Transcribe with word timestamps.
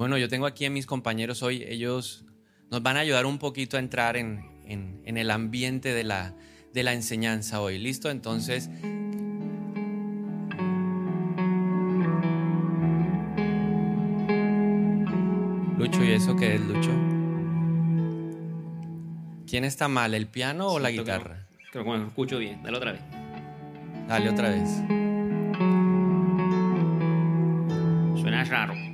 Bueno, 0.00 0.16
yo 0.16 0.30
tengo 0.30 0.46
aquí 0.46 0.64
a 0.64 0.70
mis 0.70 0.86
compañeros 0.86 1.42
hoy, 1.42 1.62
ellos 1.68 2.24
nos 2.70 2.82
van 2.82 2.96
a 2.96 3.00
ayudar 3.00 3.26
un 3.26 3.36
poquito 3.36 3.76
a 3.76 3.80
entrar 3.80 4.16
en, 4.16 4.42
en 4.64 5.18
el 5.18 5.30
ambiente 5.30 5.92
de 5.92 6.04
la, 6.04 6.34
de 6.72 6.82
la 6.82 6.94
enseñanza 6.94 7.60
hoy. 7.60 7.76
¿Listo? 7.76 8.08
Entonces... 8.08 8.70
Lucho, 15.76 16.02
¿y 16.02 16.12
eso 16.12 16.34
qué 16.34 16.54
es, 16.54 16.62
Lucho? 16.62 16.92
¿Quién 19.46 19.64
está 19.64 19.88
mal, 19.88 20.14
el 20.14 20.28
piano 20.28 20.68
o 20.68 20.78
la 20.78 20.90
guitarra? 20.90 21.46
Creo 21.72 21.84
que 21.84 21.90
me 21.90 22.06
escucho 22.06 22.38
bien. 22.38 22.62
Dale 22.62 22.78
otra 22.78 22.92
vez. 22.92 23.02
Dale 24.08 24.30
otra 24.30 24.48
vez. 24.48 24.70
Suena 28.18 28.44
raro. 28.44 28.89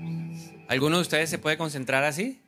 ¿Alguno 0.68 0.96
de 0.96 1.02
ustedes 1.02 1.30
se 1.30 1.38
puede 1.38 1.56
concentrar 1.56 2.04
así? 2.04 2.40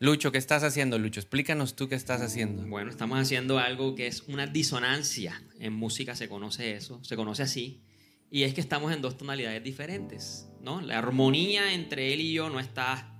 Lucho, 0.00 0.30
¿qué 0.30 0.38
estás 0.38 0.62
haciendo, 0.62 0.96
Lucho? 0.98 1.18
Explícanos 1.18 1.74
tú 1.74 1.88
qué 1.88 1.96
estás 1.96 2.22
haciendo. 2.22 2.64
Bueno, 2.66 2.88
estamos 2.88 3.18
haciendo 3.18 3.58
algo 3.58 3.96
que 3.96 4.06
es 4.06 4.22
una 4.28 4.46
disonancia. 4.46 5.42
En 5.58 5.72
música 5.72 6.14
se 6.14 6.28
conoce 6.28 6.76
eso, 6.76 7.02
se 7.02 7.16
conoce 7.16 7.42
así. 7.42 7.82
Y 8.30 8.44
es 8.44 8.54
que 8.54 8.60
estamos 8.60 8.92
en 8.92 9.02
dos 9.02 9.16
tonalidades 9.16 9.64
diferentes, 9.64 10.48
¿no? 10.60 10.80
La 10.80 10.98
armonía 10.98 11.72
entre 11.72 12.12
él 12.12 12.20
y 12.20 12.32
yo 12.32 12.48
no 12.48 12.60
está 12.60 13.12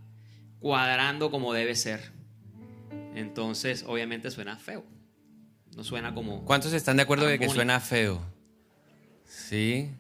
cuadrando 0.60 1.32
como 1.32 1.52
debe 1.52 1.74
ser. 1.74 2.12
Entonces, 3.14 3.84
obviamente 3.84 4.30
suena 4.30 4.56
feo. 4.56 4.84
No 5.74 5.82
suena 5.82 6.14
como. 6.14 6.44
¿Cuántos 6.44 6.72
están 6.72 6.96
de 6.96 7.02
acuerdo 7.02 7.26
de 7.26 7.40
que 7.40 7.48
suena 7.48 7.80
feo? 7.80 8.22
Sí. 9.24 9.90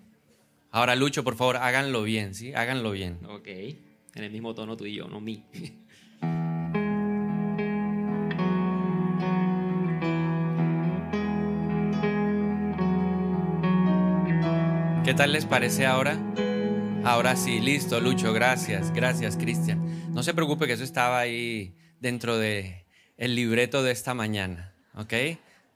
Ahora, 0.70 0.96
Lucho, 0.96 1.24
por 1.24 1.34
favor, 1.34 1.56
háganlo 1.56 2.02
bien, 2.02 2.34
¿sí? 2.34 2.52
Háganlo 2.54 2.90
bien. 2.90 3.18
Ok. 3.26 3.48
En 3.48 4.24
el 4.24 4.30
mismo 4.30 4.54
tono 4.54 4.76
tú 4.76 4.84
y 4.84 4.94
yo, 4.94 5.08
no 5.08 5.20
mí. 5.20 5.44
¿Qué 15.04 15.14
tal 15.14 15.32
les 15.32 15.46
parece 15.46 15.86
ahora? 15.86 16.18
Ahora 17.02 17.34
sí, 17.34 17.60
listo, 17.60 17.98
Lucho, 17.98 18.34
gracias, 18.34 18.92
gracias, 18.92 19.38
Cristian. 19.38 20.12
No 20.12 20.22
se 20.22 20.34
preocupe 20.34 20.66
que 20.66 20.74
eso 20.74 20.84
estaba 20.84 21.18
ahí 21.18 21.74
dentro 21.98 22.36
de 22.36 22.84
el 23.16 23.34
libreto 23.34 23.82
de 23.82 23.92
esta 23.92 24.12
mañana, 24.12 24.74
¿ok? 24.94 25.14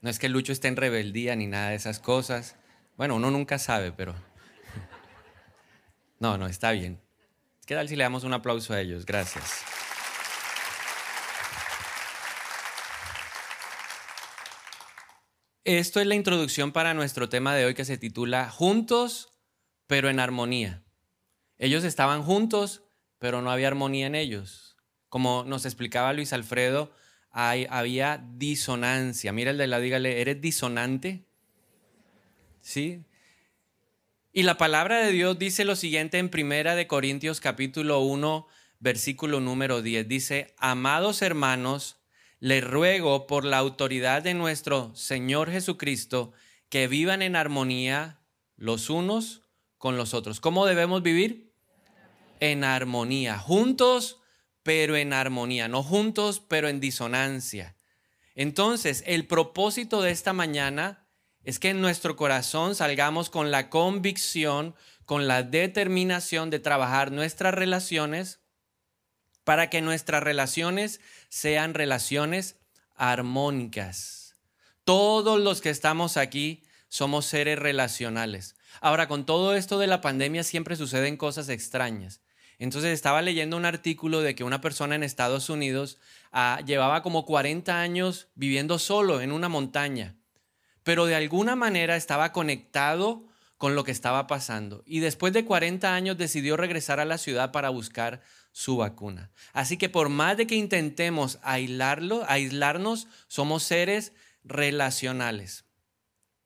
No 0.02 0.10
es 0.10 0.18
que 0.18 0.28
Lucho 0.28 0.52
esté 0.52 0.68
en 0.68 0.76
rebeldía 0.76 1.34
ni 1.34 1.46
nada 1.46 1.70
de 1.70 1.76
esas 1.76 1.98
cosas. 1.98 2.56
Bueno, 2.98 3.16
uno 3.16 3.30
nunca 3.30 3.58
sabe, 3.58 3.92
pero... 3.92 4.14
No, 6.22 6.38
no, 6.38 6.46
está 6.46 6.70
bien. 6.70 7.00
¿Qué 7.66 7.74
tal 7.74 7.88
si 7.88 7.96
le 7.96 8.04
damos 8.04 8.22
un 8.22 8.32
aplauso 8.32 8.72
a 8.72 8.80
ellos? 8.80 9.04
Gracias. 9.06 9.64
Esto 15.64 15.98
es 15.98 16.06
la 16.06 16.14
introducción 16.14 16.70
para 16.70 16.94
nuestro 16.94 17.28
tema 17.28 17.56
de 17.56 17.64
hoy 17.64 17.74
que 17.74 17.84
se 17.84 17.98
titula 17.98 18.48
Juntos, 18.50 19.34
pero 19.88 20.10
en 20.10 20.20
armonía. 20.20 20.84
Ellos 21.58 21.82
estaban 21.82 22.22
juntos, 22.22 22.84
pero 23.18 23.42
no 23.42 23.50
había 23.50 23.66
armonía 23.66 24.06
en 24.06 24.14
ellos. 24.14 24.76
Como 25.08 25.42
nos 25.42 25.64
explicaba 25.64 26.12
Luis 26.12 26.32
Alfredo, 26.32 26.92
había 27.32 28.24
disonancia. 28.36 29.32
Mira 29.32 29.50
el 29.50 29.58
de 29.58 29.66
la, 29.66 29.80
dígale, 29.80 30.20
¿eres 30.20 30.40
disonante? 30.40 31.26
¿Sí? 32.60 33.06
Y 34.34 34.44
la 34.44 34.56
palabra 34.56 34.96
de 35.04 35.12
Dios 35.12 35.38
dice 35.38 35.66
lo 35.66 35.76
siguiente 35.76 36.16
en 36.16 36.30
Primera 36.30 36.74
de 36.74 36.86
Corintios 36.86 37.38
capítulo 37.38 38.00
1, 38.00 38.46
versículo 38.80 39.40
número 39.40 39.82
10. 39.82 40.08
Dice, 40.08 40.54
amados 40.56 41.20
hermanos, 41.20 42.00
les 42.40 42.64
ruego 42.64 43.26
por 43.26 43.44
la 43.44 43.58
autoridad 43.58 44.22
de 44.22 44.32
nuestro 44.32 44.90
Señor 44.94 45.50
Jesucristo 45.50 46.32
que 46.70 46.88
vivan 46.88 47.20
en 47.20 47.36
armonía 47.36 48.22
los 48.56 48.88
unos 48.88 49.42
con 49.76 49.98
los 49.98 50.14
otros. 50.14 50.40
¿Cómo 50.40 50.64
debemos 50.64 51.02
vivir? 51.02 51.52
En 52.40 52.64
armonía, 52.64 53.38
juntos, 53.38 54.22
pero 54.62 54.96
en 54.96 55.12
armonía, 55.12 55.68
no 55.68 55.82
juntos, 55.82 56.40
pero 56.48 56.70
en 56.70 56.80
disonancia. 56.80 57.76
Entonces, 58.34 59.04
el 59.06 59.26
propósito 59.26 60.00
de 60.00 60.10
esta 60.10 60.32
mañana 60.32 61.01
es 61.44 61.58
que 61.58 61.70
en 61.70 61.80
nuestro 61.80 62.16
corazón 62.16 62.74
salgamos 62.74 63.30
con 63.30 63.50
la 63.50 63.68
convicción, 63.70 64.74
con 65.04 65.26
la 65.26 65.42
determinación 65.42 66.50
de 66.50 66.60
trabajar 66.60 67.12
nuestras 67.12 67.54
relaciones 67.54 68.40
para 69.44 69.70
que 69.70 69.80
nuestras 69.80 70.22
relaciones 70.22 71.00
sean 71.28 71.74
relaciones 71.74 72.56
armónicas. 72.94 74.36
Todos 74.84 75.40
los 75.40 75.60
que 75.60 75.70
estamos 75.70 76.16
aquí 76.16 76.62
somos 76.88 77.26
seres 77.26 77.58
relacionales. 77.58 78.54
Ahora, 78.80 79.08
con 79.08 79.26
todo 79.26 79.54
esto 79.54 79.78
de 79.78 79.86
la 79.86 80.00
pandemia 80.00 80.44
siempre 80.44 80.76
suceden 80.76 81.16
cosas 81.16 81.48
extrañas. 81.48 82.20
Entonces 82.58 82.92
estaba 82.92 83.22
leyendo 83.22 83.56
un 83.56 83.64
artículo 83.64 84.20
de 84.20 84.34
que 84.34 84.44
una 84.44 84.60
persona 84.60 84.94
en 84.94 85.02
Estados 85.02 85.50
Unidos 85.50 85.98
ah, 86.30 86.60
llevaba 86.64 87.02
como 87.02 87.24
40 87.26 87.80
años 87.80 88.28
viviendo 88.34 88.78
solo 88.78 89.20
en 89.20 89.32
una 89.32 89.48
montaña, 89.48 90.16
pero 90.82 91.06
de 91.06 91.14
alguna 91.14 91.56
manera 91.56 91.96
estaba 91.96 92.32
conectado 92.32 93.26
con 93.58 93.76
lo 93.76 93.84
que 93.84 93.92
estaba 93.92 94.26
pasando. 94.26 94.82
Y 94.86 94.98
después 94.98 95.32
de 95.32 95.44
40 95.44 95.94
años 95.94 96.18
decidió 96.18 96.56
regresar 96.56 96.98
a 96.98 97.04
la 97.04 97.16
ciudad 97.16 97.52
para 97.52 97.68
buscar 97.68 98.20
su 98.50 98.76
vacuna. 98.76 99.30
Así 99.52 99.76
que 99.76 99.88
por 99.88 100.08
más 100.08 100.36
de 100.36 100.46
que 100.46 100.56
intentemos 100.56 101.38
aislarlo, 101.42 102.24
aislarnos, 102.28 103.06
somos 103.28 103.62
seres 103.62 104.12
relacionales. 104.42 105.64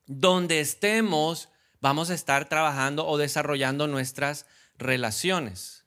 Donde 0.04 0.60
estemos, 0.60 1.48
vamos 1.80 2.10
a 2.10 2.14
estar 2.14 2.48
trabajando 2.48 3.06
o 3.06 3.16
desarrollando 3.16 3.86
nuestras 3.86 4.44
relaciones. 4.76 5.86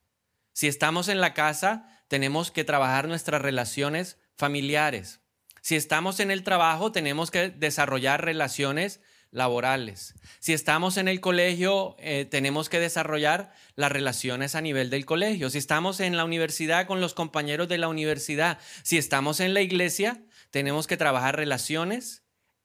Si 0.52 0.68
estamos 0.68 1.08
en 1.08 1.22
la 1.22 1.34
casa, 1.34 2.04
tenemos 2.08 2.52
que 2.52 2.64
trabajar 2.64 3.08
nuestras 3.08 3.42
relaciones 3.42 4.18
familiares. 4.36 5.22
Si 5.70 5.76
estamos 5.76 6.20
en 6.20 6.32
el 6.32 6.42
trabajo, 6.42 6.92
tenemos 6.92 7.30
que 7.30 7.52
desarrollar 7.52 8.26
relaciones 8.26 9.02
laborales. 9.30 10.16
Si 10.40 10.52
estamos 10.52 10.98
en 10.98 11.08
el 11.08 11.22
colegio, 11.22 11.96
eh, 12.00 12.26
tenemos 12.26 12.70
que 12.70 12.80
desarrollar 12.80 13.54
las 13.76 13.92
relaciones 13.92 14.56
a 14.56 14.62
nivel 14.62 14.90
del 14.90 15.06
colegio. 15.06 15.52
Si 15.52 15.60
estamos 15.60 16.00
en 16.00 16.18
la 16.18 16.26
universidad 16.26 16.88
con 16.88 17.02
los 17.02 17.14
compañeros 17.14 17.68
de 17.68 17.78
la 17.78 17.88
universidad. 17.88 18.58
Si 18.82 18.98
estamos 18.98 19.40
en 19.42 19.54
la 19.54 19.62
iglesia, 19.62 20.24
tenemos 20.50 20.88
que 20.88 20.98
trabajar 20.98 21.36
relaciones 21.36 22.24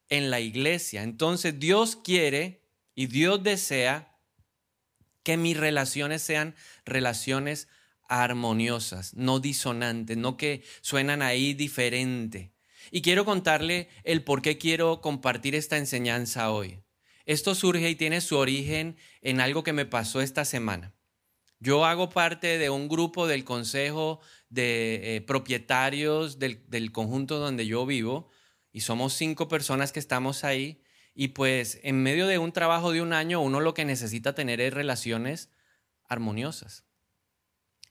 en 0.08 0.30
la 0.30 0.40
iglesia. 0.40 1.02
Entonces 1.02 1.60
Dios 1.60 1.96
quiere 1.96 2.62
y 2.94 3.08
Dios 3.08 3.42
desea 3.42 4.16
que 5.22 5.36
mis 5.36 5.58
relaciones 5.58 6.22
sean 6.22 6.54
relaciones 6.86 7.68
armoniosas, 8.08 9.12
no 9.12 9.40
disonantes, 9.40 10.16
no 10.16 10.38
que 10.38 10.62
suenan 10.80 11.20
ahí 11.20 11.52
diferente. 11.52 12.53
Y 12.90 13.02
quiero 13.02 13.24
contarle 13.24 13.88
el 14.04 14.22
por 14.22 14.42
qué 14.42 14.58
quiero 14.58 15.00
compartir 15.00 15.54
esta 15.54 15.76
enseñanza 15.76 16.50
hoy. 16.50 16.80
Esto 17.26 17.54
surge 17.54 17.88
y 17.88 17.94
tiene 17.94 18.20
su 18.20 18.36
origen 18.36 18.96
en 19.22 19.40
algo 19.40 19.62
que 19.62 19.72
me 19.72 19.86
pasó 19.86 20.20
esta 20.20 20.44
semana. 20.44 20.92
Yo 21.58 21.86
hago 21.86 22.10
parte 22.10 22.58
de 22.58 22.68
un 22.68 22.88
grupo 22.88 23.26
del 23.26 23.44
consejo 23.44 24.20
de 24.50 25.16
eh, 25.16 25.20
propietarios 25.22 26.38
del, 26.38 26.62
del 26.68 26.92
conjunto 26.92 27.38
donde 27.38 27.66
yo 27.66 27.86
vivo 27.86 28.28
y 28.70 28.80
somos 28.80 29.14
cinco 29.14 29.48
personas 29.48 29.90
que 29.90 30.00
estamos 30.00 30.44
ahí 30.44 30.82
y 31.14 31.28
pues 31.28 31.80
en 31.82 32.02
medio 32.02 32.26
de 32.26 32.38
un 32.38 32.52
trabajo 32.52 32.92
de 32.92 33.00
un 33.00 33.12
año 33.12 33.40
uno 33.40 33.60
lo 33.60 33.72
que 33.72 33.84
necesita 33.84 34.34
tener 34.34 34.60
es 34.60 34.74
relaciones 34.74 35.48
armoniosas. 36.06 36.84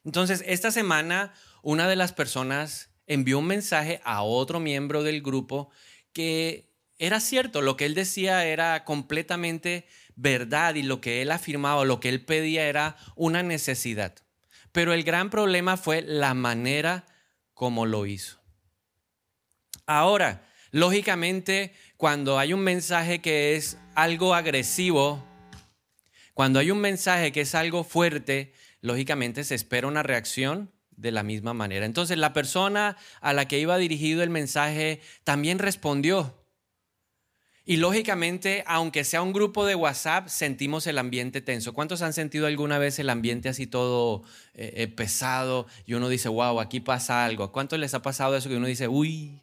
Entonces, 0.03 0.43
esta 0.45 0.69
semana 0.69 1.33
una 1.61 1.87
de 1.87 1.95
las 1.95 2.11
personas 2.11 2.92
envió 3.07 3.39
un 3.39 3.47
mensaje 3.47 4.01
a 4.03 4.23
otro 4.23 4.59
miembro 4.59 5.03
del 5.03 5.21
grupo 5.21 5.69
que 6.13 6.73
era 6.99 7.19
cierto, 7.19 7.61
lo 7.61 7.75
que 7.75 7.85
él 7.85 7.95
decía 7.95 8.45
era 8.45 8.85
completamente 8.85 9.87
verdad 10.15 10.75
y 10.75 10.83
lo 10.83 11.01
que 11.01 11.21
él 11.21 11.31
afirmaba, 11.31 11.85
lo 11.85 11.99
que 11.99 12.09
él 12.09 12.23
pedía 12.23 12.67
era 12.67 12.95
una 13.15 13.43
necesidad. 13.43 14.15
Pero 14.71 14.93
el 14.93 15.03
gran 15.03 15.29
problema 15.29 15.77
fue 15.77 16.01
la 16.01 16.33
manera 16.33 17.05
como 17.53 17.85
lo 17.85 18.05
hizo. 18.05 18.39
Ahora, 19.85 20.47
lógicamente, 20.71 21.73
cuando 21.97 22.39
hay 22.39 22.53
un 22.53 22.61
mensaje 22.61 23.21
que 23.21 23.55
es 23.55 23.77
algo 23.95 24.33
agresivo, 24.33 25.23
cuando 26.33 26.59
hay 26.59 26.71
un 26.71 26.79
mensaje 26.79 27.31
que 27.31 27.41
es 27.41 27.53
algo 27.53 27.83
fuerte, 27.83 28.53
lógicamente 28.81 29.43
se 29.43 29.55
espera 29.55 29.87
una 29.87 30.03
reacción 30.03 30.72
de 30.97 31.11
la 31.11 31.23
misma 31.23 31.53
manera. 31.53 31.85
Entonces 31.85 32.17
la 32.17 32.33
persona 32.33 32.97
a 33.21 33.33
la 33.33 33.47
que 33.47 33.59
iba 33.59 33.77
dirigido 33.77 34.23
el 34.23 34.29
mensaje 34.29 35.01
también 35.23 35.59
respondió. 35.59 36.43
Y 37.65 37.77
lógicamente, 37.77 38.63
aunque 38.67 39.05
sea 39.05 39.21
un 39.21 39.31
grupo 39.31 39.65
de 39.65 39.75
WhatsApp, 39.75 40.27
sentimos 40.27 40.85
el 40.85 40.97
ambiente 40.97 41.39
tenso. 41.39 41.73
¿Cuántos 41.73 42.01
han 42.01 42.11
sentido 42.11 42.45
alguna 42.45 42.77
vez 42.77 42.99
el 42.99 43.09
ambiente 43.09 43.47
así 43.47 43.67
todo 43.67 44.23
eh, 44.53 44.73
eh, 44.75 44.87
pesado 44.89 45.65
y 45.85 45.93
uno 45.93 46.09
dice, 46.09 46.27
wow, 46.27 46.59
aquí 46.59 46.81
pasa 46.81 47.23
algo? 47.23 47.53
¿Cuántos 47.53 47.79
les 47.79 47.93
ha 47.93 48.01
pasado 48.01 48.35
eso 48.35 48.49
que 48.49 48.57
uno 48.57 48.67
dice, 48.67 48.89
uy, 48.89 49.41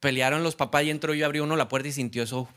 pelearon 0.00 0.42
los 0.42 0.56
papás 0.56 0.84
y 0.84 0.90
entró 0.90 1.12
yo, 1.12 1.26
abrió 1.26 1.44
uno 1.44 1.56
la 1.56 1.68
puerta 1.68 1.88
y 1.88 1.92
sintió 1.92 2.22
eso? 2.22 2.48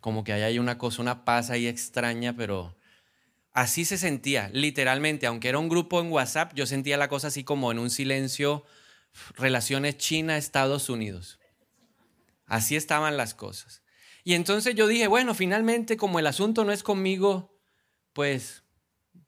Como 0.00 0.24
que 0.24 0.32
hay 0.32 0.58
una 0.58 0.76
cosa, 0.76 1.02
una 1.02 1.24
paz 1.24 1.50
ahí 1.50 1.68
extraña, 1.68 2.34
pero 2.36 2.74
así 3.52 3.84
se 3.84 3.98
sentía, 3.98 4.50
literalmente, 4.52 5.26
aunque 5.26 5.48
era 5.48 5.58
un 5.58 5.68
grupo 5.68 6.00
en 6.00 6.12
WhatsApp, 6.12 6.52
yo 6.54 6.66
sentía 6.66 6.96
la 6.96 7.08
cosa 7.08 7.28
así 7.28 7.44
como 7.44 7.72
en 7.72 7.78
un 7.78 7.90
silencio 7.90 8.64
relaciones 9.36 9.96
China-Estados 9.96 10.88
Unidos. 10.88 11.38
Así 12.46 12.76
estaban 12.76 13.16
las 13.16 13.34
cosas. 13.34 13.82
Y 14.24 14.34
entonces 14.34 14.74
yo 14.74 14.86
dije, 14.86 15.06
bueno, 15.06 15.34
finalmente 15.34 15.96
como 15.96 16.18
el 16.18 16.26
asunto 16.26 16.64
no 16.64 16.72
es 16.72 16.82
conmigo, 16.82 17.58
pues 18.12 18.64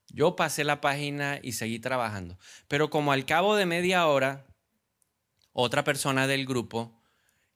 yo 0.09 0.37
pasé 0.37 0.65
la 0.65 0.81
página 0.81 1.39
y 1.43 1.53
seguí 1.53 1.79
trabajando. 1.79 2.39
Pero 2.69 2.91
como 2.91 3.13
al 3.13 3.25
cabo 3.27 3.57
de 3.57 3.67
media 3.67 4.07
hora, 4.07 4.47
otra 5.53 5.85
persona 5.85 6.27
del 6.27 6.47
grupo 6.47 7.01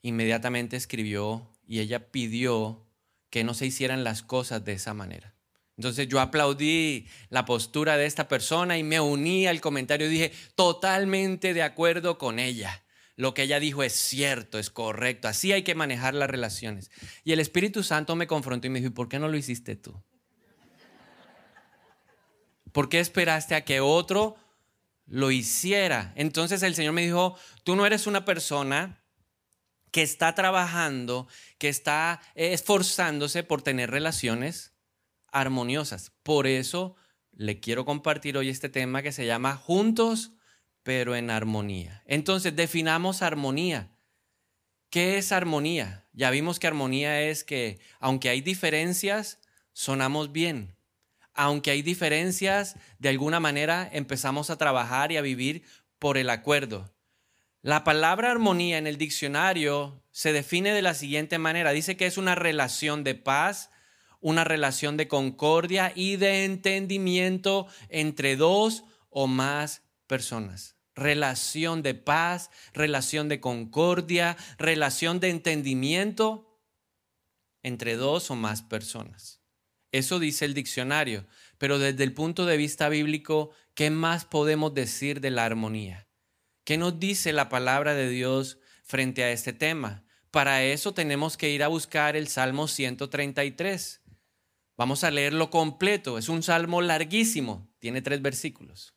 inmediatamente 0.03 0.77
escribió 0.77 1.51
y 1.67 1.81
ella 1.81 2.11
pidió 2.11 2.87
que 3.31 3.45
no 3.45 3.55
se 3.55 3.67
hicieran 3.67 4.05
las 4.05 4.23
cosas 4.23 4.65
de 4.65 4.75
esa 4.75 4.95
manera. 4.95 5.34
Entonces 5.77 6.07
yo 6.09 6.21
aplaudí 6.21 7.07
la 7.31 7.45
postura 7.45 7.97
de 7.97 8.07
esta 8.07 8.29
persona 8.29 8.79
y 8.79 8.85
me 8.85 9.01
uní 9.01 9.47
al 9.47 9.61
comentario 9.61 10.07
y 10.07 10.11
dije, 10.11 10.33
totalmente 10.55 11.53
de 11.53 11.63
acuerdo 11.63 12.17
con 12.17 12.39
ella. 12.39 12.85
Lo 13.17 13.35
que 13.35 13.43
ella 13.43 13.61
dijo 13.61 13.83
es 13.83 13.93
cierto, 13.93 14.59
es 14.59 14.71
correcto, 14.71 15.29
así 15.29 15.53
hay 15.53 15.63
que 15.63 15.75
manejar 15.75 16.15
las 16.15 16.31
relaciones. 16.31 16.91
Y 17.25 17.33
el 17.33 17.41
Espíritu 17.41 17.83
Santo 17.83 18.17
me 18.17 18.27
confrontó 18.27 18.67
y 18.67 18.71
me 18.71 18.81
dijo, 18.81 18.91
¿y 18.91 18.95
por 18.95 19.09
qué 19.09 19.19
no 19.19 19.29
lo 19.29 19.37
hiciste 19.37 19.77
tú? 19.77 20.01
¿Por 22.73 22.89
qué 22.89 22.99
esperaste 22.99 23.55
a 23.55 23.65
que 23.65 23.81
otro 23.81 24.37
lo 25.07 25.31
hiciera? 25.31 26.13
Entonces 26.17 26.63
el 26.65 26.75
Señor 26.75 26.93
me 26.93 27.03
dijo, 27.03 27.37
tú 27.63 27.77
no 27.77 27.87
eres 27.87 28.09
una 28.09 28.25
persona 28.25 29.01
que 29.93 30.03
está 30.03 30.35
trabajando, 30.35 31.29
que 31.59 31.69
está 31.69 32.21
esforzándose 32.35 33.45
por 33.45 33.63
tener 33.63 33.93
relaciones 33.93 34.74
armoniosas. 35.35 36.13
Por 36.23 36.47
eso 36.47 36.97
le 37.33 37.61
quiero 37.61 37.85
compartir 37.85 38.39
hoy 38.39 38.49
este 38.49 38.71
tema 38.71 39.03
que 39.03 39.13
se 39.13 39.27
llama 39.27 39.57
Juntos, 39.57 40.33
pero 40.83 41.17
en 41.17 41.31
armonía. 41.31 42.03
Entonces, 42.07 42.57
definamos 42.57 43.21
armonía. 43.21 43.91
¿Qué 44.91 45.19
es 45.19 45.33
armonía? 45.33 46.07
Ya 46.13 46.31
vimos 46.31 46.59
que 46.61 46.69
armonía 46.69 47.21
es 47.23 47.43
que, 47.43 47.81
aunque 47.99 48.29
hay 48.29 48.41
diferencias, 48.41 49.41
sonamos 49.73 50.31
bien. 50.31 50.77
Aunque 51.33 51.73
hay 51.73 51.83
diferencias, 51.83 52.77
de 53.01 53.09
alguna 53.09 53.41
manera 53.41 53.89
empezamos 53.93 54.51
a 54.51 54.57
trabajar 54.57 55.11
y 55.11 55.17
a 55.17 55.23
vivir 55.23 55.65
por 55.99 56.17
el 56.17 56.31
acuerdo. 56.31 56.95
La 57.61 57.83
palabra 57.83 58.31
armonía 58.31 58.79
en 58.79 58.87
el 58.87 58.99
diccionario 58.99 60.05
se 60.13 60.33
define 60.33 60.73
de 60.73 60.83
la 60.83 60.95
siguiente 60.95 61.39
manera. 61.39 61.73
Dice 61.73 61.97
que 61.97 62.07
es 62.07 62.19
una 62.19 62.37
relación 62.37 63.03
de 63.03 63.17
paz, 63.17 63.71
una 64.25 64.43
relación 64.43 64.97
de 64.97 65.07
concordia 65.07 65.93
y 65.95 66.17
de 66.17 66.47
entendimiento 66.47 67.67
entre 67.91 68.37
dos 68.37 68.85
o 69.11 69.27
más 69.27 69.83
personas. 70.07 70.77
Relación 70.95 71.83
de 71.83 71.93
paz, 71.93 72.51
relación 72.73 73.29
de 73.29 73.41
concordia, 73.41 74.39
relación 74.57 75.21
de 75.21 75.29
entendimiento 75.29 76.59
entre 77.63 77.97
dos 77.97 78.31
o 78.31 78.35
más 78.35 78.63
personas. 78.63 79.43
Eso 79.93 80.19
dice 80.19 80.47
el 80.47 80.55
diccionario, 80.55 81.27
pero 81.59 81.79
desde 81.79 82.03
el 82.05 82.15
punto 82.15 82.47
de 82.47 82.57
vista 82.57 82.89
bíblico, 82.89 83.51
¿qué 83.75 83.91
más 83.91 84.25
podemos 84.25 84.73
decir 84.73 85.21
de 85.21 85.33
la 85.33 85.45
armonía? 85.45 86.09
¿Qué 86.65 86.79
nos 86.79 86.99
dice 86.99 87.35
la 87.35 87.51
palabra 87.51 87.93
de 87.93 88.09
Dios 88.09 88.57
frente 88.85 89.23
a 89.23 89.33
este 89.33 89.53
tema? 89.53 90.07
Para 90.31 90.65
eso 90.65 90.95
tenemos 90.95 91.37
que 91.37 91.51
ir 91.51 91.63
a 91.63 91.69
buscar 91.69 92.17
el 92.17 92.27
Salmo 92.27 92.69
133. 92.69 94.01
Vamos 94.77 95.05
a 95.05 95.11
leerlo 95.11 95.51
completo. 95.51 96.19
Es 96.19 96.29
un 96.29 96.43
salmo 96.43 96.83
larguísimo. 96.83 97.69
Tiene 97.79 98.03
tres 98.03 98.21
versículos. 98.23 98.95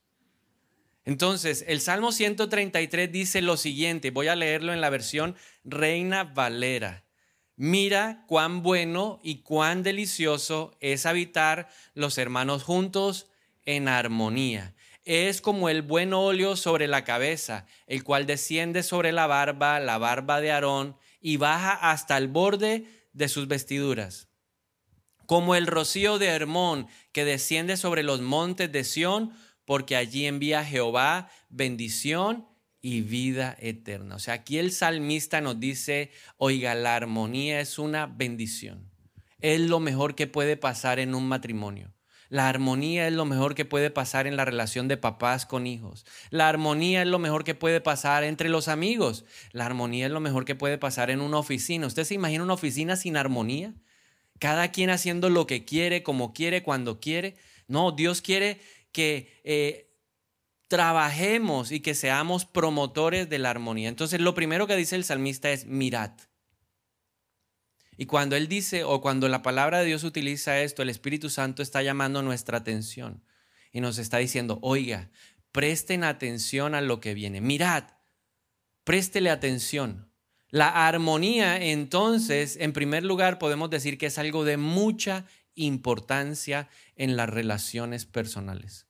Entonces, 1.06 1.64
el 1.68 1.80
Salmo 1.82 2.12
133 2.12 3.12
dice 3.12 3.42
lo 3.42 3.58
siguiente. 3.58 4.12
Voy 4.12 4.28
a 4.28 4.36
leerlo 4.36 4.74
en 4.74 4.82
la 4.82 4.90
versión 4.90 5.36
Reina 5.64 6.24
Valera. 6.24 7.06
Mira 7.56 8.26
cuán 8.28 8.62
bueno 8.62 9.20
y 9.24 9.42
cuán 9.42 9.84
delicioso 9.84 10.76
es 10.80 11.06
habitar 11.06 11.70
los 11.94 12.18
hermanos 12.18 12.64
juntos 12.64 13.28
en 13.66 13.88
armonía. 13.88 14.76
Es 15.06 15.42
como 15.42 15.70
el 15.70 15.82
buen 15.82 16.14
óleo 16.14 16.56
sobre 16.56 16.88
la 16.88 17.04
cabeza, 17.04 17.66
el 17.88 18.04
cual 18.04 18.26
desciende 18.26 18.84
sobre 18.84 19.12
la 19.12 19.28
barba, 19.28 19.80
la 19.80 19.98
barba 19.98 20.42
de 20.42 20.52
Aarón, 20.52 20.98
y 21.22 21.38
baja 21.38 21.72
hasta 21.72 22.18
el 22.18 22.28
borde 22.28 22.86
de 23.14 23.30
sus 23.30 23.48
vestiduras 23.48 24.28
como 25.28 25.54
el 25.54 25.68
rocío 25.68 26.18
de 26.18 26.28
Hermón 26.28 26.88
que 27.12 27.26
desciende 27.26 27.78
sobre 27.78 28.02
los 28.02 28.22
montes 28.22 28.72
de 28.72 28.84
Sión, 28.84 29.34
porque 29.66 29.96
allí 29.96 30.26
envía 30.26 30.66
Jehová 30.66 31.30
bendición 31.50 32.48
y 32.82 33.02
vida 33.02 33.56
eterna. 33.60 34.16
O 34.16 34.20
sea, 34.20 34.36
aquí 34.36 34.58
el 34.58 34.72
salmista 34.72 35.42
nos 35.42 35.60
dice, 35.60 36.12
oiga, 36.38 36.74
la 36.74 36.96
armonía 36.96 37.60
es 37.60 37.78
una 37.78 38.08
bendición. 38.08 38.90
Es 39.40 39.60
lo 39.60 39.80
mejor 39.80 40.16
que 40.16 40.26
puede 40.26 40.58
pasar 40.58 40.98
en 41.00 41.14
un 41.14 41.28
matrimonio. 41.28 41.94
La 42.30 42.50
armonía 42.50 43.08
es 43.08 43.14
lo 43.14 43.26
mejor 43.26 43.56
que 43.56 43.66
puede 43.66 43.90
pasar 43.90 44.28
en 44.28 44.36
la 44.36 44.46
relación 44.46 44.88
de 44.88 44.98
papás 44.98 45.46
con 45.46 45.68
hijos. 45.68 46.06
La 46.30 46.50
armonía 46.50 47.02
es 47.02 47.08
lo 47.08 47.20
mejor 47.20 47.44
que 47.44 47.56
puede 47.56 47.82
pasar 47.82 48.24
entre 48.24 48.50
los 48.50 48.68
amigos. 48.68 49.26
La 49.52 49.66
armonía 49.66 50.06
es 50.06 50.12
lo 50.12 50.20
mejor 50.20 50.46
que 50.46 50.56
puede 50.56 50.78
pasar 50.78 51.10
en 51.10 51.22
una 51.22 51.38
oficina. 51.38 51.88
¿Usted 51.88 52.04
se 52.04 52.16
imagina 52.16 52.44
una 52.44 52.54
oficina 52.54 52.96
sin 52.96 53.18
armonía? 53.18 53.74
Cada 54.39 54.72
quien 54.72 54.89
haciendo 54.89 55.30
lo 55.30 55.48
que 55.48 55.66
quiere, 55.66 56.04
como 56.04 56.34
quiere, 56.34 56.63
cuando 56.63 57.00
quiere. 57.00 57.36
No, 57.68 57.92
Dios 57.92 58.22
quiere 58.22 58.60
que 58.92 59.39
eh, 59.44 59.88
trabajemos 60.68 61.72
y 61.72 61.80
que 61.80 61.95
seamos 61.95 62.45
promotores 62.45 63.30
de 63.30 63.39
la 63.39 63.50
armonía. 63.50 63.89
Entonces, 63.89 64.19
lo 64.22 64.34
primero 64.34 64.68
que 64.68 64.75
dice 64.75 64.95
el 64.95 65.04
salmista 65.04 65.51
es 65.51 65.66
mirad. 65.66 66.12
Y 67.98 68.06
cuando 68.06 68.36
él 68.36 68.48
dice, 68.48 68.84
o 68.84 69.01
cuando 69.01 69.28
la 69.28 69.42
palabra 69.42 69.80
de 69.80 69.86
Dios 69.86 70.04
utiliza 70.04 70.62
esto, 70.62 70.83
el 70.83 70.90
Espíritu 70.90 71.30
Santo 71.30 71.63
está 71.63 71.81
llamando 71.81 72.22
nuestra 72.22 72.60
atención 72.60 73.23
y 73.71 73.81
nos 73.81 73.97
está 73.97 74.18
diciendo, 74.19 74.59
oiga, 74.62 75.09
presten 75.52 76.04
atención 76.04 76.76
a 76.76 76.81
lo 76.81 77.00
que 77.00 77.16
viene. 77.16 77.42
Mirad, 77.42 77.85
préstele 78.83 79.31
atención. 79.31 80.06
La 80.49 80.87
armonía, 80.87 81.61
entonces, 81.61 82.57
en 82.59 82.71
primer 82.71 83.04
lugar, 83.04 83.37
podemos 83.37 83.69
decir 83.69 83.97
que 83.97 84.06
es 84.06 84.18
algo 84.18 84.45
de 84.45 84.57
mucha 84.57 85.25
importancia 85.56 86.69
en 86.95 87.18
las 87.18 87.30
relaciones 87.30 88.06
personales. 88.06 88.87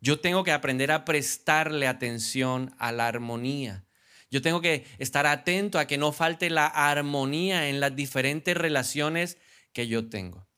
Yo 0.00 0.20
tengo 0.20 0.44
que 0.44 0.52
aprender 0.52 0.90
a 0.90 1.04
prestarle 1.04 1.86
atención 1.86 2.74
a 2.78 2.92
la 2.92 3.06
armonía. 3.06 3.84
Yo 4.30 4.42
tengo 4.42 4.60
que 4.60 4.84
estar 4.98 5.26
atento 5.26 5.78
a 5.78 5.86
que 5.86 5.98
no 5.98 6.12
falte 6.12 6.50
la 6.50 6.66
armonía 6.66 7.68
en 7.68 7.80
las 7.80 7.94
diferentes 7.94 8.56
relaciones 8.56 9.38
que 9.72 9.86
yo 9.86 10.08
tengo. 10.08 10.48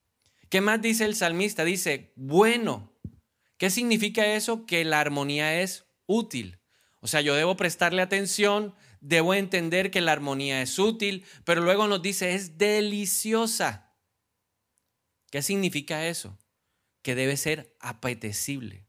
¿Qué 0.48 0.60
más 0.60 0.80
dice 0.80 1.04
el 1.04 1.14
salmista? 1.14 1.64
Dice, 1.64 2.12
bueno. 2.16 2.94
¿Qué 3.58 3.70
significa 3.70 4.24
eso? 4.34 4.66
Que 4.66 4.84
la 4.84 5.00
armonía 5.00 5.60
es 5.60 5.84
útil. 6.06 6.58
O 7.00 7.06
sea, 7.06 7.20
yo 7.20 7.34
debo 7.34 7.56
prestarle 7.56 8.02
atención, 8.02 8.74
debo 9.00 9.34
entender 9.34 9.90
que 9.90 10.00
la 10.00 10.12
armonía 10.12 10.62
es 10.62 10.78
útil, 10.78 11.24
pero 11.44 11.62
luego 11.62 11.86
nos 11.86 12.02
dice 12.02 12.34
es 12.34 12.58
deliciosa. 12.58 13.92
¿Qué 15.30 15.42
significa 15.42 16.06
eso? 16.06 16.38
Que 17.02 17.14
debe 17.14 17.36
ser 17.36 17.76
apetecible. 17.80 18.86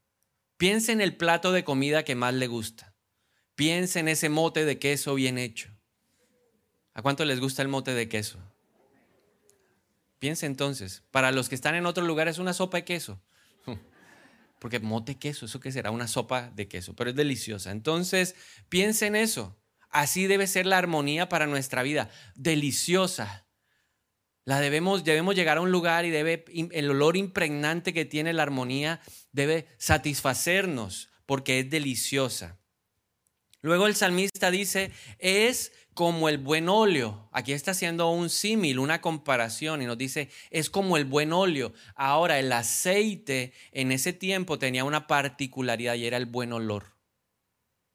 Piense 0.58 0.92
en 0.92 1.02
el 1.02 1.16
plato 1.16 1.52
de 1.52 1.64
comida 1.64 2.04
que 2.04 2.16
más 2.16 2.34
le 2.34 2.48
gusta. 2.48 2.96
Piense 3.56 4.00
en 4.00 4.08
ese 4.08 4.30
mote 4.30 4.66
de 4.66 4.80
queso 4.80 5.16
bien 5.16 5.38
hecho. 5.38 5.70
¿A 6.94 7.02
cuánto 7.02 7.24
les 7.26 7.40
gusta 7.40 7.62
el 7.62 7.68
mote 7.68 7.94
de 7.94 8.10
queso? 8.10 8.40
Piense 10.20 10.46
entonces, 10.46 11.04
para 11.12 11.32
los 11.32 11.48
que 11.48 11.56
están 11.56 11.76
en 11.76 11.86
otro 11.86 12.06
lugar 12.06 12.28
es 12.28 12.40
una 12.40 12.54
sopa 12.54 12.78
de 12.78 12.86
queso. 12.86 13.22
Porque 14.60 14.80
mote 14.80 15.16
queso, 15.16 15.46
¿eso 15.46 15.60
qué 15.62 15.72
será? 15.72 15.92
Una 15.92 16.08
sopa 16.08 16.50
de 16.50 16.68
queso, 16.68 16.94
pero 16.96 17.10
es 17.10 17.16
deliciosa. 17.16 17.72
Entonces, 17.72 18.36
piense 18.68 19.08
en 19.08 19.16
eso. 19.16 19.59
Así 19.90 20.28
debe 20.28 20.48
ser 20.48 20.66
la 20.66 20.78
armonía 20.78 21.30
para 21.30 21.48
nuestra 21.48 21.84
vida, 21.84 22.10
deliciosa. 22.36 23.46
La 24.46 24.60
debemos, 24.60 25.04
debemos 25.04 25.36
llegar 25.36 25.58
a 25.58 25.62
un 25.62 25.72
lugar 25.72 26.06
y 26.06 26.10
debe, 26.10 26.46
el 26.72 26.90
olor 26.90 27.18
impregnante 27.18 27.94
que 27.94 28.06
tiene 28.06 28.34
la 28.34 28.44
armonía 28.44 29.02
debe 29.32 29.68
satisfacernos 29.78 31.10
porque 31.26 31.60
es 31.60 31.70
deliciosa. 31.70 32.60
Luego 33.62 33.88
el 33.88 33.96
salmista 33.96 34.52
dice, 34.52 34.92
es 35.18 35.74
como 35.94 36.30
el 36.30 36.38
buen 36.38 36.70
óleo. 36.70 37.30
Aquí 37.34 37.52
está 37.52 37.72
haciendo 37.72 38.10
un 38.10 38.30
símil, 38.30 38.80
una 38.80 39.02
comparación 39.02 39.82
y 39.82 39.86
nos 39.86 39.98
dice, 39.98 40.30
es 40.50 40.70
como 40.70 40.96
el 40.96 41.04
buen 41.04 41.34
óleo. 41.34 41.74
Ahora, 41.94 42.40
el 42.40 42.52
aceite 42.54 43.52
en 43.74 43.92
ese 43.92 44.14
tiempo 44.14 44.58
tenía 44.58 44.86
una 44.86 45.08
particularidad 45.08 45.96
y 45.96 46.06
era 46.06 46.16
el 46.16 46.26
buen 46.26 46.54
olor. 46.54 46.96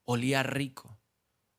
Olía 0.04 0.42
rico, 0.42 0.98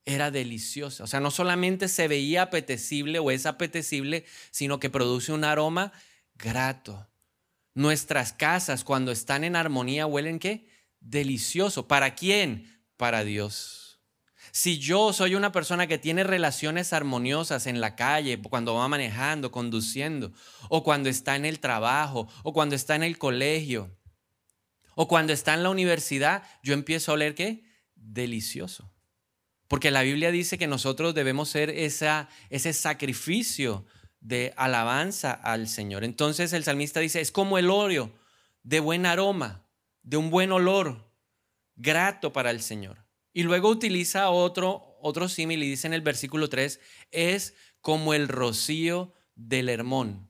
era 0.05 0.31
delicioso. 0.31 1.03
O 1.03 1.07
sea, 1.07 1.19
no 1.19 1.31
solamente 1.31 1.87
se 1.87 2.07
veía 2.07 2.43
apetecible 2.43 3.19
o 3.19 3.31
es 3.31 3.45
apetecible, 3.45 4.25
sino 4.51 4.79
que 4.79 4.89
produce 4.89 5.33
un 5.33 5.43
aroma 5.43 5.91
grato. 6.35 7.07
Nuestras 7.73 8.31
casas 8.31 8.83
cuando 8.83 9.11
están 9.11 9.43
en 9.43 9.55
armonía 9.55 10.05
huelen 10.05 10.39
qué? 10.39 10.69
Delicioso. 10.99 11.87
¿Para 11.87 12.15
quién? 12.15 12.81
Para 12.97 13.23
Dios. 13.23 13.99
Si 14.51 14.77
yo 14.77 15.11
soy 15.11 15.35
una 15.35 15.51
persona 15.51 15.87
que 15.87 15.97
tiene 15.97 16.23
relaciones 16.23 16.93
armoniosas 16.93 17.67
en 17.67 17.81
la 17.81 17.95
calle, 17.95 18.41
cuando 18.41 18.75
va 18.75 18.87
manejando, 18.87 19.51
conduciendo, 19.51 20.31
o 20.69 20.83
cuando 20.83 21.09
está 21.09 21.35
en 21.35 21.45
el 21.45 21.59
trabajo, 21.59 22.29
o 22.43 22.53
cuando 22.53 22.75
está 22.75 22.95
en 22.95 23.03
el 23.03 23.17
colegio, 23.17 23.97
o 24.95 25.07
cuando 25.09 25.33
está 25.33 25.55
en 25.55 25.63
la 25.63 25.69
universidad, 25.69 26.43
yo 26.63 26.73
empiezo 26.73 27.11
a 27.11 27.15
oler 27.15 27.35
qué? 27.35 27.65
Delicioso. 27.95 28.94
Porque 29.67 29.91
la 29.91 30.03
Biblia 30.03 30.31
dice 30.31 30.57
que 30.57 30.67
nosotros 30.67 31.15
debemos 31.15 31.49
ser 31.49 31.69
esa, 31.69 32.29
ese 32.49 32.73
sacrificio 32.73 33.85
de 34.19 34.53
alabanza 34.57 35.31
al 35.31 35.67
Señor. 35.67 36.03
Entonces 36.03 36.53
el 36.53 36.63
salmista 36.63 36.99
dice, 36.99 37.21
es 37.21 37.31
como 37.31 37.57
el 37.57 37.69
óleo 37.69 38.11
de 38.63 38.79
buen 38.79 39.05
aroma, 39.05 39.63
de 40.03 40.17
un 40.17 40.29
buen 40.29 40.51
olor, 40.51 41.03
grato 41.75 42.33
para 42.33 42.51
el 42.51 42.61
Señor. 42.61 43.05
Y 43.33 43.43
luego 43.43 43.69
utiliza 43.69 44.29
otro, 44.29 44.97
otro 45.01 45.29
símil 45.29 45.61
y 45.61 45.69
dice 45.69 45.87
en 45.87 45.93
el 45.93 46.01
versículo 46.01 46.49
3, 46.49 46.79
es 47.11 47.53
como 47.81 48.13
el 48.13 48.27
rocío 48.27 49.13
del 49.35 49.69
Hermón. 49.69 50.29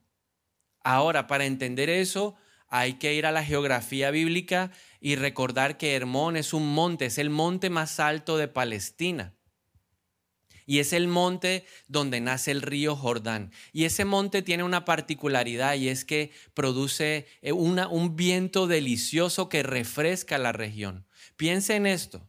Ahora, 0.82 1.26
para 1.26 1.46
entender 1.46 1.88
eso, 1.88 2.36
hay 2.68 2.94
que 2.94 3.14
ir 3.14 3.26
a 3.26 3.32
la 3.32 3.44
geografía 3.44 4.10
bíblica 4.10 4.70
y 5.00 5.16
recordar 5.16 5.76
que 5.78 5.94
Hermón 5.94 6.36
es 6.36 6.52
un 6.52 6.72
monte, 6.74 7.06
es 7.06 7.18
el 7.18 7.30
monte 7.30 7.70
más 7.70 8.00
alto 8.00 8.36
de 8.36 8.48
Palestina. 8.48 9.34
Y 10.68 10.80
es 10.80 10.92
el 10.92 11.06
monte 11.06 11.64
donde 11.86 12.20
nace 12.20 12.50
el 12.50 12.60
río 12.60 12.96
Jordán. 12.96 13.52
Y 13.72 13.84
ese 13.84 14.04
monte 14.04 14.42
tiene 14.42 14.64
una 14.64 14.84
particularidad 14.84 15.74
y 15.76 15.88
es 15.88 16.04
que 16.04 16.32
produce 16.54 17.28
eh, 17.40 17.52
un 17.52 18.16
viento 18.16 18.66
delicioso 18.66 19.48
que 19.48 19.62
refresca 19.62 20.38
la 20.38 20.50
región. 20.50 21.06
Piense 21.36 21.76
en 21.76 21.86
esto 21.86 22.26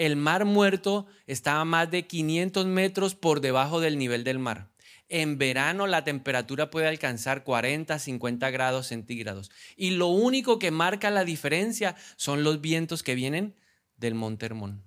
el 0.00 0.16
mar 0.16 0.46
muerto 0.46 1.06
estaba 1.26 1.62
más 1.66 1.90
de 1.90 2.06
500 2.06 2.64
metros 2.64 3.14
por 3.14 3.42
debajo 3.42 3.80
del 3.80 3.98
nivel 3.98 4.24
del 4.24 4.38
mar. 4.38 4.70
En 5.10 5.38
verano 5.38 5.88
la 5.88 6.04
temperatura 6.04 6.70
puede 6.70 6.86
alcanzar 6.86 7.42
40, 7.42 7.98
50 7.98 8.50
grados 8.50 8.86
centígrados. 8.86 9.50
Y 9.76 9.90
lo 9.90 10.06
único 10.06 10.60
que 10.60 10.70
marca 10.70 11.10
la 11.10 11.24
diferencia 11.24 11.96
son 12.16 12.44
los 12.44 12.60
vientos 12.60 13.02
que 13.02 13.16
vienen 13.16 13.56
del 13.96 14.14
Monte 14.14 14.46
Hermón. 14.46 14.84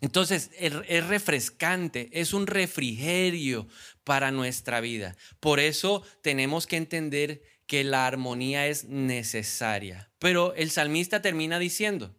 Entonces 0.00 0.50
es 0.58 1.06
refrescante, 1.06 2.08
es 2.12 2.32
un 2.32 2.48
refrigerio 2.48 3.68
para 4.02 4.32
nuestra 4.32 4.80
vida. 4.80 5.16
Por 5.38 5.60
eso 5.60 6.02
tenemos 6.20 6.66
que 6.66 6.76
entender 6.76 7.42
que 7.68 7.84
la 7.84 8.06
armonía 8.06 8.66
es 8.66 8.84
necesaria. 8.84 10.10
Pero 10.18 10.54
el 10.54 10.70
salmista 10.70 11.22
termina 11.22 11.60
diciendo, 11.60 12.16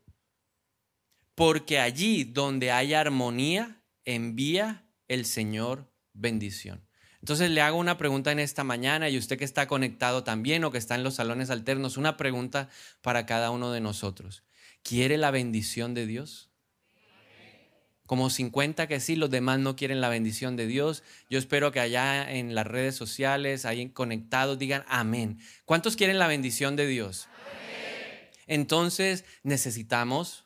porque 1.36 1.80
allí 1.80 2.24
donde 2.24 2.72
hay 2.72 2.94
armonía, 2.94 3.82
envía 4.06 4.86
el 5.08 5.26
Señor 5.26 5.90
bendición. 6.20 6.86
Entonces 7.22 7.50
le 7.50 7.62
hago 7.62 7.78
una 7.78 7.98
pregunta 7.98 8.32
en 8.32 8.40
esta 8.40 8.64
mañana 8.64 9.10
y 9.10 9.18
usted 9.18 9.38
que 9.38 9.46
está 9.46 9.68
conectado 9.68 10.24
también 10.24 10.64
o 10.64 10.72
que 10.72 10.78
está 10.78 10.96
en 10.96 11.04
los 11.04 11.16
salones 11.16 11.50
alternos, 11.50 11.98
una 11.98 12.16
pregunta 12.16 12.70
para 13.02 13.26
cada 13.26 13.52
uno 13.52 13.72
de 13.72 13.82
nosotros. 13.82 14.44
¿Quiere 14.84 15.18
la 15.18 15.32
bendición 15.32 15.94
de 15.94 16.06
Dios? 16.06 16.50
Como 18.06 18.30
50 18.30 18.88
que 18.88 19.00
sí, 19.00 19.16
los 19.16 19.30
demás 19.30 19.60
no 19.60 19.76
quieren 19.76 20.02
la 20.02 20.10
bendición 20.10 20.56
de 20.56 20.66
Dios. 20.66 21.04
Yo 21.30 21.38
espero 21.38 21.72
que 21.72 21.80
allá 21.80 22.32
en 22.32 22.56
las 22.56 22.66
redes 22.66 22.96
sociales, 22.96 23.66
ahí 23.66 23.90
conectados, 23.90 24.58
digan 24.58 24.84
amén. 24.88 25.40
¿Cuántos 25.66 25.96
quieren 25.96 26.18
la 26.18 26.28
bendición 26.28 26.76
de 26.76 26.88
Dios? 26.88 27.28
Entonces 28.48 29.26
necesitamos 29.44 30.46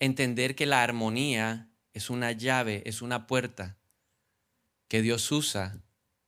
entender 0.00 0.56
que 0.56 0.66
la 0.66 0.82
armonía 0.82 1.70
es 1.92 2.10
una 2.10 2.32
llave, 2.32 2.82
es 2.86 3.02
una 3.02 3.26
puerta 3.28 3.77
que 4.88 5.02
Dios 5.02 5.30
usa 5.30 5.82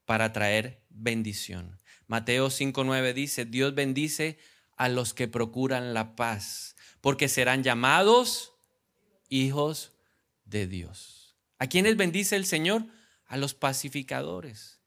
para 0.04 0.32
traer 0.32 0.82
bendición. 0.88 1.80
Mateo 2.06 2.48
5.9 2.48 3.14
dice, 3.14 3.44
Dios 3.44 3.74
bendice 3.74 4.38
a 4.76 4.88
los 4.88 5.14
que 5.14 5.28
procuran 5.28 5.94
la 5.94 6.16
paz, 6.16 6.76
porque 7.00 7.28
serán 7.28 7.62
llamados 7.62 8.52
hijos 9.28 9.92
de 10.44 10.66
Dios. 10.66 11.36
¿A 11.58 11.66
quiénes 11.66 11.96
bendice 11.96 12.36
el 12.36 12.46
Señor? 12.46 12.86
A 13.26 13.36
los 13.36 13.54
pacificadores. 13.54 14.80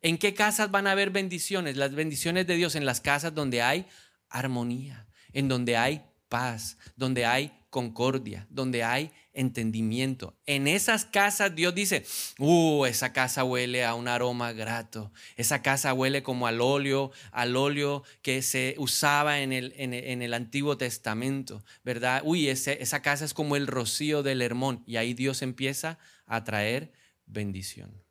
¿En 0.00 0.18
qué 0.18 0.34
casas 0.34 0.70
van 0.70 0.86
a 0.86 0.92
haber 0.92 1.10
bendiciones? 1.10 1.76
Las 1.76 1.94
bendiciones 1.94 2.46
de 2.46 2.56
Dios 2.56 2.74
en 2.74 2.86
las 2.86 3.00
casas 3.00 3.34
donde 3.34 3.62
hay 3.62 3.86
armonía, 4.28 5.06
en 5.32 5.48
donde 5.48 5.76
hay 5.76 6.04
paz, 6.28 6.78
donde 6.96 7.26
hay 7.26 7.52
concordia, 7.70 8.46
donde 8.50 8.84
hay 8.84 9.10
entendimiento. 9.34 10.36
En 10.46 10.66
esas 10.66 11.04
casas 11.04 11.54
Dios 11.54 11.74
dice, 11.74 12.04
uh, 12.38 12.86
esa 12.86 13.12
casa 13.12 13.44
huele 13.44 13.84
a 13.84 13.94
un 13.94 14.08
aroma 14.08 14.52
grato, 14.52 15.12
esa 15.36 15.62
casa 15.62 15.92
huele 15.92 16.22
como 16.22 16.46
al 16.46 16.60
óleo, 16.60 17.12
al 17.32 17.56
óleo 17.56 18.02
que 18.22 18.42
se 18.42 18.74
usaba 18.78 19.40
en 19.40 19.52
el, 19.52 19.74
en, 19.76 20.22
el 20.22 20.34
Antiguo 20.34 20.76
Testamento, 20.76 21.64
¿verdad? 21.84 22.22
Uy, 22.24 22.48
esa 22.48 23.02
casa 23.02 23.24
es 23.24 23.34
como 23.34 23.56
el 23.56 23.66
rocío 23.66 24.22
del 24.22 24.40
Hermón 24.42 24.82
y 24.86 24.96
ahí 24.96 25.14
Dios 25.14 25.42
empieza 25.42 25.98
a 26.26 26.44
traer 26.44 26.92
bendición. 27.26 28.02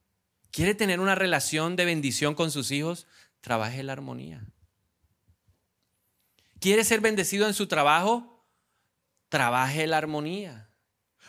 ¿Quiere 0.51 0.75
tener 0.75 0.99
una 0.99 1.15
relación 1.15 1.75
de 1.75 1.85
bendición 1.85 2.35
con 2.35 2.51
sus 2.51 2.69
hijos? 2.71 3.07
Trabaje 3.41 3.81
la 3.81 3.93
armonía. 3.93 4.45
¿Quiere 6.59 6.83
ser 6.83 7.01
bendecido 7.01 7.47
en 7.47 7.53
su 7.53 7.67
trabajo? 7.67 8.33
trabaje 9.33 9.87
la 9.87 9.97
armonía. 9.97 10.69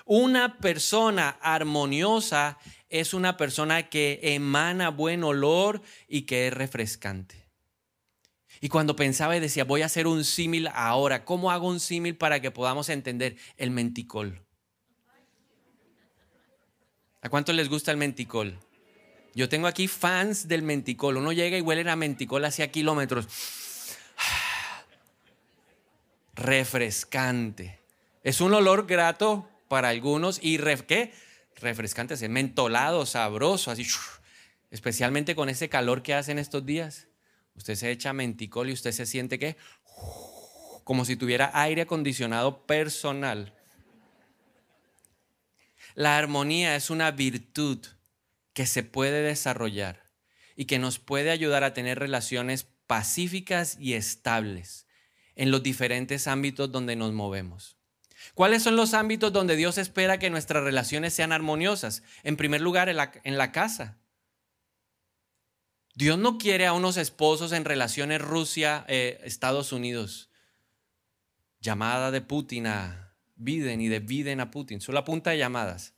Una 0.04 0.58
persona 0.58 1.30
armoniosa 1.40 2.58
es 2.90 3.14
una 3.14 3.36
persona 3.36 3.88
que 3.88 4.20
emana 4.22 4.90
buen 4.90 5.24
olor 5.24 5.80
y 6.08 6.22
que 6.22 6.48
es 6.48 6.52
refrescante. 6.52 7.44
Y 8.60 8.68
cuando 8.68 8.96
pensaba 8.96 9.36
y 9.36 9.40
decía, 9.40 9.64
voy 9.64 9.82
a 9.82 9.86
hacer 9.86 10.06
un 10.06 10.24
símil 10.24 10.68
ahora, 10.68 11.24
¿cómo 11.24 11.50
hago 11.50 11.68
un 11.68 11.80
símil 11.80 12.16
para 12.16 12.40
que 12.40 12.50
podamos 12.50 12.88
entender 12.88 13.36
el 13.56 13.70
menticol? 13.70 14.42
¿A 17.20 17.28
cuánto 17.30 17.52
les 17.52 17.70
gusta 17.70 17.90
el 17.90 17.96
menticol? 17.96 18.58
Yo 19.34 19.48
tengo 19.48 19.66
aquí 19.66 19.88
fans 19.88 20.46
del 20.46 20.62
menticol. 20.62 21.16
Uno 21.16 21.32
llega 21.32 21.58
y 21.58 21.62
huele 21.62 21.90
a 21.90 21.96
menticol 21.96 22.44
hacia 22.44 22.70
kilómetros. 22.70 23.26
Refrescante. 26.34 27.80
Es 28.22 28.40
un 28.40 28.54
olor 28.54 28.86
grato 28.86 29.48
para 29.68 29.88
algunos 29.88 30.38
y 30.42 30.58
¿qué? 30.86 31.12
refrescante, 31.56 32.14
es 32.14 32.28
mentolado, 32.28 33.06
sabroso, 33.06 33.70
así, 33.70 33.86
especialmente 34.70 35.34
con 35.34 35.48
ese 35.48 35.68
calor 35.68 36.02
que 36.02 36.14
hace 36.14 36.32
en 36.32 36.38
estos 36.38 36.66
días. 36.66 37.06
Usted 37.54 37.76
se 37.76 37.90
echa 37.90 38.12
menticol 38.12 38.70
y 38.70 38.72
usted 38.72 38.92
se 38.92 39.06
siente 39.06 39.38
que 39.38 39.56
como 40.82 41.04
si 41.04 41.16
tuviera 41.16 41.50
aire 41.54 41.82
acondicionado 41.82 42.66
personal. 42.66 43.54
La 45.94 46.18
armonía 46.18 46.76
es 46.76 46.90
una 46.90 47.10
virtud 47.10 47.78
que 48.52 48.66
se 48.66 48.82
puede 48.82 49.22
desarrollar 49.22 50.02
y 50.56 50.66
que 50.66 50.78
nos 50.78 50.98
puede 50.98 51.30
ayudar 51.30 51.64
a 51.64 51.72
tener 51.72 51.98
relaciones 51.98 52.66
pacíficas 52.86 53.76
y 53.80 53.94
estables 53.94 54.86
en 55.36 55.50
los 55.50 55.62
diferentes 55.62 56.28
ámbitos 56.28 56.70
donde 56.70 56.96
nos 56.96 57.12
movemos. 57.12 57.73
¿Cuáles 58.32 58.62
son 58.62 58.76
los 58.76 58.94
ámbitos 58.94 59.32
donde 59.32 59.56
Dios 59.56 59.76
espera 59.76 60.18
que 60.18 60.30
nuestras 60.30 60.64
relaciones 60.64 61.12
sean 61.12 61.32
armoniosas? 61.32 62.02
En 62.22 62.36
primer 62.36 62.60
lugar, 62.60 62.88
en 62.88 63.36
la, 63.36 63.52
casa. 63.52 63.98
Dios 65.94 66.18
no 66.18 66.38
quiere 66.38 66.66
a 66.66 66.72
unos 66.72 66.96
esposos 66.96 67.52
en 67.52 67.64
relaciones 67.64 68.20
Rusia-Estados 68.22 69.72
eh, 69.72 69.74
Unidos. 69.74 70.30
Llamada 71.60 72.10
de 72.10 72.20
Putin 72.20 72.66
a 72.66 73.14
Biden 73.36 73.80
y 73.80 73.88
de 73.88 74.00
Biden 74.00 74.40
a 74.40 74.50
Putin. 74.50 74.80
Solo 74.80 74.98
apunta 74.98 75.30
de 75.30 75.38
llamadas. 75.38 75.94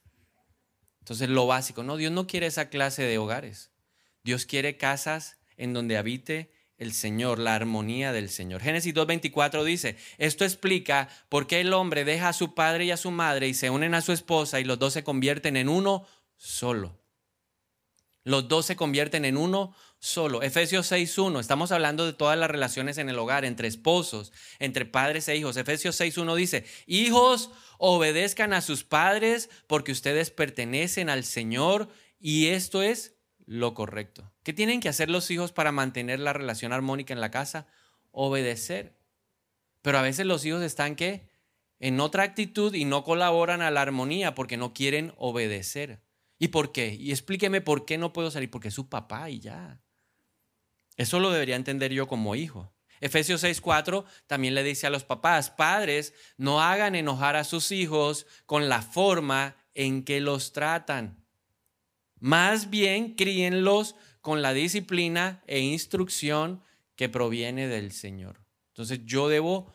Entonces, 1.00 1.28
lo 1.28 1.47
básico. 1.47 1.83
No, 1.83 1.97
Dios 1.97 2.12
no 2.12 2.26
quiere 2.26 2.47
esa 2.47 2.68
clase 2.68 3.02
de 3.02 3.18
hogares. 3.18 3.71
Dios 4.25 4.45
quiere 4.45 4.76
casas 4.76 5.38
en 5.56 5.73
donde 5.73 5.97
habite 5.97 6.50
el 6.78 6.92
Señor, 6.92 7.38
la 7.38 7.54
armonía 7.54 8.12
del 8.12 8.28
Señor. 8.28 8.61
Génesis 8.61 8.95
2.24 8.95 9.64
dice, 9.64 9.97
esto 10.18 10.45
explica 10.45 11.09
por 11.28 11.47
qué 11.47 11.61
el 11.61 11.73
hombre 11.73 12.04
deja 12.04 12.28
a 12.28 12.33
su 12.33 12.54
padre 12.54 12.85
y 12.85 12.90
a 12.90 12.97
su 12.97 13.11
madre 13.11 13.49
y 13.49 13.54
se 13.54 13.71
unen 13.71 13.95
a 13.95 14.02
su 14.02 14.12
esposa 14.12 14.61
y 14.61 14.64
los 14.64 14.78
dos 14.78 14.92
se 14.92 15.04
convierten 15.04 15.56
en 15.56 15.68
uno 15.68 16.06
solo. 16.37 16.99
Los 18.25 18.49
dos 18.49 18.66
se 18.66 18.76
convierten 18.76 19.25
en 19.25 19.37
uno 19.37 19.75
solo. 19.99 20.42
Efesios 20.42 20.90
6.1, 20.90 21.40
estamos 21.40 21.73
hablando 21.73 22.04
de 22.04 22.12
todas 22.12 22.37
las 22.37 22.50
relaciones 22.50 22.99
en 22.99 23.09
el 23.09 23.18
hogar, 23.18 23.45
entre 23.45 23.68
esposos, 23.68 24.33
entre 24.59 24.85
padres 24.85 25.28
e 25.28 25.37
hijos. 25.37 25.56
Efesios 25.56 25.99
6.1 25.99 26.35
dice, 26.35 26.64
hijos, 26.87 27.50
obedezcan 27.78 28.52
a 28.52 28.61
sus 28.61 28.85
padres 28.85 29.49
porque 29.66 29.92
ustedes 29.92 30.30
pertenecen 30.30 31.09
al 31.09 31.25
Señor 31.25 31.88
y 32.18 32.49
esto 32.49 32.83
es 32.83 33.15
lo 33.47 33.75
correcto. 33.75 34.33
¿Qué 34.43 34.53
tienen 34.53 34.81
que 34.81 34.88
hacer 34.88 35.09
los 35.09 35.31
hijos 35.31 35.53
para 35.53 35.73
mantener 35.73 36.21
la 36.21 36.33
relación 36.33 36.73
armónica 36.73 37.15
en 37.15 37.21
la 37.21 37.31
casa? 37.31 37.67
Obedecer. 38.11 38.99
Pero 39.83 39.99
a 39.99 40.03
veces 40.03 40.26
los 40.26 40.45
hijos 40.45 40.62
están 40.62 40.97
¿qué? 40.97 41.29
En 41.79 42.00
otra 42.00 42.25
actitud 42.25 42.75
y 42.75 42.85
no 42.85 43.05
colaboran 43.05 43.62
a 43.62 43.71
la 43.71 43.83
armonía 43.83 44.35
porque 44.35 44.57
no 44.57 44.75
quieren 44.75 45.15
obedecer. 45.17 46.00
¿Y 46.38 46.49
por 46.49 46.73
qué? 46.73 46.95
Y 46.95 47.12
explíqueme 47.12 47.61
por 47.61 47.87
qué 47.87 47.99
no 47.99 48.12
puedo 48.12 48.31
salir, 48.31 48.50
porque 48.50 48.69
es 48.69 48.75
su 48.75 48.88
papá 48.88 49.31
y 49.31 49.41
ya. 49.41 49.81
Eso 50.97 51.21
lo 51.21 51.31
debería 51.31 51.57
entender 51.57 51.93
yo 51.93 52.09
como 52.09 52.35
hijo. 52.35 52.73
Efesios 53.00 53.43
6:4 53.43 54.05
también 54.26 54.55
le 54.55 54.62
dice 54.62 54.87
a 54.87 54.91
los 54.91 55.05
papás, 55.05 55.50
padres, 55.50 56.15
no 56.37 56.62
hagan 56.62 56.95
enojar 56.95 57.37
a 57.37 57.45
sus 57.45 57.71
hijos 57.71 58.26
con 58.47 58.69
la 58.69 58.83
forma 58.83 59.57
en 59.75 60.05
que 60.05 60.21
los 60.21 60.53
tratan. 60.53 61.25
Más 62.18 62.70
bien 62.70 63.14
críenlos 63.14 63.94
con 64.20 64.42
la 64.42 64.52
disciplina 64.52 65.42
e 65.46 65.61
instrucción 65.61 66.62
que 66.96 67.08
proviene 67.08 67.68
del 67.68 67.92
Señor. 67.92 68.40
Entonces 68.68 69.00
yo 69.04 69.28
debo 69.28 69.73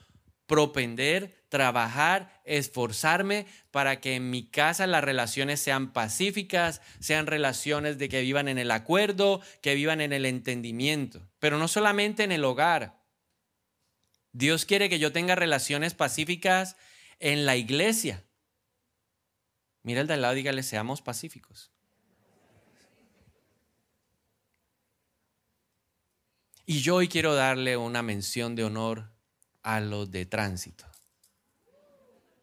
propender, 0.52 1.46
trabajar, 1.48 2.42
esforzarme 2.44 3.46
para 3.72 4.02
que 4.02 4.16
en 4.16 4.30
mi 4.30 4.50
casa 4.50 4.86
las 4.86 5.04
relaciones 5.04 5.62
sean 5.62 5.94
pacíficas, 5.94 6.82
sean 7.00 7.26
relaciones 7.26 7.98
de 7.98 8.10
que 8.10 8.22
vivan 8.22 8.50
en 8.50 8.58
el 8.58 8.72
acuerdo, 8.72 9.42
que 9.62 9.76
vivan 9.76 10.02
en 10.02 10.12
el 10.12 10.26
entendimiento, 10.26 11.26
pero 11.40 11.58
no 11.58 11.70
solamente 11.70 12.24
en 12.24 12.34
el 12.34 12.44
hogar. 12.44 13.02
Dios 14.34 14.66
quiere 14.66 14.90
que 14.90 15.00
yo 15.00 15.14
tenga 15.14 15.36
relaciones 15.36 15.94
pacíficas 15.94 16.76
en 17.20 17.46
la 17.46 17.56
iglesia. 17.56 18.26
Mira 19.84 20.02
el 20.02 20.08
de 20.08 20.16
al 20.16 20.22
lado, 20.22 20.34
dígale, 20.34 20.64
seamos 20.64 21.02
pacíficos. 21.02 21.72
Y 26.72 26.80
yo 26.80 26.96
hoy 26.96 27.10
quiero 27.10 27.36
darle 27.36 27.76
una 27.76 28.02
mención 28.02 28.56
de 28.56 28.64
honor 28.64 29.12
a 29.62 29.82
los 29.82 30.10
de 30.10 30.26
tránsito. 30.26 30.86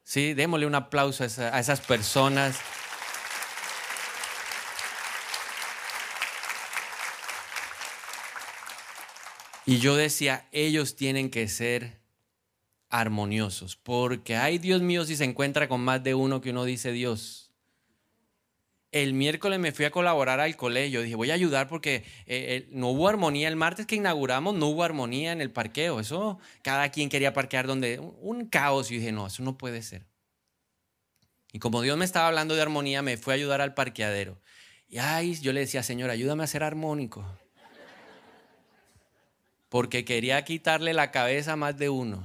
Sí, 0.04 0.34
démosle 0.34 0.66
un 0.66 0.74
aplauso 0.74 1.24
a, 1.24 1.58
esas 1.58 1.80
personas. 1.80 2.60
Y 9.64 9.78
yo 9.78 9.96
decía, 9.96 10.46
ellos 10.52 10.94
tienen 10.94 11.30
que 11.30 11.48
ser 11.48 11.98
armoniosos, 12.90 13.76
porque 13.76 14.36
hay 14.36 14.58
Dios 14.58 14.82
mío 14.82 15.06
si 15.06 15.16
se 15.16 15.24
encuentra 15.24 15.70
con 15.70 15.80
más 15.80 16.04
de 16.04 16.14
uno 16.14 16.42
que 16.42 16.50
uno 16.50 16.64
dice 16.64 16.92
Dios 16.92 17.47
el 18.90 19.12
miércoles 19.12 19.58
me 19.58 19.72
fui 19.72 19.84
a 19.84 19.90
colaborar 19.90 20.40
al 20.40 20.56
colegio. 20.56 21.02
Dije, 21.02 21.14
voy 21.14 21.30
a 21.30 21.34
ayudar 21.34 21.68
porque 21.68 21.96
eh, 21.96 22.04
eh, 22.26 22.68
no 22.70 22.88
hubo 22.88 23.08
armonía. 23.08 23.48
El 23.48 23.56
martes 23.56 23.86
que 23.86 23.96
inauguramos 23.96 24.54
no 24.54 24.68
hubo 24.68 24.82
armonía 24.82 25.32
en 25.32 25.40
el 25.40 25.50
parqueo. 25.50 26.00
Eso, 26.00 26.38
cada 26.62 26.90
quien 26.90 27.08
quería 27.08 27.34
parquear 27.34 27.66
donde. 27.66 27.98
Un, 27.98 28.46
caos. 28.46 28.90
Y 28.90 28.96
dije, 28.96 29.12
no, 29.12 29.26
eso 29.26 29.42
no 29.42 29.58
puede 29.58 29.82
ser. 29.82 30.06
Y 31.52 31.58
como 31.58 31.82
Dios 31.82 31.98
me 31.98 32.04
estaba 32.04 32.28
hablando 32.28 32.54
de 32.54 32.62
armonía, 32.62 33.02
me 33.02 33.16
fui 33.16 33.32
a 33.32 33.36
ayudar 33.36 33.60
al 33.60 33.74
parqueadero. 33.74 34.40
Y 34.88 34.98
ay, 34.98 35.34
yo 35.40 35.52
le 35.52 35.60
decía, 35.60 35.82
Señor, 35.82 36.08
ayúdame 36.08 36.44
a 36.44 36.46
ser 36.46 36.62
armónico. 36.62 37.26
Porque 39.68 40.06
quería 40.06 40.42
quitarle 40.44 40.94
la 40.94 41.10
cabeza 41.10 41.52
a 41.52 41.56
más 41.56 41.76
de 41.76 41.90
uno. 41.90 42.24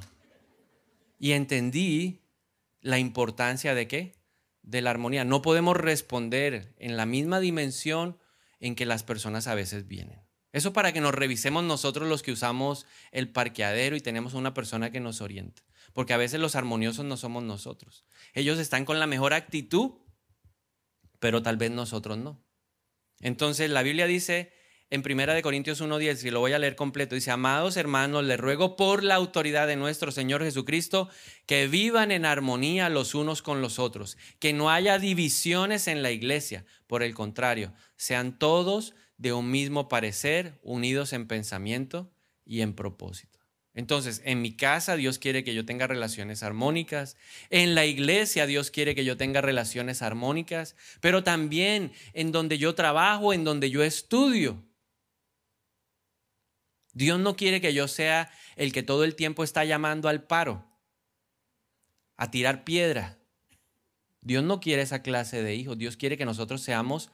Y 1.20 1.34
entendí 1.34 2.22
la 2.80 3.00
importancia 3.00 3.76
de 3.76 3.88
qué? 3.88 4.14
De 4.64 4.82
la 4.82 4.90
armonía. 4.90 5.26
No 5.26 5.42
podemos 5.42 5.78
responder 5.78 6.74
en 6.78 6.98
la 6.98 7.06
misma 7.06 7.40
dimensión 7.40 8.18
en 8.60 8.76
que 8.76 8.86
las 8.86 9.04
personas 9.04 9.48
a 9.48 9.56
veces 9.56 9.88
vienen. 9.88 10.22
Eso 10.54 10.72
para 10.72 10.94
que 10.94 11.02
nos 11.02 11.14
revisemos 11.14 11.64
nosotros 11.64 12.08
los 12.08 12.24
que 12.24 12.32
usamos 12.32 12.86
el 13.12 13.30
parqueadero 13.30 13.96
y 13.96 14.02
tenemos 14.02 14.34
una 14.34 14.54
persona 14.54 14.92
que 14.92 15.00
nos 15.00 15.22
orienta. 15.22 15.64
Porque 15.94 16.14
a 16.14 16.18
veces 16.18 16.40
los 16.40 16.56
armoniosos 16.56 17.06
no 17.06 17.18
somos 17.18 17.44
nosotros. 17.44 18.06
Ellos 18.34 18.60
están 18.60 18.86
con 18.86 19.00
la 19.00 19.08
mejor 19.08 19.34
actitud, 19.34 19.92
pero 21.20 21.42
tal 21.44 21.58
vez 21.58 21.72
nosotros 21.72 22.18
no. 22.18 22.44
Entonces 23.20 23.70
la 23.70 23.84
Biblia 23.84 24.08
dice 24.08 24.54
en 24.94 25.02
Primera 25.02 25.34
de 25.34 25.42
Corintios 25.42 25.82
1.10, 25.82 26.24
y 26.24 26.30
lo 26.30 26.40
voy 26.40 26.54
a 26.54 26.60
leer 26.60 26.76
completo, 26.76 27.16
dice, 27.16 27.32
amados 27.32 27.78
hermanos, 27.78 28.24
les 28.26 28.40
ruego 28.40 28.76
por 28.76 29.04
la 29.04 29.16
autoridad 29.16 29.66
de 29.66 29.76
nuestro 29.76 30.12
Señor 30.12 30.44
Jesucristo 30.44 31.10
que 31.48 31.68
vivan 31.68 32.12
en 32.12 32.28
armonía 32.28 32.90
los 32.90 33.16
unos 33.16 33.42
con 33.42 33.60
los 33.60 33.80
otros, 33.80 34.20
que 34.38 34.54
no 34.54 34.70
haya 34.70 35.00
divisiones 35.00 35.88
en 35.88 36.04
la 36.04 36.12
iglesia, 36.12 36.64
por 36.86 37.02
el 37.02 37.16
contrario, 37.16 37.74
sean 37.96 38.38
todos 38.38 38.94
de 39.18 39.34
un 39.34 39.50
mismo 39.50 39.88
parecer, 39.88 40.60
unidos 40.62 41.12
en 41.14 41.28
pensamiento 41.28 42.14
y 42.46 42.62
en 42.62 42.76
propósito. 42.76 43.40
Entonces, 43.74 44.22
en 44.26 44.44
mi 44.44 44.56
casa 44.56 44.96
Dios 44.96 45.18
quiere 45.18 45.44
que 45.44 45.56
yo 45.56 45.66
tenga 45.66 45.88
relaciones 45.88 46.44
armónicas, 46.44 47.18
en 47.50 47.74
la 47.74 47.88
iglesia 47.88 48.46
Dios 48.46 48.70
quiere 48.70 48.94
que 48.94 49.06
yo 49.06 49.18
tenga 49.18 49.42
relaciones 49.42 50.04
armónicas, 50.04 50.76
pero 51.02 51.24
también 51.24 51.94
en 52.14 52.32
donde 52.32 52.60
yo 52.60 52.76
trabajo, 52.76 53.34
en 53.34 53.44
donde 53.44 53.72
yo 53.72 53.82
estudio. 53.82 54.64
Dios 56.94 57.20
no 57.20 57.36
quiere 57.36 57.60
que 57.60 57.74
yo 57.74 57.88
sea 57.88 58.32
el 58.56 58.72
que 58.72 58.84
todo 58.84 59.04
el 59.04 59.16
tiempo 59.16 59.44
está 59.44 59.66
llamando 59.66 60.10
al 60.10 60.24
paro, 60.24 60.66
a 62.16 62.30
tirar 62.30 62.64
piedra. 62.64 63.18
Dios 64.22 64.44
no 64.44 64.60
quiere 64.60 64.84
esa 64.84 65.02
clase 65.02 65.44
de 65.44 65.56
hijos. 65.56 65.78
Dios 65.78 65.98
quiere 65.98 66.18
que 66.18 66.26
nosotros 66.26 66.62
seamos 66.62 67.12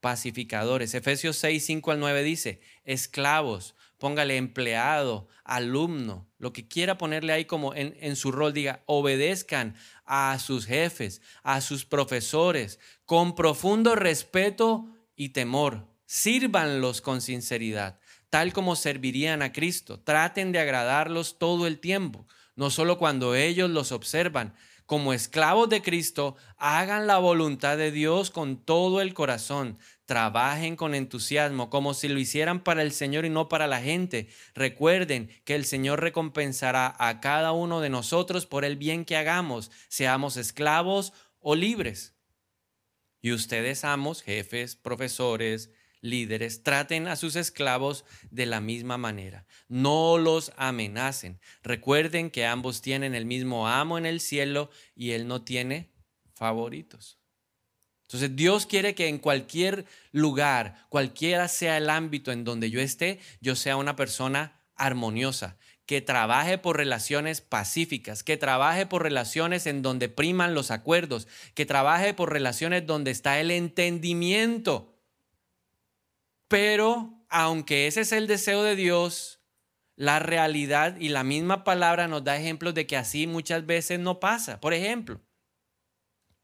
pacificadores. 0.00 0.94
Efesios 0.94 1.36
6, 1.38 1.64
5 1.64 1.90
al 1.90 2.00
9 2.00 2.22
dice, 2.22 2.60
esclavos, 2.84 3.74
póngale 3.98 4.36
empleado, 4.36 5.28
alumno, 5.44 6.28
lo 6.36 6.52
que 6.52 6.68
quiera 6.68 6.98
ponerle 6.98 7.32
ahí 7.32 7.46
como 7.46 7.74
en, 7.74 7.96
en 8.00 8.14
su 8.14 8.30
rol, 8.30 8.52
diga, 8.52 8.82
obedezcan 8.84 9.74
a 10.04 10.38
sus 10.38 10.66
jefes, 10.66 11.22
a 11.42 11.62
sus 11.62 11.86
profesores, 11.86 12.78
con 13.06 13.34
profundo 13.34 13.96
respeto 13.96 14.94
y 15.16 15.30
temor. 15.30 15.88
Sírvanlos 16.04 17.00
con 17.00 17.22
sinceridad 17.22 17.98
tal 18.34 18.52
como 18.52 18.74
servirían 18.74 19.42
a 19.42 19.52
Cristo. 19.52 20.00
Traten 20.00 20.50
de 20.50 20.58
agradarlos 20.58 21.38
todo 21.38 21.68
el 21.68 21.78
tiempo, 21.78 22.26
no 22.56 22.68
solo 22.68 22.98
cuando 22.98 23.36
ellos 23.36 23.70
los 23.70 23.92
observan. 23.92 24.56
Como 24.86 25.12
esclavos 25.12 25.68
de 25.68 25.82
Cristo, 25.82 26.34
hagan 26.56 27.06
la 27.06 27.18
voluntad 27.18 27.76
de 27.76 27.92
Dios 27.92 28.32
con 28.32 28.56
todo 28.56 29.00
el 29.00 29.14
corazón. 29.14 29.78
Trabajen 30.04 30.74
con 30.74 30.96
entusiasmo, 30.96 31.70
como 31.70 31.94
si 31.94 32.08
lo 32.08 32.18
hicieran 32.18 32.64
para 32.64 32.82
el 32.82 32.90
Señor 32.90 33.24
y 33.24 33.30
no 33.30 33.48
para 33.48 33.68
la 33.68 33.80
gente. 33.80 34.26
Recuerden 34.56 35.30
que 35.44 35.54
el 35.54 35.64
Señor 35.64 36.00
recompensará 36.00 36.92
a 36.98 37.20
cada 37.20 37.52
uno 37.52 37.80
de 37.80 37.90
nosotros 37.90 38.46
por 38.46 38.64
el 38.64 38.76
bien 38.76 39.04
que 39.04 39.16
hagamos, 39.16 39.70
seamos 39.86 40.36
esclavos 40.36 41.12
o 41.38 41.54
libres. 41.54 42.16
Y 43.22 43.30
ustedes, 43.30 43.84
amos, 43.84 44.22
jefes, 44.22 44.74
profesores, 44.74 45.70
líderes 46.04 46.62
traten 46.62 47.08
a 47.08 47.16
sus 47.16 47.34
esclavos 47.34 48.04
de 48.30 48.44
la 48.44 48.60
misma 48.60 48.98
manera. 48.98 49.46
No 49.68 50.18
los 50.18 50.52
amenacen. 50.56 51.40
Recuerden 51.62 52.30
que 52.30 52.44
ambos 52.44 52.82
tienen 52.82 53.14
el 53.14 53.24
mismo 53.24 53.66
amo 53.66 53.96
en 53.96 54.04
el 54.04 54.20
cielo 54.20 54.70
y 54.94 55.12
él 55.12 55.26
no 55.26 55.42
tiene 55.42 55.90
favoritos. 56.34 57.18
Entonces 58.02 58.36
Dios 58.36 58.66
quiere 58.66 58.94
que 58.94 59.08
en 59.08 59.18
cualquier 59.18 59.86
lugar, 60.12 60.86
cualquiera 60.90 61.48
sea 61.48 61.78
el 61.78 61.88
ámbito 61.88 62.32
en 62.32 62.44
donde 62.44 62.70
yo 62.70 62.80
esté, 62.80 63.18
yo 63.40 63.56
sea 63.56 63.76
una 63.76 63.96
persona 63.96 64.60
armoniosa, 64.76 65.56
que 65.86 66.02
trabaje 66.02 66.58
por 66.58 66.76
relaciones 66.76 67.40
pacíficas, 67.40 68.22
que 68.22 68.36
trabaje 68.36 68.84
por 68.84 69.02
relaciones 69.02 69.66
en 69.66 69.80
donde 69.80 70.10
priman 70.10 70.54
los 70.54 70.70
acuerdos, 70.70 71.28
que 71.54 71.64
trabaje 71.64 72.12
por 72.12 72.30
relaciones 72.30 72.86
donde 72.86 73.10
está 73.10 73.40
el 73.40 73.50
entendimiento 73.50 74.93
pero 76.54 77.26
aunque 77.30 77.88
ese 77.88 78.02
es 78.02 78.12
el 78.12 78.28
deseo 78.28 78.62
de 78.62 78.76
Dios, 78.76 79.40
la 79.96 80.20
realidad 80.20 80.94
y 81.00 81.08
la 81.08 81.24
misma 81.24 81.64
palabra 81.64 82.06
nos 82.06 82.22
da 82.22 82.36
ejemplos 82.36 82.74
de 82.74 82.86
que 82.86 82.96
así 82.96 83.26
muchas 83.26 83.66
veces 83.66 83.98
no 83.98 84.20
pasa. 84.20 84.60
Por 84.60 84.72
ejemplo, 84.72 85.20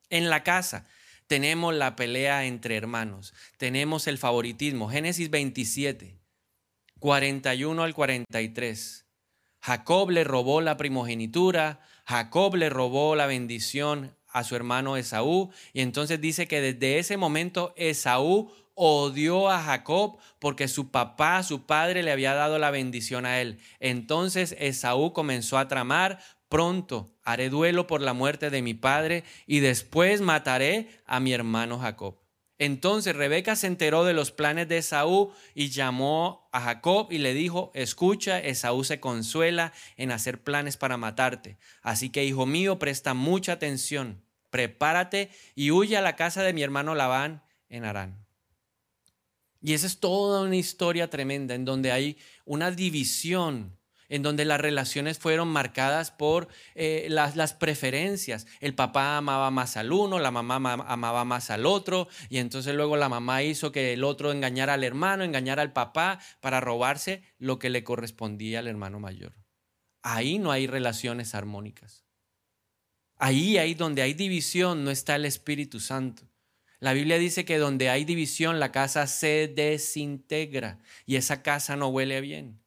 en 0.08 0.28
la 0.28 0.42
casa 0.42 0.84
tenemos 1.28 1.72
la 1.76 1.94
pelea 1.94 2.44
entre 2.46 2.76
hermanos, 2.76 3.34
tenemos 3.56 4.08
el 4.08 4.18
favoritismo. 4.18 4.90
Génesis 4.90 5.30
27. 5.30 6.18
41 6.98 7.80
al 7.80 7.94
43. 7.94 9.06
Jacob 9.60 10.10
le 10.10 10.24
robó 10.24 10.60
la 10.60 10.76
primogenitura, 10.76 11.82
Jacob 12.04 12.56
le 12.56 12.68
robó 12.68 13.14
la 13.14 13.26
bendición 13.26 14.16
a 14.26 14.42
su 14.42 14.56
hermano 14.56 14.96
Esaú, 14.96 15.52
y 15.72 15.82
entonces 15.82 16.20
dice 16.20 16.48
que 16.48 16.60
desde 16.60 16.98
ese 16.98 17.16
momento 17.16 17.74
Esaú 17.76 18.52
odió 18.82 19.50
a 19.50 19.62
Jacob 19.62 20.16
porque 20.38 20.66
su 20.66 20.90
papá, 20.90 21.42
su 21.42 21.66
padre, 21.66 22.02
le 22.02 22.12
había 22.12 22.32
dado 22.32 22.58
la 22.58 22.70
bendición 22.70 23.26
a 23.26 23.40
él. 23.42 23.58
Entonces 23.78 24.56
Esaú 24.58 25.12
comenzó 25.12 25.58
a 25.58 25.68
tramar, 25.68 26.18
pronto 26.48 27.14
haré 27.22 27.50
duelo 27.50 27.86
por 27.86 28.00
la 28.00 28.14
muerte 28.14 28.48
de 28.48 28.62
mi 28.62 28.72
padre 28.72 29.22
y 29.46 29.60
después 29.60 30.22
mataré 30.22 30.88
a 31.04 31.20
mi 31.20 31.34
hermano 31.34 31.78
Jacob. 31.78 32.16
Entonces 32.58 33.14
Rebeca 33.14 33.54
se 33.54 33.66
enteró 33.66 34.04
de 34.04 34.14
los 34.14 34.32
planes 34.32 34.66
de 34.66 34.78
Esaú 34.78 35.32
y 35.54 35.68
llamó 35.68 36.48
a 36.50 36.62
Jacob 36.62 37.08
y 37.10 37.18
le 37.18 37.34
dijo, 37.34 37.70
escucha, 37.74 38.38
Esaú 38.38 38.84
se 38.84 38.98
consuela 38.98 39.74
en 39.98 40.10
hacer 40.10 40.42
planes 40.42 40.78
para 40.78 40.96
matarte. 40.96 41.58
Así 41.82 42.08
que, 42.08 42.24
hijo 42.24 42.46
mío, 42.46 42.78
presta 42.78 43.12
mucha 43.12 43.52
atención, 43.52 44.22
prepárate 44.48 45.30
y 45.54 45.70
huye 45.70 45.98
a 45.98 46.02
la 46.02 46.16
casa 46.16 46.42
de 46.42 46.54
mi 46.54 46.62
hermano 46.62 46.94
Labán 46.94 47.42
en 47.68 47.84
Arán. 47.84 48.29
Y 49.60 49.74
esa 49.74 49.86
es 49.86 50.00
toda 50.00 50.42
una 50.42 50.56
historia 50.56 51.10
tremenda 51.10 51.54
en 51.54 51.64
donde 51.64 51.92
hay 51.92 52.16
una 52.44 52.70
división, 52.70 53.76
en 54.08 54.22
donde 54.22 54.44
las 54.44 54.60
relaciones 54.60 55.18
fueron 55.18 55.48
marcadas 55.48 56.10
por 56.10 56.48
eh, 56.74 57.06
las, 57.10 57.36
las, 57.36 57.52
preferencias. 57.52 58.46
El 58.60 58.74
papá 58.74 59.18
amaba 59.18 59.50
más 59.50 59.76
al 59.76 59.92
uno, 59.92 60.18
la 60.18 60.30
mamá 60.30 60.56
amaba 60.56 61.24
más 61.24 61.50
al 61.50 61.66
otro, 61.66 62.08
y 62.30 62.38
entonces 62.38 62.74
luego 62.74 62.96
la 62.96 63.08
mamá 63.08 63.42
hizo 63.42 63.70
que 63.70 63.92
el 63.92 64.02
otro 64.02 64.32
engañara 64.32 64.74
al 64.74 64.84
hermano, 64.84 65.24
engañara 65.24 65.62
al 65.62 65.72
papá 65.72 66.20
para 66.40 66.60
robarse 66.60 67.22
lo 67.38 67.58
que 67.58 67.70
le 67.70 67.84
correspondía 67.84 68.60
al 68.60 68.68
hermano 68.68 68.98
mayor. 68.98 69.34
Ahí 70.02 70.38
no 70.38 70.50
hay 70.50 70.66
relaciones 70.66 71.34
armónicas. 71.34 72.04
Ahí, 73.16 73.58
ahí 73.58 73.74
donde 73.74 74.00
hay 74.00 74.14
división, 74.14 74.82
no 74.82 74.90
está 74.90 75.16
el 75.16 75.26
Espíritu 75.26 75.78
Santo. 75.78 76.29
La 76.80 76.94
Biblia 76.94 77.18
dice 77.18 77.44
que 77.44 77.58
donde 77.58 77.90
hay 77.90 78.04
división, 78.06 78.58
la 78.58 78.72
casa 78.72 79.06
se 79.06 79.48
desintegra 79.48 80.78
y 81.04 81.16
esa 81.16 81.42
casa 81.42 81.76
no 81.76 81.88
huele 81.88 82.22
bien. 82.22 82.58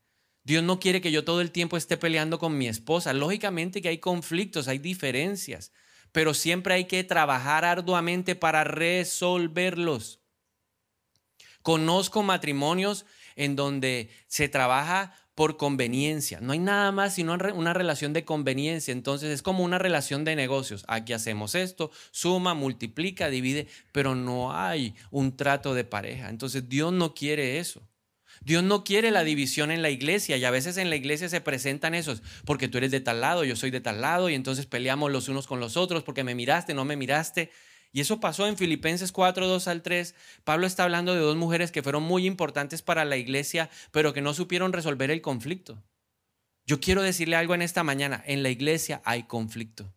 Dios 0.43 0.63
no 0.63 0.79
quiere 0.79 1.01
que 1.01 1.11
yo 1.11 1.23
todo 1.23 1.41
el 1.41 1.51
tiempo 1.51 1.77
esté 1.77 1.97
peleando 1.97 2.37
con 2.37 2.57
mi 2.57 2.67
esposa. 2.67 3.11
Lógicamente 3.13 3.81
que 3.81 3.89
hay 3.89 3.97
conflictos, 3.97 4.67
hay 4.67 4.77
diferencias, 4.77 5.71
pero 6.11 6.35
siempre 6.35 6.75
hay 6.75 6.85
que 6.85 7.03
trabajar 7.03 7.65
arduamente 7.65 8.35
para 8.35 8.63
resolverlos. 8.63 10.19
Conozco 11.63 12.21
matrimonios 12.21 13.05
en 13.35 13.55
donde 13.55 14.11
se 14.27 14.47
trabaja 14.47 15.15
por 15.35 15.57
conveniencia. 15.57 16.39
No 16.41 16.53
hay 16.53 16.59
nada 16.59 16.91
más 16.91 17.15
sino 17.15 17.33
una 17.33 17.73
relación 17.73 18.13
de 18.13 18.25
conveniencia. 18.25 18.91
Entonces 18.91 19.29
es 19.29 19.41
como 19.41 19.63
una 19.63 19.79
relación 19.79 20.25
de 20.25 20.35
negocios. 20.35 20.85
Aquí 20.87 21.13
hacemos 21.13 21.55
esto, 21.55 21.91
suma, 22.11 22.53
multiplica, 22.53 23.29
divide, 23.29 23.67
pero 23.91 24.15
no 24.15 24.55
hay 24.55 24.95
un 25.11 25.35
trato 25.35 25.73
de 25.73 25.83
pareja. 25.83 26.29
Entonces 26.29 26.69
Dios 26.69 26.93
no 26.93 27.13
quiere 27.13 27.59
eso. 27.59 27.87
Dios 28.41 28.63
no 28.63 28.83
quiere 28.83 29.11
la 29.11 29.23
división 29.23 29.71
en 29.71 29.81
la 29.81 29.89
iglesia 29.89 30.37
y 30.37 30.43
a 30.43 30.51
veces 30.51 30.77
en 30.77 30.89
la 30.89 30.95
iglesia 30.95 31.29
se 31.29 31.39
presentan 31.39 31.93
esos, 31.93 32.21
porque 32.45 32.67
tú 32.67 32.77
eres 32.77 32.91
de 32.91 32.99
tal 32.99 33.21
lado, 33.21 33.45
yo 33.45 33.55
soy 33.55 33.71
de 33.71 33.79
tal 33.79 34.01
lado 34.01 34.29
y 34.29 34.33
entonces 34.33 34.65
peleamos 34.65 35.11
los 35.11 35.29
unos 35.29 35.47
con 35.47 35.59
los 35.59 35.77
otros 35.77 36.03
porque 36.03 36.23
me 36.23 36.35
miraste, 36.35 36.73
no 36.73 36.83
me 36.83 36.97
miraste. 36.97 37.51
Y 37.93 38.01
eso 38.01 38.19
pasó 38.19 38.47
en 38.47 38.57
Filipenses 38.57 39.11
4, 39.11 39.47
2 39.47 39.67
al 39.67 39.83
3. 39.83 40.15
Pablo 40.43 40.65
está 40.65 40.83
hablando 40.83 41.13
de 41.13 41.21
dos 41.21 41.37
mujeres 41.37 41.71
que 41.71 41.83
fueron 41.83 42.01
muy 42.01 42.25
importantes 42.25 42.81
para 42.81 43.05
la 43.05 43.17
iglesia, 43.17 43.69
pero 43.91 44.13
que 44.13 44.21
no 44.21 44.33
supieron 44.33 44.73
resolver 44.73 45.11
el 45.11 45.21
conflicto. 45.21 45.81
Yo 46.65 46.79
quiero 46.79 47.03
decirle 47.03 47.35
algo 47.35 47.53
en 47.53 47.61
esta 47.61 47.83
mañana. 47.83 48.23
En 48.25 48.41
la 48.41 48.49
iglesia 48.49 49.03
hay 49.05 49.23
conflicto. 49.23 49.93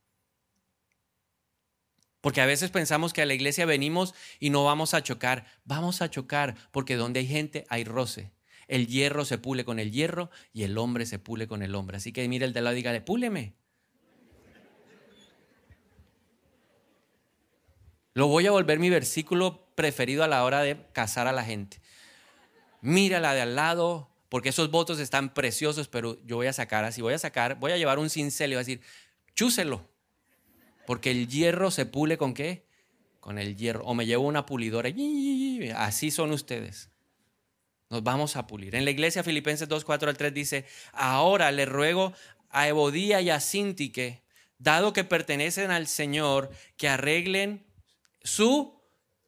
Porque 2.21 2.43
a 2.43 2.47
veces 2.47 2.71
pensamos 2.71 3.15
que 3.15 3.23
a 3.23 3.27
la 3.27 3.35
iglesia 3.35 3.65
venimos 3.65 4.15
y 4.41 4.51
no 4.51 4.63
vamos 4.63 4.93
a 4.93 5.03
chocar. 5.03 5.47
Vamos 5.65 6.03
a 6.03 6.11
chocar 6.11 6.55
porque 6.73 6.97
donde 6.97 7.21
hay 7.21 7.27
gente 7.27 7.65
hay 7.71 7.85
roce. 7.85 8.31
El 8.69 8.89
hierro 8.89 9.25
se 9.25 9.39
pule 9.39 9.65
con 9.65 9.79
el 9.79 9.91
hierro 9.91 10.29
y 10.53 10.65
el 10.65 10.77
hombre 10.77 11.07
se 11.07 11.19
pule 11.19 11.47
con 11.47 11.63
el 11.63 11.75
hombre. 11.75 11.97
Así 11.97 12.13
que 12.13 12.29
mire 12.29 12.45
el 12.45 12.53
de 12.53 12.61
lado 12.61 12.75
y 12.75 12.81
dígale, 12.81 13.01
púleme. 13.01 13.55
Lo 18.16 18.29
voy 18.29 18.46
a 18.46 18.50
volver 18.50 18.79
mi 18.79 18.88
versículo 18.88 19.68
preferido 19.74 20.24
a 20.24 20.26
la 20.26 20.42
hora 20.42 20.62
de 20.62 20.79
casar 20.94 21.26
a 21.26 21.33
la 21.33 21.44
gente. 21.44 21.83
Mira 22.81 23.20
la 23.20 23.35
de 23.35 23.42
al 23.42 23.57
lado, 23.57 24.09
porque 24.31 24.48
esos 24.48 24.70
votos 24.70 25.00
están 25.00 25.35
preciosos, 25.35 25.87
pero 25.88 26.16
yo 26.24 26.37
voy 26.37 26.46
a 26.46 26.55
sacar 26.55 26.87
así, 26.87 27.02
voy 27.02 27.12
a 27.12 27.18
sacar, 27.18 27.59
voy 27.59 27.72
a 27.72 27.76
llevar 27.76 27.98
un 27.98 28.09
cincel 28.09 28.52
y 28.52 28.55
voy 28.55 28.61
a 28.61 28.64
decir, 28.64 28.81
chúselo, 29.35 29.87
porque 30.87 31.11
el 31.11 31.29
hierro 31.29 31.70
se 31.70 31.85
pule 31.85 32.16
con 32.16 32.33
qué? 32.33 32.64
Con 33.20 33.38
el 33.38 33.55
hierro. 33.55 33.85
O 33.85 33.92
me 33.92 34.07
llevo 34.07 34.26
una 34.26 34.46
pulidora, 34.46 34.88
así 35.74 36.11
son 36.11 36.33
ustedes. 36.33 36.88
Nos 37.90 38.02
vamos 38.02 38.37
a 38.37 38.46
pulir. 38.46 38.76
En 38.76 38.87
la 38.87 38.92
iglesia 38.92 39.24
Filipenses 39.24 39.68
2, 39.68 39.85
4 39.85 40.09
al 40.09 40.16
3 40.16 40.33
dice, 40.33 40.64
ahora 40.94 41.52
le 41.52 41.66
ruego 41.66 42.14
a 42.48 42.66
Ebodía 42.66 43.20
y 43.20 43.29
a 43.29 43.40
Sintique, 43.40 44.22
dado 44.57 44.94
que 44.94 45.05
pertenecen 45.05 45.70
al 45.70 45.87
Señor, 45.87 46.50
que 46.79 46.88
arreglen 46.88 47.65
su 48.27 48.83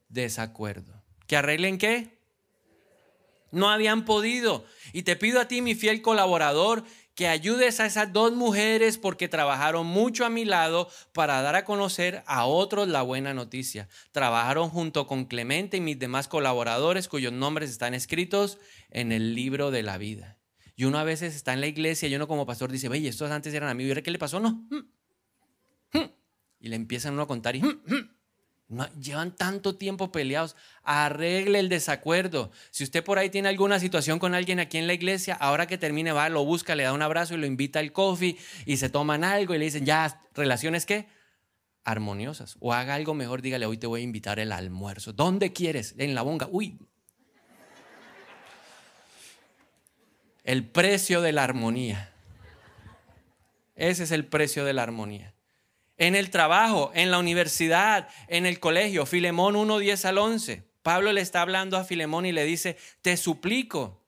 desacuerdo. 0.09 1.03
¿Que 1.27 1.37
arreglen 1.37 1.79
qué? 1.79 2.19
No 3.51 3.71
habían 3.71 4.05
podido. 4.05 4.65
Y 4.93 5.03
te 5.03 5.17
pido 5.17 5.41
a 5.41 5.49
ti, 5.49 5.63
mi 5.63 5.75
fiel 5.75 6.03
colaborador, 6.03 6.85
que 7.15 7.29
ayudes 7.29 7.81
a 7.81 7.87
esas 7.87 8.13
dos 8.13 8.33
mujeres 8.35 8.99
porque 8.99 9.29
trabajaron 9.29 9.87
mucho 9.87 10.25
a 10.25 10.31
mi 10.31 10.45
lado 10.45 10.89
para 11.13 11.41
dar 11.43 11.57
a 11.57 11.65
conocer 11.65 12.23
a 12.27 12.45
otros 12.45 12.89
la 12.89 13.03
buena 13.03 13.35
noticia. 13.35 13.89
Trabajaron 14.13 14.71
junto 14.71 15.07
con 15.07 15.25
Clemente 15.25 15.79
y 15.79 15.81
mis 15.81 15.99
demás 15.99 16.29
colaboradores 16.29 17.09
cuyos 17.09 17.33
nombres 17.33 17.71
están 17.71 17.95
escritos 17.95 18.59
en 18.91 19.13
el 19.13 19.35
libro 19.35 19.71
de 19.71 19.83
la 19.83 19.99
vida. 19.99 20.39
Y 20.77 20.85
uno 20.85 20.99
a 20.99 21.05
veces 21.05 21.35
está 21.35 21.53
en 21.53 21.61
la 21.61 21.67
iglesia 21.67 22.09
y 22.09 22.15
uno 22.15 22.29
como 22.29 22.47
pastor 22.47 22.71
dice, 22.71 22.89
oye, 22.89 23.09
estos 23.09 23.31
antes 23.33 23.53
eran 23.53 23.69
amigos, 23.69 23.99
¿y 23.99 24.03
qué 24.03 24.13
le 24.13 24.19
pasó? 24.19 24.39
No. 24.39 24.65
Mm, 24.71 25.99
mm". 25.99 26.11
Y 26.61 26.69
le 26.69 26.77
empiezan 26.77 27.15
uno 27.15 27.23
a 27.23 27.27
contar 27.27 27.57
y... 27.57 27.63
Mm, 28.69 28.83
llevan 29.01 29.35
tanto 29.35 29.77
tiempo 29.77 30.13
peleados. 30.13 30.57
Arregle 30.83 31.59
el 31.59 31.69
desacuerdo. 31.69 32.51
Si 32.71 32.85
usted 32.85 33.03
por 33.03 33.19
ahí 33.19 33.31
tiene 33.31 33.49
alguna 33.49 33.81
situación 33.81 34.19
con 34.19 34.35
alguien 34.35 34.61
aquí 34.61 34.79
en 34.79 34.87
la 34.87 34.93
iglesia, 34.93 35.35
ahora 35.35 35.67
que 35.67 35.79
termine 35.79 36.13
va, 36.13 36.29
lo 36.29 36.45
busca, 36.45 36.75
le 36.75 36.83
da 36.85 36.93
un 36.93 37.03
abrazo 37.03 37.35
y 37.35 37.39
lo 37.39 37.47
invita 37.47 37.79
al 37.79 37.93
coffee 37.93 38.37
y 38.67 38.77
se 38.77 38.91
toman 38.91 39.25
algo 39.25 39.55
y 39.55 39.59
le 39.59 39.65
dicen, 39.65 39.87
ya, 39.87 40.23
relaciones 40.35 40.87
qué? 40.87 41.09
Armoniosas. 41.85 42.57
O 42.61 42.73
haga 42.75 42.95
algo 42.95 43.15
mejor, 43.15 43.41
dígale, 43.41 43.67
hoy 43.67 43.79
te 43.79 43.87
voy 43.87 44.03
a 44.03 44.05
invitar 44.05 44.39
el 44.39 44.53
almuerzo. 44.53 45.13
¿Dónde 45.13 45.53
quieres? 45.53 45.95
En 45.99 46.15
la 46.15 46.23
bonga. 46.23 46.49
Uy. 46.51 46.79
El 50.45 50.67
precio 50.67 51.21
de 51.21 51.33
la 51.33 51.45
armonía. 51.45 52.13
Ese 53.77 54.05
es 54.05 54.11
el 54.11 54.27
precio 54.27 54.65
de 54.65 54.73
la 54.73 54.83
armonía 54.83 55.35
en 55.99 56.15
el 56.15 56.31
trabajo, 56.31 56.91
en 56.95 57.11
la 57.11 57.19
universidad, 57.19 58.09
en 58.29 58.47
el 58.47 58.61
colegio. 58.61 59.05
Filemón 59.05 59.57
1, 59.57 59.79
10 59.79 60.05
al 60.07 60.19
11. 60.19 60.65
Pablo 60.83 61.13
le 61.13 61.21
está 61.21 61.43
hablando 61.43 61.77
a 61.77 61.85
Filemón 61.85 62.25
y 62.25 62.33
le 62.33 62.45
dice, 62.45 62.79
te 63.03 63.17
suplico 63.17 64.07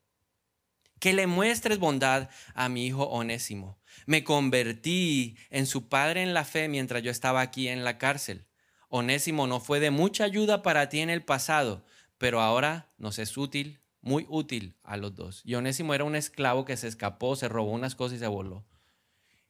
que 1.00 1.12
le 1.12 1.26
muestres 1.26 1.78
bondad 1.78 2.30
a 2.54 2.68
mi 2.68 2.86
hijo 2.86 3.04
Onésimo. 3.04 3.78
Me 4.06 4.22
convertí 4.22 5.36
en 5.50 5.66
su 5.66 5.88
padre 5.88 6.22
en 6.22 6.32
la 6.32 6.44
fe 6.44 6.68
mientras 6.68 7.02
yo 7.02 7.10
estaba 7.10 7.40
aquí 7.40 7.68
en 7.68 7.84
la 7.84 7.98
cárcel. 7.98 8.46
Onésimo 8.88 9.46
no 9.46 9.60
fue 9.60 9.80
de 9.80 9.90
mucha 9.90 10.24
ayuda 10.24 10.62
para 10.62 10.88
ti 10.88 11.00
en 11.00 11.10
el 11.10 11.22
pasado, 11.22 11.84
pero 12.18 12.40
ahora 12.40 12.92
nos 12.98 13.18
es 13.18 13.36
útil, 13.36 13.80
muy 14.00 14.26
útil 14.28 14.76
a 14.82 14.96
los 14.96 15.14
dos. 15.14 15.42
Y 15.44 15.54
Onésimo 15.54 15.94
era 15.94 16.04
un 16.04 16.16
esclavo 16.16 16.64
que 16.64 16.76
se 16.76 16.88
escapó, 16.88 17.36
se 17.36 17.48
robó 17.48 17.72
unas 17.72 17.94
cosas 17.94 18.16
y 18.16 18.20
se 18.20 18.26
voló. 18.26 18.64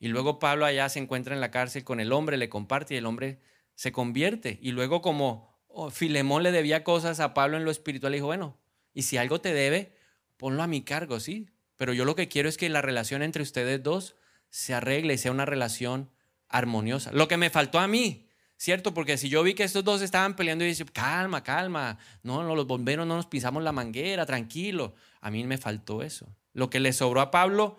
Y 0.00 0.08
luego 0.08 0.38
Pablo 0.38 0.64
allá 0.64 0.88
se 0.88 0.98
encuentra 0.98 1.34
en 1.34 1.40
la 1.40 1.50
cárcel 1.50 1.84
con 1.84 2.00
el 2.00 2.12
hombre, 2.12 2.38
le 2.38 2.48
comparte 2.48 2.94
y 2.94 2.96
el 2.96 3.06
hombre 3.06 3.38
se 3.74 3.92
convierte. 3.92 4.58
Y 4.62 4.72
luego 4.72 5.02
como 5.02 5.56
oh, 5.68 5.90
Filemón 5.90 6.42
le 6.42 6.52
debía 6.52 6.82
cosas 6.82 7.20
a 7.20 7.34
Pablo 7.34 7.58
en 7.58 7.64
lo 7.64 7.70
espiritual, 7.70 8.12
le 8.12 8.16
dijo, 8.16 8.26
bueno, 8.26 8.58
y 8.94 9.02
si 9.02 9.18
algo 9.18 9.40
te 9.42 9.52
debe, 9.52 9.92
ponlo 10.38 10.62
a 10.62 10.66
mi 10.66 10.82
cargo, 10.82 11.20
¿sí? 11.20 11.50
Pero 11.76 11.92
yo 11.92 12.06
lo 12.06 12.16
que 12.16 12.28
quiero 12.28 12.48
es 12.48 12.56
que 12.56 12.68
la 12.70 12.82
relación 12.82 13.22
entre 13.22 13.42
ustedes 13.42 13.82
dos 13.82 14.16
se 14.48 14.74
arregle 14.74 15.14
y 15.14 15.18
sea 15.18 15.32
una 15.32 15.44
relación 15.44 16.10
armoniosa. 16.48 17.12
Lo 17.12 17.28
que 17.28 17.36
me 17.36 17.50
faltó 17.50 17.78
a 17.78 17.86
mí, 17.86 18.26
¿cierto? 18.56 18.94
Porque 18.94 19.18
si 19.18 19.28
yo 19.28 19.42
vi 19.42 19.54
que 19.54 19.64
estos 19.64 19.84
dos 19.84 20.02
estaban 20.02 20.34
peleando 20.34 20.64
y 20.64 20.68
dice, 20.68 20.84
calma, 20.86 21.42
calma, 21.42 21.98
no, 22.22 22.42
no, 22.42 22.56
los 22.56 22.66
bomberos 22.66 23.06
no 23.06 23.16
nos 23.16 23.26
pisamos 23.26 23.62
la 23.62 23.72
manguera, 23.72 24.26
tranquilo. 24.26 24.94
A 25.20 25.30
mí 25.30 25.44
me 25.44 25.58
faltó 25.58 26.02
eso. 26.02 26.34
Lo 26.52 26.68
que 26.70 26.80
le 26.80 26.92
sobró 26.92 27.20
a 27.20 27.30
Pablo, 27.30 27.78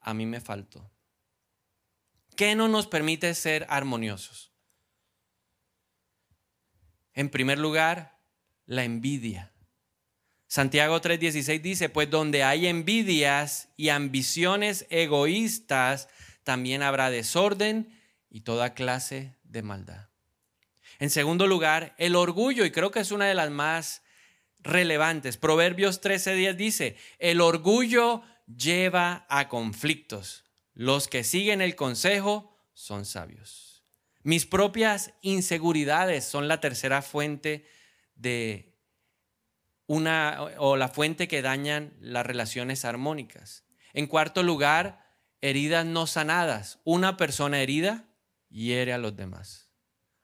a 0.00 0.14
mí 0.14 0.26
me 0.26 0.40
faltó. 0.40 0.90
¿Qué 2.36 2.54
no 2.54 2.68
nos 2.68 2.86
permite 2.86 3.34
ser 3.34 3.66
armoniosos? 3.68 4.52
En 7.14 7.28
primer 7.28 7.58
lugar, 7.58 8.18
la 8.66 8.84
envidia. 8.84 9.52
Santiago 10.46 11.00
3:16 11.00 11.60
dice, 11.60 11.88
pues 11.88 12.10
donde 12.10 12.42
hay 12.42 12.66
envidias 12.66 13.68
y 13.76 13.88
ambiciones 13.88 14.86
egoístas, 14.90 16.08
también 16.44 16.82
habrá 16.82 17.10
desorden 17.10 17.98
y 18.28 18.40
toda 18.40 18.74
clase 18.74 19.36
de 19.44 19.62
maldad. 19.62 20.08
En 20.98 21.10
segundo 21.10 21.46
lugar, 21.46 21.94
el 21.98 22.16
orgullo, 22.16 22.64
y 22.64 22.70
creo 22.70 22.90
que 22.90 23.00
es 23.00 23.12
una 23.12 23.26
de 23.26 23.34
las 23.34 23.50
más 23.50 24.02
relevantes. 24.60 25.36
Proverbios 25.36 26.00
13:10 26.00 26.56
dice, 26.56 26.96
el 27.18 27.40
orgullo 27.40 28.22
lleva 28.46 29.26
a 29.28 29.48
conflictos. 29.48 30.44
Los 30.74 31.08
que 31.08 31.24
siguen 31.24 31.60
el 31.60 31.76
consejo 31.76 32.56
son 32.74 33.04
sabios. 33.04 33.84
Mis 34.22 34.46
propias 34.46 35.14
inseguridades 35.20 36.24
son 36.24 36.48
la 36.48 36.60
tercera 36.60 37.02
fuente 37.02 37.66
de 38.14 38.78
una, 39.86 40.42
o 40.58 40.76
la 40.76 40.88
fuente 40.88 41.28
que 41.28 41.42
dañan 41.42 41.92
las 42.00 42.24
relaciones 42.24 42.84
armónicas. 42.84 43.64
En 43.92 44.06
cuarto 44.06 44.42
lugar, 44.42 45.16
heridas 45.40 45.84
no 45.84 46.06
sanadas. 46.06 46.78
Una 46.84 47.16
persona 47.16 47.60
herida 47.60 48.08
hiere 48.48 48.92
a 48.92 48.98
los 48.98 49.16
demás. 49.16 49.70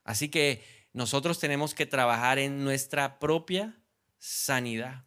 Así 0.05 0.29
que 0.31 0.63
nosotros 0.93 1.39
tenemos 1.39 1.75
que 1.75 1.87
trabajar 1.87 2.39
en 2.39 2.65
nuestra 2.65 3.19
propia 3.19 3.77
sanidad. 4.19 5.05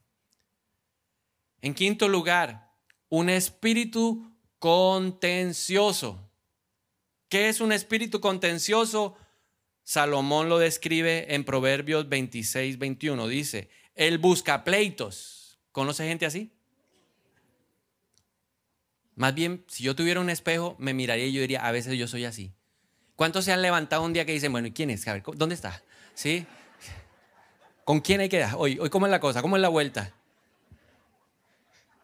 En 1.61 1.73
quinto 1.73 2.07
lugar, 2.07 2.71
un 3.09 3.29
espíritu 3.29 4.30
contencioso. 4.61 6.29
¿Qué 7.29 7.49
es 7.49 7.61
un 7.61 7.71
espíritu 7.71 8.21
contencioso? 8.21 9.17
Salomón 9.83 10.49
lo 10.49 10.59
describe 10.59 11.33
en 11.33 11.43
Proverbios 11.43 12.07
26, 12.07 12.77
21. 12.77 13.27
Dice, 13.27 13.69
el 13.95 14.19
busca 14.19 14.63
pleitos. 14.63 15.57
¿Conoce 15.71 16.07
gente 16.07 16.27
así? 16.27 16.53
Más 19.15 19.33
bien, 19.33 19.65
si 19.67 19.83
yo 19.83 19.95
tuviera 19.95 20.19
un 20.19 20.29
espejo, 20.29 20.75
me 20.77 20.93
miraría 20.93 21.25
y 21.25 21.33
yo 21.33 21.41
diría, 21.41 21.65
a 21.65 21.71
veces 21.71 21.97
yo 21.97 22.07
soy 22.07 22.25
así. 22.25 22.53
¿Cuántos 23.15 23.45
se 23.45 23.51
han 23.51 23.63
levantado 23.63 24.03
un 24.03 24.13
día 24.13 24.27
que 24.27 24.33
dicen, 24.33 24.51
bueno, 24.51 24.67
¿y 24.67 24.73
quién 24.73 24.91
es? 24.91 25.07
A 25.07 25.13
ver, 25.13 25.23
¿dónde 25.33 25.55
está? 25.55 25.81
¿Sí? 26.13 26.45
¿Con 27.83 27.99
quién 27.99 28.21
hay 28.21 28.29
que 28.29 28.37
dar? 28.37 28.53
Hoy, 28.55 28.77
hoy, 28.79 28.91
¿cómo 28.91 29.07
es 29.07 29.11
la 29.11 29.19
cosa? 29.19 29.41
¿Cómo 29.41 29.55
es 29.55 29.61
la 29.63 29.69
vuelta? 29.69 30.13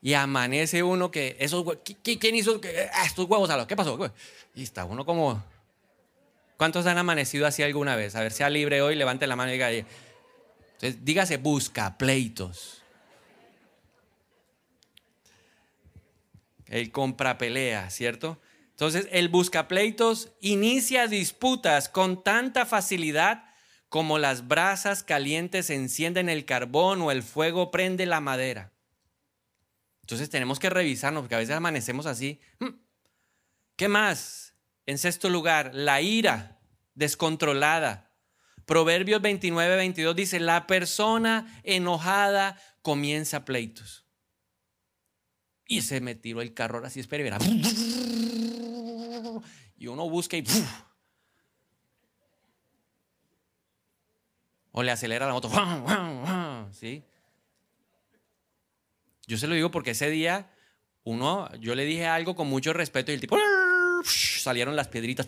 Y 0.02 0.14
amanece 0.14 0.84
uno 0.84 1.12
que, 1.12 1.36
esos, 1.40 1.66
¿quién 2.04 2.36
hizo 2.36 2.62
ah, 2.94 3.06
estos 3.06 3.28
huevos 3.28 3.50
a 3.50 3.58
los? 3.58 3.68
¿Qué 3.68 3.76
pasó? 3.76 4.12
Y 4.56 4.64
está 4.64 4.86
uno 4.86 5.06
como, 5.06 5.44
¿cuántos 6.56 6.86
han 6.86 6.98
amanecido 6.98 7.48
así 7.48 7.64
alguna 7.64 7.96
vez? 7.96 8.16
A 8.16 8.22
ver, 8.22 8.32
sea 8.32 8.50
libre 8.50 8.82
hoy, 8.82 8.96
levante 8.96 9.28
la 9.28 9.36
mano 9.36 9.50
y 9.50 9.54
diga, 9.54 9.72
entonces, 9.72 11.04
dígase 11.04 11.38
busca 11.38 11.98
pleitos. 11.98 12.84
El 16.68 16.92
compra 16.92 17.38
pelea, 17.38 17.90
¿cierto? 17.90 18.40
Entonces, 18.72 19.08
el 19.12 19.30
busca 19.30 19.68
pleitos 19.68 20.30
inicia 20.40 21.08
disputas 21.08 21.90
con 21.90 22.24
tanta 22.24 22.66
facilidad 22.68 23.46
como 23.90 24.20
las 24.20 24.48
brasas 24.48 25.02
calientes 25.02 25.70
encienden 25.72 26.30
el 26.30 26.46
carbón 26.46 27.02
o 27.02 27.10
el 27.10 27.24
fuego 27.24 27.72
prende 27.72 28.06
la 28.06 28.22
madera. 28.22 28.72
Entonces 30.08 30.30
tenemos 30.30 30.58
que 30.58 30.70
revisarnos 30.70 31.22
porque 31.22 31.36
a 31.36 31.40
veces 31.40 31.56
amanecemos 31.56 32.06
así. 32.06 32.40
Hmm. 32.60 32.80
¿Qué 33.76 33.88
más? 33.90 34.56
En 34.86 34.98
sexto 34.98 35.30
lugar, 35.30 35.72
la 35.76 36.02
ira 36.02 36.60
descontrolada 36.96 38.08
Proverbios 38.68 39.22
29, 39.22 39.78
22 39.78 40.14
dice, 40.14 40.40
la 40.42 40.68
persona 40.68 41.62
enojada 41.64 42.62
comienza 42.82 43.46
pleitos. 43.46 44.06
Y 45.66 45.84
se 45.84 46.02
me 46.02 46.16
tiró 46.16 46.42
el 46.42 46.54
carro, 46.54 46.80
ahora 46.80 46.90
sí, 46.90 47.00
espere, 47.00 47.24
verá. 47.24 47.38
Y 49.80 49.88
uno 49.88 50.10
busca 50.10 50.36
y... 50.36 50.44
O 54.72 54.84
le 54.84 54.92
acelera 54.92 55.28
la 55.28 55.34
moto. 55.34 55.50
¿Sí? 56.74 57.06
Yo 59.28 59.38
se 59.38 59.48
lo 59.48 59.56
digo 59.56 59.70
porque 59.70 59.92
ese 59.92 60.10
día 60.10 60.50
uno, 61.04 61.54
yo 61.58 61.76
le 61.76 61.86
dije 61.86 62.06
algo 62.06 62.36
con 62.36 62.48
mucho 62.48 62.74
respeto 62.74 63.12
y 63.12 63.16
el 63.16 63.22
tipo 63.22 63.38
salieron 64.04 64.76
las 64.76 64.88
piedritas 64.88 65.28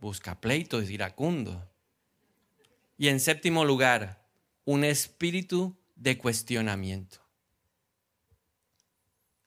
busca 0.00 0.40
pleito, 0.40 0.80
es 0.80 0.90
iracundo. 0.90 1.68
Y 2.98 3.08
en 3.08 3.20
séptimo 3.20 3.64
lugar, 3.64 4.24
un 4.64 4.84
espíritu 4.84 5.76
de 5.94 6.16
cuestionamiento. 6.16 7.18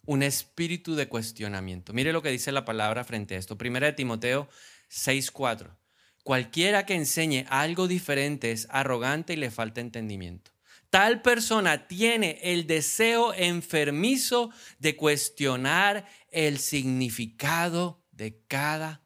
Un 0.05 0.23
espíritu 0.23 0.95
de 0.95 1.07
cuestionamiento. 1.07 1.93
Mire 1.93 2.13
lo 2.13 2.21
que 2.21 2.31
dice 2.31 2.51
la 2.51 2.65
palabra 2.65 3.03
frente 3.03 3.35
a 3.35 3.37
esto. 3.37 3.57
Primera 3.57 3.87
de 3.87 3.93
Timoteo 3.93 4.49
6:4. 4.89 5.77
Cualquiera 6.23 6.85
que 6.85 6.95
enseñe 6.95 7.45
algo 7.49 7.87
diferente 7.87 8.51
es 8.51 8.67
arrogante 8.69 9.33
y 9.33 9.37
le 9.37 9.51
falta 9.51 9.81
entendimiento. 9.81 10.51
Tal 10.89 11.21
persona 11.21 11.87
tiene 11.87 12.39
el 12.41 12.65
deseo 12.65 13.33
enfermizo 13.33 14.49
de 14.79 14.95
cuestionar 14.95 16.07
el 16.31 16.57
significado 16.57 18.03
de 18.11 18.41
cada 18.47 19.03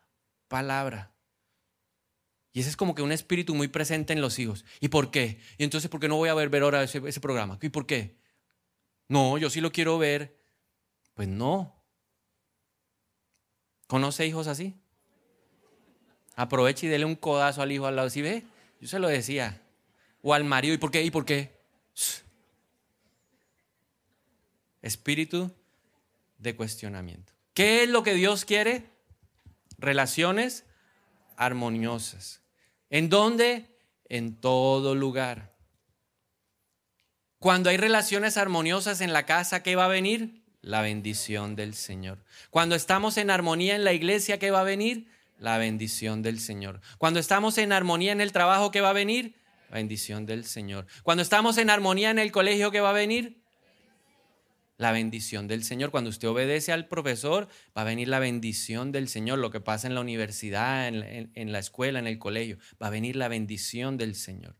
palabra. 0.47 1.13
Y 2.53 2.61
ese 2.61 2.69
es 2.69 2.77
como 2.77 2.95
que 2.95 3.01
un 3.01 3.11
espíritu 3.11 3.55
muy 3.55 3.67
presente 3.67 4.13
en 4.13 4.21
los 4.21 4.37
hijos. 4.39 4.63
¿Y 4.79 4.89
por 4.89 5.11
qué? 5.11 5.39
Y 5.57 5.63
entonces, 5.63 5.89
¿por 5.89 5.99
qué 5.99 6.07
no 6.07 6.15
voy 6.15 6.29
a 6.29 6.35
ver, 6.35 6.49
ver 6.49 6.61
ahora 6.61 6.83
ese, 6.83 7.01
programa? 7.19 7.57
¿Y 7.61 7.69
por 7.69 7.85
qué? 7.85 8.15
No, 9.09 9.37
yo 9.37 9.49
sí 9.49 9.59
lo 9.59 9.71
quiero 9.71 9.97
ver. 9.97 10.37
Pues 11.15 11.27
no. 11.27 11.83
¿Conoce 13.87 14.25
hijos 14.25 14.47
así? 14.47 14.75
Aproveche 16.35 16.87
y 16.87 16.89
dele 16.89 17.05
un 17.05 17.15
codazo 17.15 17.61
al 17.61 17.71
hijo 17.71 17.87
al 17.87 17.95
lado. 17.95 18.09
¿Sí 18.09 18.21
ve? 18.21 18.45
Yo 18.79 18.87
se 18.87 18.99
lo 18.99 19.07
decía. 19.07 19.61
O 20.21 20.33
al 20.33 20.43
marido. 20.43 20.75
¿Y 20.75 20.77
por 20.77 20.91
qué? 20.91 21.03
¿Y 21.03 21.11
por 21.11 21.25
qué? 21.25 21.62
Espíritu 24.81 25.51
de 26.37 26.55
cuestionamiento. 26.55 27.33
¿Qué 27.53 27.83
es 27.83 27.89
lo 27.89 28.03
que 28.03 28.13
Dios 28.13 28.45
quiere? 28.45 28.89
Relaciones 29.77 30.65
armoniosas. 31.37 32.41
¿En 32.89 33.09
dónde? 33.09 33.67
En 34.09 34.35
todo 34.35 34.95
lugar. 34.95 35.53
Cuando 37.39 37.69
hay 37.69 37.77
relaciones 37.77 38.37
armoniosas 38.37 39.01
en 39.01 39.13
la 39.13 39.25
casa, 39.25 39.63
¿qué 39.63 39.75
va 39.75 39.85
a 39.85 39.89
venir? 39.89 40.43
La 40.61 40.81
bendición 40.81 41.55
del 41.55 41.73
Señor. 41.73 42.23
Cuando 42.49 42.75
estamos 42.75 43.17
en 43.17 43.29
armonía 43.29 43.75
en 43.75 43.83
la 43.83 43.93
iglesia, 43.93 44.39
¿qué 44.39 44.49
va 44.49 44.61
a 44.61 44.63
venir? 44.63 45.09
La 45.39 45.57
bendición 45.57 46.21
del 46.21 46.39
Señor. 46.39 46.79
Cuando 46.97 47.19
estamos 47.19 47.57
en 47.57 47.73
armonía 47.73 48.13
en 48.13 48.21
el 48.21 48.31
trabajo, 48.31 48.71
¿qué 48.71 48.79
va 48.79 48.91
a 48.91 48.93
venir? 48.93 49.35
La 49.73 49.79
bendición 49.79 50.27
del 50.27 50.45
Señor. 50.45 50.85
Cuando 51.01 51.23
estamos 51.23 51.57
en 51.57 51.71
armonía 51.71 52.11
en 52.11 52.19
el 52.19 52.31
colegio, 52.31 52.69
¿qué 52.69 52.79
va 52.79 52.91
a 52.91 52.93
venir? 52.93 53.41
la 54.77 54.91
bendición 54.91 55.47
del 55.47 55.63
Señor. 55.63 55.89
Cuando 55.89 56.11
usted 56.11 56.27
obedece 56.27 56.71
al 56.71 56.87
profesor, 56.87 57.47
va 57.75 57.81
a 57.81 57.85
venir 57.85 58.07
la 58.07 58.19
bendición 58.19 58.91
del 58.91 59.07
Señor. 59.07 59.39
Lo 59.39 59.49
que 59.49 59.61
pasa 59.61 59.87
en 59.87 59.95
la 59.95 60.01
universidad, 60.01 60.87
en, 60.87 61.51
la 61.51 61.57
escuela, 61.57 61.97
en 61.97 62.05
el 62.05 62.19
colegio, 62.19 62.59
va 62.79 62.87
a 62.87 62.91
venir 62.91 63.15
la 63.15 63.29
bendición 63.29 63.97
del 63.97 64.13
Señor. 64.13 64.55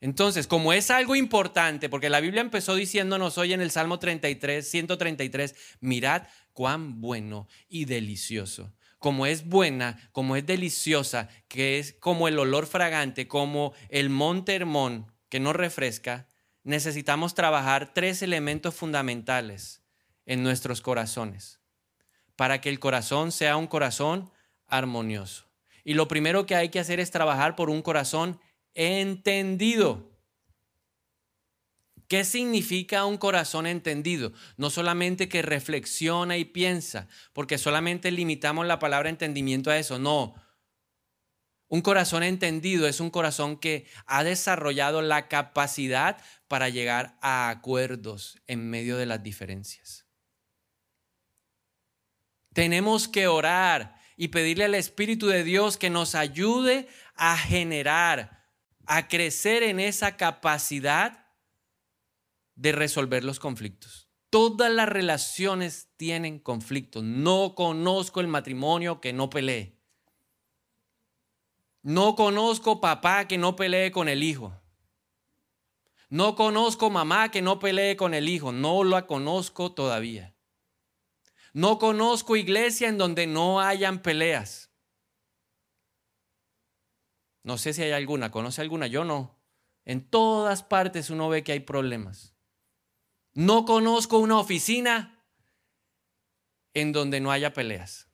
Entonces, 0.00 0.48
como 0.48 0.72
es 0.72 0.90
algo 0.90 1.14
importante, 1.14 1.88
porque 1.88 2.10
la 2.10 2.18
Biblia 2.18 2.40
empezó 2.40 2.74
diciéndonos 2.74 3.38
hoy 3.38 3.52
en 3.52 3.60
el 3.60 3.70
Salmo 3.70 4.00
33, 4.00 4.68
133, 4.68 5.54
mirad 5.78 6.26
cuán 6.52 7.00
bueno 7.00 7.46
y 7.68 7.84
delicioso. 7.84 8.72
Como 8.98 9.26
es 9.26 9.46
buena, 9.46 9.98
como 10.12 10.36
es 10.36 10.46
deliciosa, 10.46 11.28
que 11.48 11.78
es 11.78 11.92
como 12.00 12.28
el 12.28 12.38
olor 12.38 12.66
fragante, 12.66 13.28
como 13.28 13.74
el 13.88 14.10
monte 14.10 14.54
Hermón 14.54 15.12
que 15.28 15.40
nos 15.40 15.54
refresca, 15.54 16.28
necesitamos 16.62 17.34
trabajar 17.34 17.92
tres 17.94 18.22
elementos 18.22 18.74
fundamentales 18.74 19.82
en 20.24 20.42
nuestros 20.42 20.80
corazones 20.80 21.60
para 22.36 22.60
que 22.60 22.68
el 22.68 22.78
corazón 22.78 23.32
sea 23.32 23.56
un 23.56 23.66
corazón 23.66 24.30
armonioso. 24.66 25.46
Y 25.84 25.94
lo 25.94 26.08
primero 26.08 26.46
que 26.46 26.54
hay 26.54 26.68
que 26.68 26.80
hacer 26.80 27.00
es 27.00 27.10
trabajar 27.10 27.56
por 27.56 27.70
un 27.70 27.82
corazón 27.82 28.40
entendido. 28.74 30.15
¿Qué 32.08 32.24
significa 32.24 33.04
un 33.04 33.18
corazón 33.18 33.66
entendido? 33.66 34.32
No 34.56 34.70
solamente 34.70 35.28
que 35.28 35.42
reflexiona 35.42 36.36
y 36.36 36.44
piensa, 36.44 37.08
porque 37.32 37.58
solamente 37.58 38.10
limitamos 38.10 38.66
la 38.66 38.78
palabra 38.78 39.08
entendimiento 39.08 39.70
a 39.70 39.78
eso, 39.78 39.98
no. 39.98 40.34
Un 41.68 41.80
corazón 41.80 42.22
entendido 42.22 42.86
es 42.86 43.00
un 43.00 43.10
corazón 43.10 43.56
que 43.58 43.86
ha 44.06 44.22
desarrollado 44.22 45.02
la 45.02 45.26
capacidad 45.26 46.22
para 46.46 46.68
llegar 46.68 47.18
a 47.20 47.48
acuerdos 47.48 48.38
en 48.46 48.70
medio 48.70 48.96
de 48.96 49.06
las 49.06 49.22
diferencias. 49.22 50.06
Tenemos 52.52 53.08
que 53.08 53.26
orar 53.26 54.00
y 54.16 54.28
pedirle 54.28 54.64
al 54.64 54.76
Espíritu 54.76 55.26
de 55.26 55.42
Dios 55.42 55.76
que 55.76 55.90
nos 55.90 56.14
ayude 56.14 56.88
a 57.16 57.36
generar, 57.36 58.46
a 58.86 59.08
crecer 59.08 59.64
en 59.64 59.80
esa 59.80 60.16
capacidad 60.16 61.25
de 62.56 62.72
resolver 62.72 63.22
los 63.22 63.38
conflictos. 63.38 64.08
Todas 64.30 64.72
las 64.72 64.88
relaciones 64.88 65.90
tienen 65.96 66.40
conflictos. 66.40 67.04
No 67.04 67.54
conozco 67.54 68.20
el 68.20 68.28
matrimonio 68.28 69.00
que 69.00 69.12
no 69.12 69.30
pelee. 69.30 69.78
No 71.82 72.16
conozco 72.16 72.80
papá 72.80 73.28
que 73.28 73.38
no 73.38 73.54
pelee 73.54 73.92
con 73.92 74.08
el 74.08 74.24
hijo. 74.24 74.60
No 76.08 76.34
conozco 76.34 76.90
mamá 76.90 77.30
que 77.30 77.42
no 77.42 77.58
pelee 77.58 77.96
con 77.96 78.14
el 78.14 78.28
hijo. 78.28 78.50
No 78.52 78.82
la 78.82 79.06
conozco 79.06 79.72
todavía. 79.72 80.34
No 81.52 81.78
conozco 81.78 82.36
iglesia 82.36 82.88
en 82.88 82.98
donde 82.98 83.26
no 83.26 83.60
hayan 83.60 84.02
peleas. 84.02 84.70
No 87.42 87.58
sé 87.58 87.72
si 87.72 87.82
hay 87.82 87.92
alguna. 87.92 88.30
¿Conoce 88.30 88.60
alguna? 88.60 88.88
Yo 88.88 89.04
no. 89.04 89.38
En 89.84 90.08
todas 90.08 90.64
partes 90.64 91.10
uno 91.10 91.28
ve 91.28 91.44
que 91.44 91.52
hay 91.52 91.60
problemas. 91.60 92.35
No 93.36 93.66
conozco 93.66 94.16
una 94.16 94.38
oficina 94.38 95.22
en 96.72 96.92
donde 96.92 97.20
no 97.20 97.30
haya 97.30 97.52
peleas. 97.52 98.08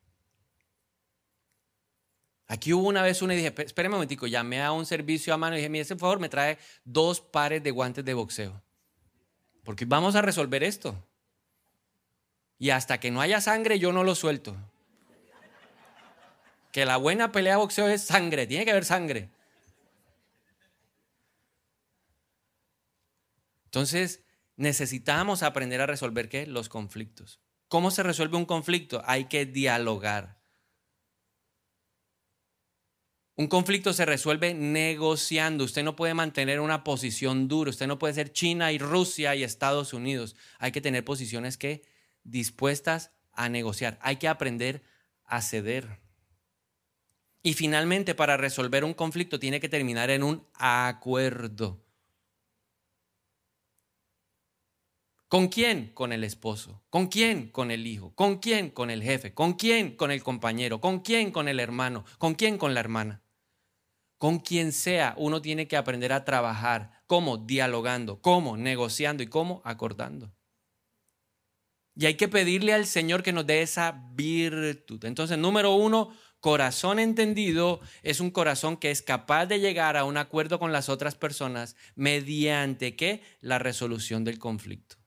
Aquí 2.48 2.72
hubo 2.72 2.88
una 2.88 3.02
vez 3.02 3.22
una 3.22 3.34
y 3.34 3.36
dije, 3.36 3.54
espérame 3.56 3.92
un 3.92 3.98
momentico, 3.98 4.26
llamé 4.26 4.60
a 4.60 4.72
un 4.72 4.84
servicio 4.84 5.32
a 5.32 5.36
mano 5.36 5.54
y 5.54 5.58
dije, 5.58 5.68
mire, 5.68 5.86
por 5.86 5.98
favor, 5.98 6.18
me 6.18 6.28
trae 6.28 6.58
dos 6.84 7.20
pares 7.20 7.62
de 7.62 7.70
guantes 7.70 8.04
de 8.04 8.14
boxeo. 8.14 8.60
Porque 9.62 9.84
vamos 9.84 10.16
a 10.16 10.22
resolver 10.22 10.64
esto. 10.64 10.96
Y 12.58 12.70
hasta 12.70 12.98
que 12.98 13.12
no 13.12 13.20
haya 13.20 13.40
sangre, 13.40 13.78
yo 13.78 13.92
no 13.92 14.02
lo 14.02 14.16
suelto. 14.16 14.56
Que 16.72 16.84
la 16.84 16.96
buena 16.96 17.30
pelea 17.30 17.52
de 17.52 17.58
boxeo 17.58 17.86
es 17.86 18.02
sangre, 18.02 18.48
tiene 18.48 18.64
que 18.64 18.72
haber 18.72 18.84
sangre. 18.84 19.30
Entonces, 23.66 24.22
necesitamos 24.62 25.42
aprender 25.42 25.80
a 25.80 25.86
resolver 25.86 26.28
qué? 26.28 26.46
Los 26.46 26.68
conflictos. 26.68 27.40
¿Cómo 27.66 27.90
se 27.90 28.04
resuelve 28.04 28.36
un 28.36 28.44
conflicto? 28.44 29.02
Hay 29.06 29.24
que 29.24 29.44
dialogar. 29.44 30.40
Un 33.34 33.48
conflicto 33.48 33.92
se 33.92 34.04
resuelve 34.04 34.54
negociando. 34.54 35.64
Usted 35.64 35.82
no 35.82 35.96
puede 35.96 36.14
mantener 36.14 36.60
una 36.60 36.84
posición 36.84 37.48
dura. 37.48 37.70
Usted 37.70 37.88
no 37.88 37.98
puede 37.98 38.14
ser 38.14 38.32
China 38.32 38.70
y 38.70 38.78
Rusia 38.78 39.34
y 39.34 39.42
Estados 39.42 39.92
Unidos. 39.92 40.36
Hay 40.58 40.70
que 40.70 40.80
tener 40.80 41.04
posiciones 41.04 41.58
que 41.58 41.82
dispuestas 42.22 43.10
a 43.32 43.48
negociar. 43.48 43.98
Hay 44.00 44.16
que 44.16 44.28
aprender 44.28 44.84
a 45.24 45.42
ceder. 45.42 45.98
Y 47.42 47.54
finalmente, 47.54 48.14
para 48.14 48.36
resolver 48.36 48.84
un 48.84 48.94
conflicto 48.94 49.40
tiene 49.40 49.58
que 49.58 49.68
terminar 49.68 50.10
en 50.10 50.22
un 50.22 50.46
acuerdo. 50.54 51.82
¿Con 55.32 55.48
quién? 55.48 55.92
Con 55.94 56.12
el 56.12 56.24
esposo. 56.24 56.82
¿Con 56.90 57.06
quién? 57.06 57.48
Con 57.48 57.70
el 57.70 57.86
hijo. 57.86 58.14
¿Con 58.14 58.36
quién? 58.36 58.68
Con 58.68 58.90
el 58.90 59.02
jefe. 59.02 59.32
¿Con 59.32 59.54
quién? 59.54 59.96
Con 59.96 60.10
el 60.10 60.22
compañero. 60.22 60.78
¿Con 60.78 61.00
quién? 61.00 61.30
Con 61.30 61.48
el 61.48 61.58
hermano. 61.58 62.04
¿Con 62.18 62.34
quién? 62.34 62.58
Con 62.58 62.74
la 62.74 62.80
hermana. 62.80 63.22
Con 64.18 64.40
quien 64.40 64.72
sea, 64.72 65.14
uno 65.16 65.40
tiene 65.40 65.66
que 65.66 65.78
aprender 65.78 66.12
a 66.12 66.26
trabajar. 66.26 67.02
¿Cómo? 67.06 67.38
Dialogando. 67.38 68.20
¿Cómo? 68.20 68.58
Negociando. 68.58 69.22
¿Y 69.22 69.26
cómo? 69.28 69.62
Acordando. 69.64 70.34
Y 71.94 72.04
hay 72.04 72.16
que 72.18 72.28
pedirle 72.28 72.74
al 72.74 72.84
Señor 72.84 73.22
que 73.22 73.32
nos 73.32 73.46
dé 73.46 73.62
esa 73.62 74.10
virtud. 74.12 75.02
Entonces, 75.06 75.38
número 75.38 75.74
uno, 75.74 76.14
corazón 76.40 76.98
entendido 76.98 77.80
es 78.02 78.20
un 78.20 78.30
corazón 78.30 78.76
que 78.76 78.90
es 78.90 79.00
capaz 79.00 79.46
de 79.46 79.60
llegar 79.60 79.96
a 79.96 80.04
un 80.04 80.18
acuerdo 80.18 80.58
con 80.58 80.72
las 80.72 80.90
otras 80.90 81.14
personas 81.14 81.74
mediante 81.94 82.96
qué? 82.96 83.22
La 83.40 83.58
resolución 83.58 84.24
del 84.24 84.38
conflicto. 84.38 85.01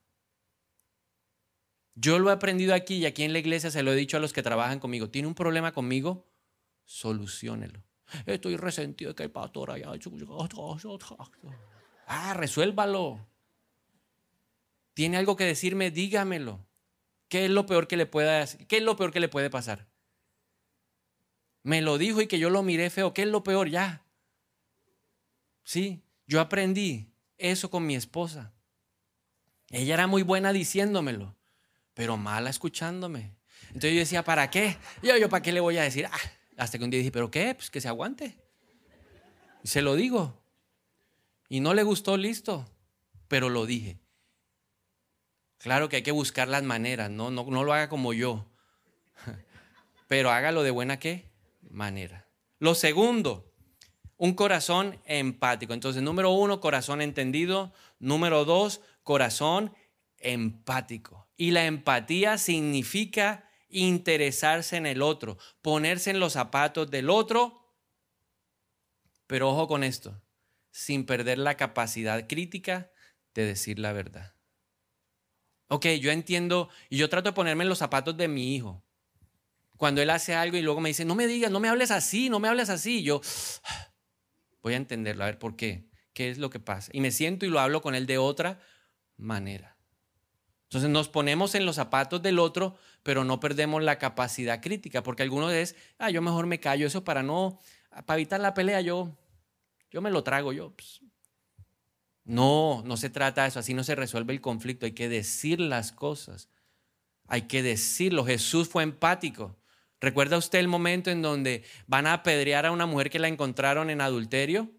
Yo 1.96 2.20
lo 2.20 2.30
he 2.30 2.34
aprendido 2.34 2.76
aquí 2.76 2.96
y 2.98 3.06
aquí 3.06 3.24
en 3.24 3.32
la 3.32 3.40
iglesia 3.40 3.72
se 3.72 3.82
lo 3.82 3.94
he 3.94 3.96
dicho 3.96 4.18
a 4.18 4.20
los 4.20 4.34
que 4.34 4.44
trabajan 4.44 4.80
conmigo. 4.80 5.10
¿Tiene 5.10 5.30
un 5.30 5.34
problema 5.34 5.72
conmigo? 5.72 6.28
Soluciónelo. 6.84 7.82
Estoy 8.26 8.58
resentido 8.58 9.12
de 9.12 9.16
que 9.16 9.24
el 9.24 9.32
pastor 9.32 9.72
haya 9.72 9.94
hecho. 9.96 10.12
Ah, 12.06 12.34
resuélvalo. 12.34 13.26
¿Tiene 14.94 15.18
algo 15.18 15.38
que 15.38 15.46
decirme? 15.46 15.90
Dígamelo. 15.90 16.68
¿Qué 17.30 17.46
es 17.46 17.52
lo 17.52 17.66
peor 17.66 17.88
que 17.88 17.98
le 17.98 18.06
pueda 18.06 18.46
¿Qué 18.46 18.78
es 18.78 18.84
lo 18.84 18.98
peor 18.98 19.12
que 19.12 19.22
le 19.22 19.30
puede 19.30 19.50
pasar? 19.50 19.88
Me 21.64 21.82
lo 21.82 21.98
dijo 21.98 22.22
y 22.22 22.28
que 22.28 22.40
yo 22.40 22.50
lo 22.50 22.62
miré 22.62 22.90
feo. 22.90 23.14
¿Qué 23.14 23.24
es 23.24 23.30
lo 23.30 23.44
peor? 23.44 23.70
Ya. 23.70 24.06
Sí, 25.64 26.04
yo 26.28 26.42
aprendí 26.42 27.10
eso 27.38 27.72
con 27.72 27.88
mi 27.88 27.96
esposa. 27.96 28.54
Ella 29.72 29.96
era 29.96 30.08
muy 30.08 30.22
buena 30.22 30.54
diciéndomelo 30.54 31.36
pero 31.96 32.18
mala 32.18 32.52
escuchándome. 32.52 33.34
Entonces 33.70 33.94
yo 33.94 34.00
decía, 34.00 34.24
¿para 34.24 34.52
qué? 34.52 34.78
Yo, 35.02 35.18
yo, 35.18 35.28
¿para 35.28 35.42
qué 35.42 35.52
le 35.52 35.62
voy 35.62 35.78
a 35.80 35.84
decir? 35.84 36.06
Ah, 36.06 36.20
hasta 36.58 36.78
que 36.78 36.84
un 36.84 36.92
día 36.92 37.00
dije, 37.00 37.12
¿pero 37.12 37.32
qué? 37.32 37.56
Pues 37.56 37.72
que 37.72 37.82
se 37.82 37.88
aguante. 37.88 38.38
Y 39.64 39.68
se 39.68 39.82
lo 39.82 39.96
digo. 39.96 40.40
Y 41.50 41.62
no 41.62 41.74
le 41.74 41.82
gustó, 41.82 42.18
listo. 42.18 42.70
Pero 43.28 43.50
lo 43.50 43.66
dije. 43.66 43.98
Claro 45.58 45.90
que 45.90 45.96
hay 45.96 46.04
que 46.04 46.12
buscar 46.12 46.48
las 46.48 46.62
maneras, 46.62 47.10
no, 47.10 47.32
no, 47.32 47.44
no 47.46 47.64
lo 47.64 47.74
haga 47.74 47.90
como 47.90 48.14
yo. 48.14 48.46
Pero 50.08 50.30
hágalo 50.30 50.62
de 50.62 50.70
buena 50.70 51.00
qué? 51.00 51.32
Manera. 51.68 52.28
Lo 52.60 52.76
segundo, 52.76 53.52
un 54.18 54.34
corazón 54.36 55.00
empático. 55.06 55.74
Entonces, 55.74 56.04
número 56.04 56.32
uno, 56.32 56.60
corazón 56.60 57.02
entendido. 57.02 57.74
Número 58.00 58.46
dos, 58.46 58.82
corazón 59.02 59.74
empático. 60.20 61.25
Y 61.38 61.52
la 61.52 61.66
empatía 61.66 62.38
significa 62.38 63.50
interesarse 63.70 64.78
en 64.78 64.86
el 64.86 65.02
otro, 65.02 65.38
ponerse 65.62 66.12
en 66.12 66.20
los 66.20 66.34
zapatos 66.34 66.90
del 66.90 67.10
otro, 67.10 67.76
pero 69.28 69.50
ojo 69.50 69.68
con 69.68 69.84
esto, 69.84 70.22
sin 70.72 71.06
perder 71.06 71.40
la 71.40 71.58
capacidad 71.58 72.28
crítica 72.28 72.92
de 73.34 73.46
decir 73.46 73.80
la 73.80 73.92
verdad. 73.92 74.36
Ok, 75.68 75.88
yo 76.00 76.12
entiendo 76.12 76.70
y 76.90 76.98
yo 76.98 77.10
trato 77.10 77.30
de 77.30 77.34
ponerme 77.34 77.64
en 77.64 77.70
los 77.70 77.80
zapatos 77.80 78.16
de 78.16 78.28
mi 78.28 78.56
hijo. 78.56 78.86
Cuando 79.78 80.02
él 80.02 80.10
hace 80.10 80.34
algo 80.36 80.58
y 80.58 80.62
luego 80.62 80.80
me 80.80 80.90
dice, 80.90 81.04
no 81.04 81.16
me 81.16 81.28
digas, 81.28 81.52
no 81.52 81.60
me 81.60 81.68
hables 81.68 81.92
así, 81.92 82.30
no 82.30 82.40
me 82.40 82.48
hables 82.48 82.70
así, 82.70 83.04
yo 83.04 83.20
voy 84.64 84.74
a 84.74 84.78
entenderlo, 84.78 85.24
a 85.24 85.28
ver 85.28 85.40
por 85.40 85.56
qué, 85.56 85.90
qué 86.14 86.30
es 86.30 86.38
lo 86.38 86.50
que 86.50 86.60
pasa. 86.60 86.92
Y 86.94 87.02
me 87.02 87.12
siento 87.12 87.46
y 87.46 87.50
lo 87.50 87.60
hablo 87.60 87.82
con 87.82 87.94
él 87.94 88.06
de 88.06 88.18
otra 88.18 88.62
manera. 89.18 89.75
Entonces 90.76 90.92
nos 90.92 91.08
ponemos 91.08 91.56
en 91.56 91.66
los 91.66 91.78
zapatos 91.78 92.22
del 92.22 92.38
otro, 92.38 92.76
pero 93.02 93.24
no 93.24 93.40
perdemos 93.40 93.82
la 93.82 93.98
capacidad 93.98 94.62
crítica, 94.62 95.04
porque 95.04 95.24
algunos 95.24 95.54
es, 95.54 95.74
ah, 96.00 96.10
yo 96.10 96.22
mejor 96.22 96.48
me 96.48 96.60
callo, 96.60 96.86
eso 96.86 97.06
para 97.06 97.24
no, 97.24 97.62
para 98.06 98.20
evitar 98.20 98.42
la 98.42 98.54
pelea, 98.54 98.82
yo, 98.82 99.18
yo 99.90 100.02
me 100.02 100.12
lo 100.12 100.22
trago, 100.22 100.52
yo. 100.52 100.72
Pues". 100.72 101.00
No, 102.26 102.84
no 102.86 102.98
se 102.98 103.10
trata 103.10 103.44
de 103.44 103.48
eso, 103.48 103.60
así 103.60 103.74
no 103.74 103.86
se 103.86 103.96
resuelve 103.96 104.34
el 104.34 104.42
conflicto, 104.42 104.86
hay 104.86 104.92
que 104.92 105.08
decir 105.08 105.62
las 105.62 105.94
cosas, 105.94 106.50
hay 107.26 107.44
que 107.44 107.64
decirlo. 107.64 108.26
Jesús 108.26 108.68
fue 108.68 108.84
empático. 108.84 109.56
¿Recuerda 110.02 110.38
usted 110.38 110.60
el 110.60 110.68
momento 110.68 111.10
en 111.10 111.22
donde 111.22 111.64
van 111.88 112.06
a 112.06 112.12
apedrear 112.12 112.66
a 112.66 112.74
una 112.74 112.86
mujer 112.86 113.10
que 113.10 113.20
la 113.20 113.30
encontraron 113.30 113.90
en 113.90 114.02
adulterio? 114.02 114.70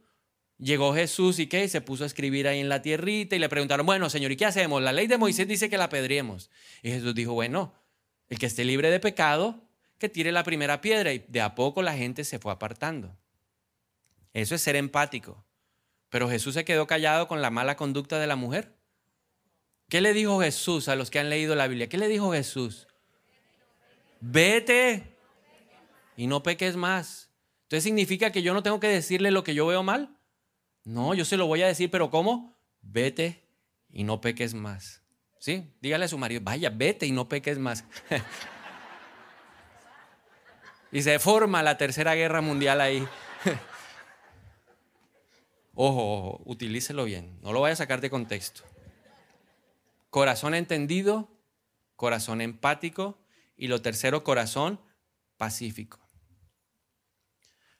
Llegó 0.59 0.95
Jesús 0.95 1.39
y 1.39 1.49
qué? 1.49 1.69
se 1.69 1.81
puso 1.83 2.05
a 2.05 2.07
escribir 2.07 2.49
ahí 2.49 2.61
en 2.61 2.69
la 2.69 2.81
tierrita 2.81 3.37
y 3.37 3.39
le 3.39 3.49
preguntaron, 3.49 3.85
bueno, 3.85 4.09
Señor, 4.09 4.33
¿y 4.33 4.37
qué 4.37 4.47
hacemos? 4.47 4.83
La 4.83 4.93
ley 4.93 5.07
de 5.07 5.19
Moisés 5.19 5.47
dice 5.47 5.69
que 5.69 5.77
la 5.77 5.85
apedriemos. 5.85 6.51
Y 6.83 6.91
Jesús 6.91 7.15
dijo, 7.15 7.35
bueno, 7.35 7.75
el 8.29 8.39
que 8.39 8.47
esté 8.47 8.65
libre 8.65 8.91
de 8.91 8.99
pecado, 8.99 9.63
que 9.99 10.09
tire 10.09 10.33
la 10.33 10.45
primera 10.45 10.81
piedra. 10.81 11.13
Y 11.13 11.25
de 11.29 11.43
a 11.43 11.55
poco 11.55 11.83
la 11.83 11.95
gente 11.95 12.25
se 12.25 12.39
fue 12.39 12.53
apartando. 12.53 13.15
Eso 14.33 14.55
es 14.55 14.63
ser 14.63 14.77
empático. 14.77 15.45
Pero 16.09 16.29
Jesús 16.29 16.55
se 16.55 16.65
quedó 16.65 16.87
callado 16.87 17.29
con 17.29 17.43
la 17.43 17.51
mala 17.51 17.77
conducta 17.77 18.19
de 18.19 18.27
la 18.27 18.37
mujer. 18.37 18.75
¿Qué 19.89 20.01
le 20.01 20.15
dijo 20.15 20.41
Jesús 20.41 20.89
a 20.89 20.97
los 20.97 21.11
que 21.11 21.19
han 21.19 21.31
leído 21.31 21.55
la 21.55 21.69
Biblia? 21.69 21.89
¿Qué 21.89 21.99
le 21.99 22.09
dijo 22.09 22.33
Jesús? 22.33 22.89
Vete 24.21 25.15
y 26.17 26.27
no 26.27 26.43
peques 26.43 26.77
más. 26.77 27.31
Entonces 27.65 27.85
significa 27.85 28.33
que 28.33 28.43
yo 28.43 28.55
no 28.55 28.63
tengo 28.63 28.81
que 28.81 28.89
decirle 28.89 29.31
lo 29.31 29.45
que 29.45 29.55
yo 29.55 29.67
veo 29.67 29.83
mal. 29.83 30.16
No, 30.87 31.15
yo 31.15 31.25
se 31.25 31.37
lo 31.37 31.49
voy 31.49 31.63
a 31.63 31.67
decir, 31.67 31.91
pero 31.91 32.11
¿cómo? 32.11 32.57
Vete 32.81 33.43
y 33.91 34.05
no 34.05 34.21
peques 34.21 34.55
más. 34.55 35.03
¿Sí? 35.41 35.75
Dígale 35.81 36.05
a 36.05 36.09
su 36.09 36.17
marido, 36.17 36.41
vaya, 36.45 36.71
vete 36.71 37.07
y 37.07 37.11
no 37.11 37.29
peques 37.29 37.59
más. 37.59 37.85
y 40.93 41.03
se 41.03 41.19
forma 41.19 41.65
la 41.65 41.77
tercera 41.77 42.15
guerra 42.15 42.41
mundial 42.41 42.81
ahí. 42.81 43.05
ojo, 45.75 46.19
ojo, 46.19 46.43
utilícelo 46.45 47.05
bien, 47.05 47.37
no 47.43 47.53
lo 47.53 47.61
vaya 47.61 47.73
a 47.73 47.77
sacar 47.77 48.01
de 48.01 48.09
contexto. 48.09 48.63
Corazón 50.11 50.55
entendido, 50.55 51.29
corazón 51.97 52.41
empático 52.41 53.19
y 53.57 53.67
lo 53.67 53.83
tercero, 53.83 54.23
corazón 54.23 54.81
pacífico. 55.37 55.99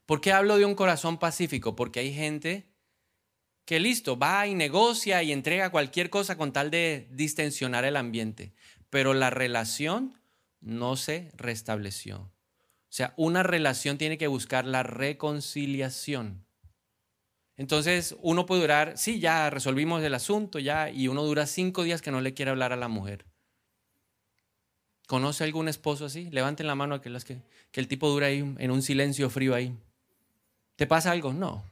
¿Por 0.07 0.21
qué 0.21 0.33
hablo 0.33 0.57
de 0.57 0.65
un 0.65 0.75
corazón 0.75 1.19
pacífico? 1.19 1.77
Porque 1.77 2.01
hay 2.01 2.13
gente 2.13 2.76
que 3.67 3.81
listo, 3.81 4.17
va 4.17 4.47
y 4.47 4.55
negocia 4.55 5.23
y 5.25 5.33
entrega 5.33 5.71
cualquier 5.71 6.09
cosa 6.09 6.39
con 6.39 6.53
tal 6.53 6.71
de 6.71 7.09
distensionar 7.11 7.85
el 7.85 7.97
ambiente. 7.97 8.53
Pero 8.91 9.13
la 9.13 9.29
relación 9.29 10.17
no 10.61 10.97
se 10.97 11.33
restableció. 11.37 12.19
O 12.19 12.97
sea, 12.97 13.13
una 13.17 13.43
relación 13.43 13.99
tiene 13.99 14.19
que 14.19 14.29
buscar 14.29 14.65
la 14.65 14.85
reconciliación. 14.85 16.47
Entonces, 17.57 18.17
uno 18.21 18.47
puede 18.47 18.61
durar, 18.61 18.97
sí, 18.97 19.19
ya 19.19 19.51
resolvimos 19.51 20.03
el 20.03 20.15
asunto, 20.15 20.61
ya, 20.61 20.91
y 20.91 21.09
uno 21.09 21.25
dura 21.25 21.47
cinco 21.47 21.83
días 21.83 22.03
que 22.03 22.13
no 22.13 22.21
le 22.21 22.35
quiere 22.35 22.53
hablar 22.53 22.73
a 22.73 22.77
la 22.77 22.89
mujer. 22.89 23.25
¿Conoce 25.09 25.43
algún 25.43 25.69
esposo 25.69 26.05
así? 26.05 26.31
Levanten 26.31 26.69
la 26.69 26.75
mano 26.77 26.95
a 26.95 27.03
que, 27.03 27.11
que 27.73 27.81
el 27.81 27.89
tipo 27.89 28.09
dura 28.09 28.29
ahí 28.29 28.55
en 28.59 28.71
un 28.71 28.83
silencio 28.83 29.29
frío 29.29 29.55
ahí. 29.55 29.77
¿Te 30.77 30.87
pasa 30.87 31.11
algo? 31.11 31.33
No. 31.33 31.65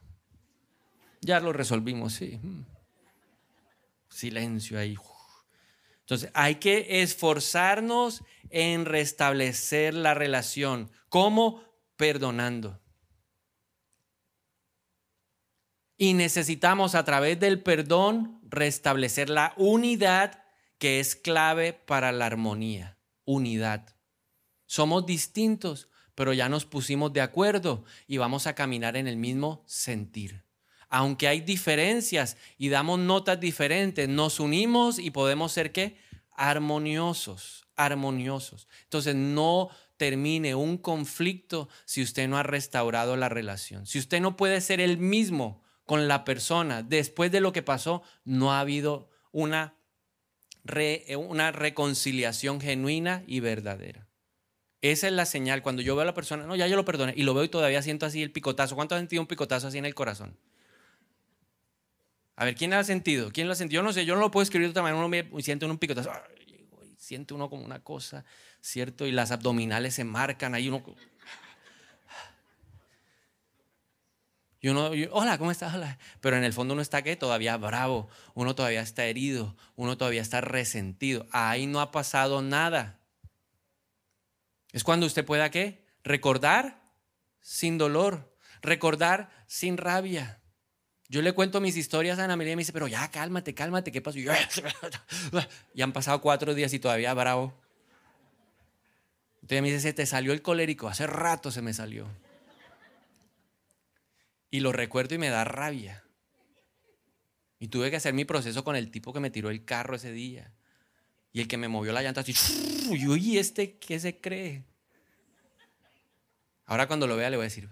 Ya 1.21 1.39
lo 1.39 1.53
resolvimos, 1.53 2.13
sí. 2.13 2.39
Mm. 2.41 2.65
Silencio 4.09 4.79
ahí. 4.79 4.95
Entonces, 6.01 6.29
hay 6.35 6.55
que 6.55 7.01
esforzarnos 7.01 8.23
en 8.51 8.85
restablecer 8.85 9.93
la 9.95 10.13
relación. 10.13 10.91
¿Cómo? 11.09 11.63
Perdonando. 11.97 12.79
Y 15.97 16.13
necesitamos 16.13 16.93
a 16.93 17.03
través 17.05 17.39
del 17.39 17.63
perdón 17.63 18.39
restablecer 18.43 19.29
la 19.29 19.53
unidad 19.57 20.43
que 20.77 20.99
es 20.99 21.15
clave 21.15 21.73
para 21.73 22.11
la 22.11 22.27
armonía. 22.27 22.99
Unidad. 23.23 23.95
Somos 24.67 25.07
distintos, 25.07 25.89
pero 26.13 26.33
ya 26.33 26.49
nos 26.49 26.65
pusimos 26.65 27.13
de 27.13 27.21
acuerdo 27.21 27.83
y 28.07 28.17
vamos 28.17 28.45
a 28.45 28.53
caminar 28.53 28.95
en 28.95 29.07
el 29.07 29.17
mismo 29.17 29.63
sentir 29.65 30.44
aunque 30.89 31.27
hay 31.27 31.41
diferencias 31.41 32.37
y 32.57 32.69
damos 32.69 32.99
notas 32.99 33.39
diferentes, 33.39 34.07
nos 34.07 34.39
unimos 34.39 34.99
y 34.99 35.11
podemos 35.11 35.51
ser 35.51 35.71
qué? 35.71 35.97
Armoniosos, 36.31 37.67
armoniosos. 37.75 38.67
Entonces 38.83 39.15
no 39.15 39.69
termine 39.97 40.55
un 40.55 40.77
conflicto 40.77 41.69
si 41.85 42.01
usted 42.01 42.27
no 42.27 42.37
ha 42.37 42.43
restaurado 42.43 43.15
la 43.15 43.29
relación. 43.29 43.85
Si 43.85 43.99
usted 43.99 44.21
no 44.21 44.35
puede 44.35 44.61
ser 44.61 44.81
el 44.81 44.97
mismo 44.97 45.63
con 45.85 46.07
la 46.07 46.23
persona 46.23 46.83
después 46.83 47.31
de 47.31 47.41
lo 47.41 47.51
que 47.51 47.63
pasó, 47.63 48.01
no 48.23 48.53
ha 48.53 48.59
habido 48.59 49.09
una, 49.31 49.75
una 51.17 51.51
reconciliación 51.51 52.59
genuina 52.59 53.23
y 53.27 53.39
verdadera. 53.39 54.07
Esa 54.81 55.07
es 55.07 55.13
la 55.13 55.25
señal. 55.25 55.63
Cuando 55.63 55.81
yo 55.81 55.95
veo 55.95 56.03
a 56.03 56.05
la 56.05 56.13
persona, 56.13 56.45
no, 56.45 56.55
ya 56.55 56.67
yo 56.67 56.75
lo 56.75 56.85
perdoné, 56.85 57.13
y 57.15 57.23
lo 57.23 57.33
veo 57.33 57.43
y 57.43 57.49
todavía 57.49 57.81
siento 57.81 58.05
así 58.05 58.21
el 58.21 58.31
picotazo. 58.31 58.75
¿Cuánto 58.75 58.95
ha 58.95 58.99
sentido 58.99 59.21
un 59.21 59.27
picotazo 59.27 59.67
así 59.67 59.77
en 59.77 59.85
el 59.85 59.95
corazón? 59.95 60.37
A 62.35 62.45
ver, 62.45 62.55
¿quién 62.55 62.71
lo 62.71 62.77
ha 62.77 62.83
sentido? 62.83 63.31
¿Quién 63.31 63.47
lo 63.47 63.53
ha 63.53 63.55
sentido? 63.55 63.81
Yo 63.81 63.83
no 63.83 63.93
sé, 63.93 64.05
yo 64.05 64.15
no 64.15 64.21
lo 64.21 64.31
puedo 64.31 64.43
escribir 64.43 64.67
de 64.67 64.71
otra 64.71 64.83
manera. 64.83 64.99
Uno 64.99 65.09
me 65.09 65.41
siente 65.41 65.65
un 65.65 65.77
picotazo. 65.77 66.11
Siente 66.97 67.33
uno 67.33 67.49
como 67.49 67.63
una 67.63 67.79
cosa, 67.79 68.25
¿cierto? 68.61 69.05
Y 69.05 69.11
las 69.11 69.31
abdominales 69.31 69.95
se 69.95 70.03
marcan. 70.03 70.53
Ahí 70.55 70.67
uno. 70.67 70.83
Y 74.59 74.69
uno, 74.69 74.89
hola, 75.11 75.37
¿cómo 75.37 75.51
estás? 75.51 75.75
Pero 76.21 76.37
en 76.37 76.43
el 76.43 76.51
fondo 76.51 76.73
uno 76.73 76.81
está 76.81 77.03
¿qué? 77.03 77.15
todavía 77.15 77.55
bravo, 77.55 78.09
uno 78.33 78.55
todavía 78.55 78.81
está 78.81 79.05
herido, 79.05 79.55
uno 79.75 79.95
todavía 79.95 80.23
está 80.23 80.41
resentido. 80.41 81.27
Ahí 81.31 81.67
no 81.67 81.81
ha 81.81 81.91
pasado 81.91 82.41
nada. 82.41 82.99
Es 84.71 84.83
cuando 84.83 85.05
usted 85.05 85.23
pueda 85.23 85.51
qué? 85.51 85.85
Recordar 86.03 86.81
sin 87.41 87.77
dolor, 87.77 88.35
recordar 88.63 89.29
sin 89.45 89.77
rabia. 89.77 90.41
Yo 91.07 91.21
le 91.21 91.33
cuento 91.33 91.61
mis 91.61 91.77
historias 91.77 92.17
a 92.17 92.23
Ana 92.23 92.35
María 92.35 92.53
y 92.53 92.55
me 92.55 92.61
dice, 92.61 92.73
pero 92.73 92.87
ya, 92.87 93.09
cálmate, 93.11 93.53
cálmate, 93.53 93.91
¿qué 93.91 94.01
pasó? 94.01 94.17
Y, 94.17 94.27
han 95.81 95.93
pasado 95.93 96.19
cuatro 96.19 96.55
días 96.55 96.73
y 96.73 96.79
todavía 96.79 97.13
bravo. 97.13 97.53
Entonces 99.41 99.61
me 99.61 99.67
dice, 99.69 99.81
se 99.81 99.93
te 99.93 100.05
salió 100.07 100.33
el 100.33 100.41
colérico, 100.41 100.87
hace 100.87 101.05
rato 101.05 101.51
se 101.51 101.61
me 101.61 101.73
salió. 101.73 102.07
Y 104.49 104.61
lo 104.61 104.71
recuerdo 104.71 105.13
y 105.13 105.19
me 105.19 105.29
da 105.29 105.43
rabia. 105.43 106.03
Y 107.59 107.67
tuve 107.67 107.91
que 107.91 107.97
hacer 107.97 108.13
mi 108.13 108.25
proceso 108.25 108.63
con 108.63 108.75
el 108.75 108.89
tipo 108.89 109.13
que 109.13 109.19
me 109.19 109.29
tiró 109.29 109.51
el 109.51 109.63
carro 109.63 109.95
ese 109.95 110.11
día. 110.11 110.51
Y 111.31 111.41
el 111.41 111.47
que 111.47 111.57
me 111.57 111.67
movió 111.67 111.91
la 111.93 112.01
llanta 112.01 112.21
así. 112.21 112.33
Y 112.91 113.37
¿este 113.37 113.77
qué 113.77 113.99
se 113.99 114.19
cree? 114.19 114.63
Ahora 116.65 116.87
cuando 116.87 117.07
lo 117.07 117.15
vea 117.15 117.29
le 117.29 117.37
voy 117.37 117.43
a 117.43 117.49
decir, 117.49 117.69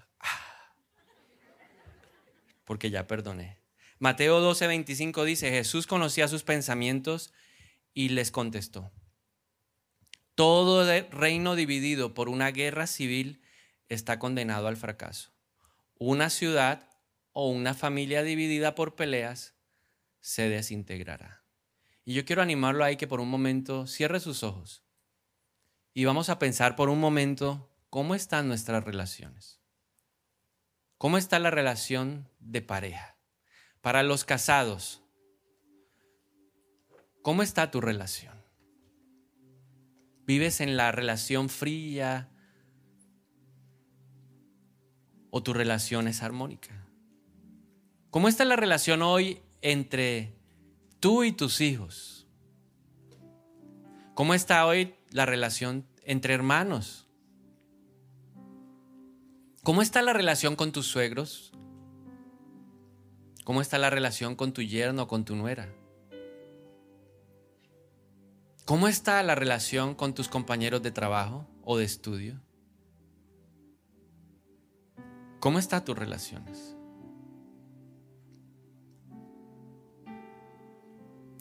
porque 2.65 2.89
ya 2.89 3.07
perdoné. 3.07 3.59
Mateo 3.99 4.39
12, 4.39 4.67
25 4.67 5.23
dice, 5.23 5.49
Jesús 5.49 5.87
conocía 5.87 6.27
sus 6.27 6.43
pensamientos 6.43 7.33
y 7.93 8.09
les 8.09 8.31
contestó, 8.31 8.91
todo 10.35 10.83
reino 11.11 11.55
dividido 11.55 12.13
por 12.13 12.27
una 12.27 12.51
guerra 12.51 12.87
civil 12.87 13.41
está 13.87 14.17
condenado 14.17 14.67
al 14.67 14.77
fracaso. 14.77 15.31
Una 15.99 16.29
ciudad 16.29 16.89
o 17.33 17.49
una 17.49 17.75
familia 17.75 18.23
dividida 18.23 18.73
por 18.73 18.95
peleas 18.95 19.53
se 20.21 20.49
desintegrará. 20.49 21.43
Y 22.03 22.15
yo 22.15 22.25
quiero 22.25 22.41
animarlo 22.41 22.83
ahí 22.83 22.97
que 22.97 23.07
por 23.07 23.19
un 23.19 23.29
momento 23.29 23.85
cierre 23.87 24.19
sus 24.19 24.43
ojos 24.43 24.83
y 25.93 26.05
vamos 26.05 26.29
a 26.29 26.39
pensar 26.39 26.75
por 26.75 26.89
un 26.89 26.99
momento 26.99 27.69
cómo 27.89 28.15
están 28.15 28.47
nuestras 28.47 28.83
relaciones. 28.83 29.62
¿Cómo 31.03 31.17
está 31.17 31.37
la 31.37 31.51
relación 31.51 32.29
de 32.39 32.61
pareja? 32.61 33.17
Para 33.81 34.03
los 34.03 34.23
casados, 34.23 35.03
¿cómo 37.21 37.43
está 37.43 37.71
tu 37.71 37.81
relación? 37.81 38.41
¿Vives 40.25 40.61
en 40.61 40.77
la 40.77 40.93
relación 40.93 41.49
fría 41.49 42.29
o 45.29 45.43
tu 45.43 45.51
relación 45.51 46.07
es 46.07 46.23
armónica? 46.23 46.87
¿Cómo 48.09 48.29
está 48.29 48.45
la 48.45 48.55
relación 48.55 49.01
hoy 49.01 49.41
entre 49.61 50.33
tú 51.01 51.25
y 51.25 51.33
tus 51.33 51.59
hijos? 51.59 52.29
¿Cómo 54.13 54.33
está 54.35 54.65
hoy 54.65 54.95
la 55.09 55.25
relación 55.25 55.85
entre 56.05 56.33
hermanos? 56.33 57.02
¿Cómo 59.63 59.81
está 59.81 60.01
la 60.01 60.11
relación 60.11 60.57
con 60.57 60.73
tus 60.73 60.87
suegros? 60.87 61.53
¿Cómo 63.45 63.61
está 63.61 63.77
la 63.77 63.89
relación 63.89 64.35
con 64.35 64.51
tu 64.51 64.61
yerno 64.61 65.03
o 65.03 65.07
con 65.07 65.23
tu 65.23 65.37
nuera? 65.37 65.73
¿Cómo 68.65 68.89
está 68.89 69.23
la 69.23 69.35
relación 69.35 69.95
con 69.95 70.13
tus 70.13 70.27
compañeros 70.27 70.83
de 70.83 70.91
trabajo 70.91 71.47
o 71.63 71.77
de 71.77 71.85
estudio? 71.85 72.41
¿Cómo 75.39 75.59
están 75.59 75.85
tus 75.85 75.97
relaciones? 75.97 76.75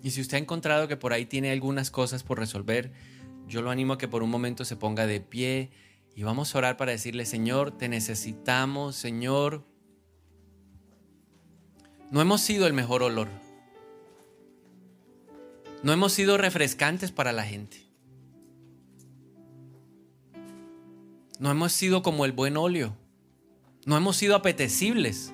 Y 0.00 0.12
si 0.12 0.20
usted 0.20 0.36
ha 0.36 0.40
encontrado 0.40 0.86
que 0.86 0.96
por 0.96 1.12
ahí 1.12 1.26
tiene 1.26 1.50
algunas 1.50 1.90
cosas 1.90 2.22
por 2.22 2.38
resolver, 2.38 2.92
yo 3.48 3.62
lo 3.62 3.70
animo 3.70 3.94
a 3.94 3.98
que 3.98 4.06
por 4.06 4.22
un 4.22 4.30
momento 4.30 4.64
se 4.64 4.76
ponga 4.76 5.08
de 5.08 5.20
pie 5.20 5.72
y 6.14 6.22
vamos 6.24 6.54
a 6.54 6.58
orar 6.58 6.76
para 6.76 6.92
decirle, 6.92 7.24
Señor, 7.24 7.70
te 7.70 7.88
necesitamos, 7.88 8.96
Señor. 8.96 9.64
No 12.10 12.20
hemos 12.20 12.42
sido 12.42 12.66
el 12.66 12.74
mejor 12.74 13.02
olor. 13.02 13.28
No 15.82 15.92
hemos 15.92 16.12
sido 16.12 16.36
refrescantes 16.36 17.10
para 17.12 17.32
la 17.32 17.44
gente. 17.44 17.78
No 21.38 21.50
hemos 21.50 21.72
sido 21.72 22.02
como 22.02 22.24
el 22.24 22.32
buen 22.32 22.56
óleo. 22.56 22.94
No 23.86 23.96
hemos 23.96 24.16
sido 24.16 24.36
apetecibles. 24.36 25.32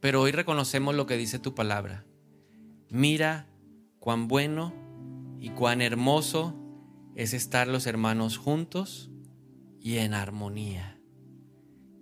Pero 0.00 0.22
hoy 0.22 0.32
reconocemos 0.32 0.94
lo 0.94 1.06
que 1.06 1.16
dice 1.16 1.38
tu 1.38 1.54
palabra. 1.54 2.04
Mira 2.88 3.46
cuán 4.00 4.28
bueno 4.28 4.72
y 5.38 5.50
cuán 5.50 5.82
hermoso 5.82 6.65
es 7.16 7.32
estar 7.32 7.66
los 7.66 7.86
hermanos 7.86 8.36
juntos 8.36 9.10
y 9.80 9.96
en 9.98 10.12
armonía. 10.12 11.00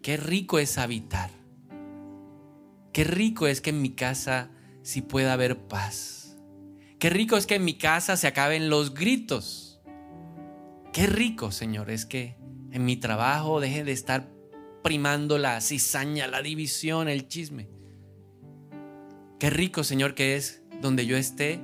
Qué 0.02 0.16
rico 0.16 0.58
es 0.58 0.76
habitar. 0.76 1.30
Qué 2.92 3.04
rico 3.04 3.46
es 3.46 3.60
que 3.60 3.70
en 3.70 3.80
mi 3.80 3.90
casa 3.90 4.50
sí 4.82 5.02
pueda 5.02 5.32
haber 5.32 5.68
paz. 5.68 6.36
Qué 6.98 7.10
rico 7.10 7.36
es 7.36 7.46
que 7.46 7.54
en 7.54 7.64
mi 7.64 7.78
casa 7.78 8.16
se 8.16 8.26
acaben 8.26 8.68
los 8.68 8.92
gritos. 8.92 9.80
Qué 10.92 11.06
rico, 11.06 11.52
Señor, 11.52 11.90
es 11.90 12.06
que 12.06 12.36
en 12.72 12.84
mi 12.84 12.96
trabajo 12.96 13.60
deje 13.60 13.84
de 13.84 13.92
estar 13.92 14.32
primando 14.82 15.38
la 15.38 15.60
cizaña, 15.60 16.26
la 16.26 16.42
división, 16.42 17.08
el 17.08 17.28
chisme. 17.28 17.68
Qué 19.38 19.48
rico, 19.50 19.84
Señor, 19.84 20.14
que 20.14 20.36
es 20.36 20.62
donde 20.80 21.06
yo 21.06 21.16
esté 21.16 21.60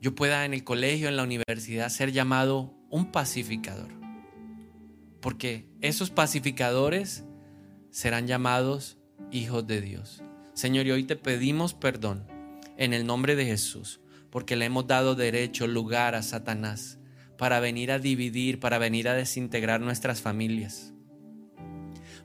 yo 0.00 0.14
pueda 0.14 0.44
en 0.44 0.54
el 0.54 0.64
colegio, 0.64 1.08
en 1.08 1.16
la 1.16 1.24
universidad, 1.24 1.88
ser 1.88 2.12
llamado 2.12 2.74
un 2.90 3.10
pacificador. 3.10 3.88
Porque 5.20 5.66
esos 5.80 6.10
pacificadores 6.10 7.24
serán 7.90 8.26
llamados 8.26 8.98
hijos 9.32 9.66
de 9.66 9.80
Dios. 9.80 10.22
Señor, 10.54 10.86
y 10.86 10.92
hoy 10.92 11.04
te 11.04 11.16
pedimos 11.16 11.74
perdón 11.74 12.26
en 12.76 12.92
el 12.92 13.06
nombre 13.06 13.34
de 13.34 13.44
Jesús, 13.44 14.00
porque 14.30 14.56
le 14.56 14.66
hemos 14.66 14.86
dado 14.86 15.14
derecho, 15.14 15.66
lugar 15.66 16.14
a 16.14 16.22
Satanás 16.22 16.98
para 17.36 17.60
venir 17.60 17.92
a 17.92 17.98
dividir, 17.98 18.58
para 18.58 18.78
venir 18.78 19.08
a 19.08 19.14
desintegrar 19.14 19.80
nuestras 19.80 20.20
familias. 20.20 20.92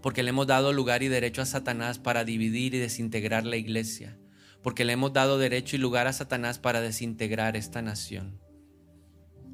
Porque 0.01 0.24
le 0.24 0.32
hemos 0.32 0.47
dado 0.47 0.74
lugar 0.74 1.03
y 1.03 1.07
derecho 1.07 1.41
a 1.41 1.45
Satanás 1.45 1.99
para 1.99 2.26
dividir 2.26 2.74
y 2.74 2.80
desintegrar 2.80 3.45
la 3.45 3.55
iglesia. 3.55 4.17
Porque 4.64 4.86
le 4.86 4.93
hemos 4.93 5.14
dado 5.14 5.38
derecho 5.38 5.76
y 5.76 5.80
lugar 5.80 6.07
a 6.07 6.14
Satanás 6.14 6.57
para 6.57 6.82
desintegrar 6.82 7.55
esta 7.55 7.82
nación. 7.82 8.39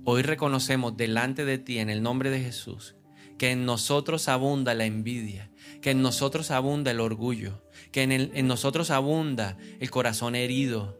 Hoy 0.05 0.21
reconocemos 0.21 0.95
delante 0.95 1.43
de 1.43 1.57
ti, 1.57 1.79
en 1.79 1.89
el 1.89 2.01
nombre 2.01 2.29
de 2.29 2.39
Jesús, 2.39 2.95
que 3.37 3.51
en 3.51 3.65
nosotros 3.65 4.27
abunda 4.27 4.73
la 4.73 4.85
envidia, 4.85 5.51
que 5.81 5.91
en 5.91 6.01
nosotros 6.01 6.51
abunda 6.51 6.91
el 6.91 6.99
orgullo, 6.99 7.61
que 7.91 8.03
en, 8.03 8.11
en 8.11 8.47
nosotros 8.47 8.91
abunda 8.91 9.57
el 9.79 9.91
corazón 9.91 10.35
herido, 10.35 10.99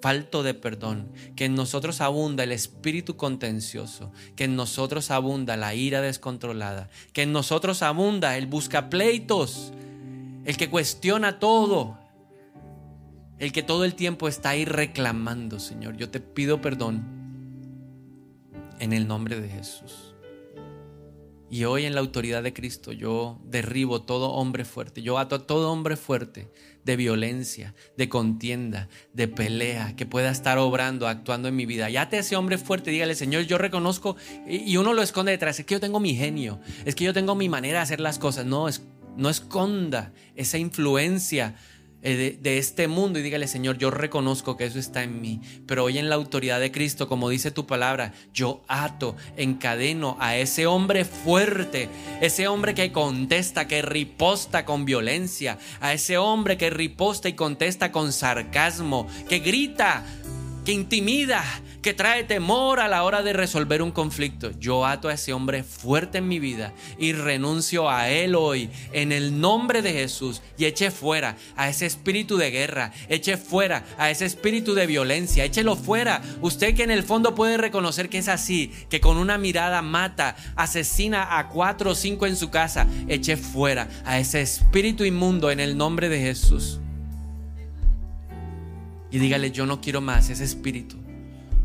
falto 0.00 0.42
de 0.42 0.54
perdón, 0.54 1.12
que 1.34 1.46
en 1.46 1.54
nosotros 1.54 2.00
abunda 2.00 2.44
el 2.44 2.52
espíritu 2.52 3.16
contencioso, 3.16 4.12
que 4.36 4.44
en 4.44 4.56
nosotros 4.56 5.10
abunda 5.10 5.56
la 5.56 5.74
ira 5.74 6.00
descontrolada, 6.00 6.88
que 7.12 7.22
en 7.22 7.32
nosotros 7.32 7.82
abunda 7.82 8.36
el 8.36 8.46
buscapleitos, 8.46 9.72
el 10.44 10.56
que 10.56 10.70
cuestiona 10.70 11.38
todo, 11.38 11.98
el 13.38 13.52
que 13.52 13.62
todo 13.62 13.84
el 13.84 13.94
tiempo 13.94 14.28
está 14.28 14.50
ahí 14.50 14.64
reclamando, 14.64 15.60
Señor. 15.60 15.96
Yo 15.96 16.10
te 16.10 16.20
pido 16.20 16.60
perdón 16.60 17.04
en 18.78 18.92
el 18.92 19.06
nombre 19.06 19.40
de 19.40 19.48
Jesús. 19.48 20.14
Y 21.48 21.64
hoy 21.64 21.84
en 21.84 21.94
la 21.94 22.00
autoridad 22.00 22.42
de 22.42 22.52
Cristo 22.52 22.90
yo 22.90 23.40
derribo 23.44 24.02
todo 24.02 24.32
hombre 24.32 24.64
fuerte, 24.64 25.00
yo 25.00 25.16
ato 25.16 25.36
a 25.36 25.46
todo 25.46 25.70
hombre 25.70 25.96
fuerte 25.96 26.50
de 26.84 26.96
violencia, 26.96 27.74
de 27.96 28.08
contienda, 28.08 28.88
de 29.12 29.28
pelea, 29.28 29.94
que 29.94 30.06
pueda 30.06 30.30
estar 30.30 30.58
obrando, 30.58 31.06
actuando 31.06 31.46
en 31.46 31.54
mi 31.54 31.64
vida. 31.64 31.88
Ya 31.88 32.08
te 32.08 32.18
ese 32.18 32.34
hombre 32.34 32.58
fuerte, 32.58 32.90
dígale, 32.90 33.14
Señor, 33.14 33.42
yo 33.44 33.58
reconozco, 33.58 34.16
y 34.48 34.76
uno 34.76 34.92
lo 34.92 35.02
esconde 35.02 35.32
detrás, 35.32 35.58
es 35.60 35.66
que 35.66 35.74
yo 35.74 35.80
tengo 35.80 36.00
mi 36.00 36.14
genio, 36.14 36.60
es 36.84 36.96
que 36.96 37.04
yo 37.04 37.12
tengo 37.12 37.34
mi 37.36 37.48
manera 37.48 37.78
de 37.78 37.82
hacer 37.82 38.00
las 38.00 38.18
cosas. 38.18 38.44
No, 38.44 38.68
es, 38.68 38.82
no 39.16 39.30
esconda 39.30 40.12
esa 40.34 40.58
influencia 40.58 41.56
eh, 42.08 42.38
de, 42.40 42.58
este 42.58 42.86
mundo 42.86 43.18
y 43.18 43.22
dígale, 43.22 43.48
Señor, 43.48 43.78
yo 43.78 43.90
reconozco 43.90 44.56
que 44.56 44.64
eso 44.64 44.78
está 44.78 45.02
en 45.02 45.20
mí, 45.20 45.40
pero 45.66 45.82
hoy 45.82 45.98
en 45.98 46.08
la 46.08 46.14
autoridad 46.14 46.60
de 46.60 46.70
Cristo, 46.70 47.08
como 47.08 47.28
dice 47.30 47.50
tu 47.50 47.66
palabra, 47.66 48.12
yo 48.32 48.62
ato, 48.68 49.16
encadeno 49.36 50.16
a 50.20 50.36
ese 50.36 50.66
hombre 50.66 51.04
fuerte, 51.04 51.88
ese 52.20 52.46
hombre 52.46 52.74
que 52.74 52.92
contesta, 52.92 53.66
que 53.66 53.82
riposta 53.82 54.64
con 54.64 54.84
violencia, 54.84 55.58
a 55.80 55.94
ese 55.94 56.16
hombre 56.16 56.56
que 56.56 56.70
riposta 56.70 57.28
y 57.28 57.32
contesta 57.32 57.90
con 57.90 58.12
sarcasmo, 58.12 59.08
que 59.28 59.40
grita, 59.40 60.04
que 60.64 60.70
intimida, 60.70 61.42
que 61.86 61.94
trae 61.94 62.24
temor 62.24 62.80
a 62.80 62.88
la 62.88 63.04
hora 63.04 63.22
de 63.22 63.32
resolver 63.32 63.80
un 63.80 63.92
conflicto. 63.92 64.50
Yo 64.58 64.84
ato 64.84 65.06
a 65.06 65.14
ese 65.14 65.32
hombre 65.32 65.62
fuerte 65.62 66.18
en 66.18 66.26
mi 66.26 66.40
vida 66.40 66.72
y 66.98 67.12
renuncio 67.12 67.88
a 67.88 68.08
él 68.08 68.34
hoy 68.34 68.70
en 68.92 69.12
el 69.12 69.40
nombre 69.40 69.82
de 69.82 69.92
Jesús 69.92 70.42
y 70.58 70.64
eche 70.64 70.90
fuera 70.90 71.36
a 71.54 71.68
ese 71.68 71.86
espíritu 71.86 72.38
de 72.38 72.50
guerra, 72.50 72.90
eche 73.08 73.36
fuera 73.36 73.84
a 73.98 74.10
ese 74.10 74.24
espíritu 74.24 74.74
de 74.74 74.88
violencia, 74.88 75.44
échelo 75.44 75.76
fuera. 75.76 76.22
Usted 76.40 76.74
que 76.74 76.82
en 76.82 76.90
el 76.90 77.04
fondo 77.04 77.36
puede 77.36 77.56
reconocer 77.56 78.08
que 78.08 78.18
es 78.18 78.26
así, 78.26 78.72
que 78.90 79.00
con 79.00 79.16
una 79.16 79.38
mirada 79.38 79.80
mata, 79.80 80.34
asesina 80.56 81.38
a 81.38 81.48
cuatro 81.50 81.92
o 81.92 81.94
cinco 81.94 82.26
en 82.26 82.34
su 82.34 82.50
casa, 82.50 82.88
eche 83.06 83.36
fuera 83.36 83.88
a 84.04 84.18
ese 84.18 84.40
espíritu 84.40 85.04
inmundo 85.04 85.52
en 85.52 85.60
el 85.60 85.76
nombre 85.76 86.08
de 86.08 86.18
Jesús. 86.18 86.80
Y 89.12 89.20
dígale, 89.20 89.52
yo 89.52 89.66
no 89.66 89.80
quiero 89.80 90.00
más 90.00 90.30
ese 90.30 90.42
espíritu. 90.42 91.05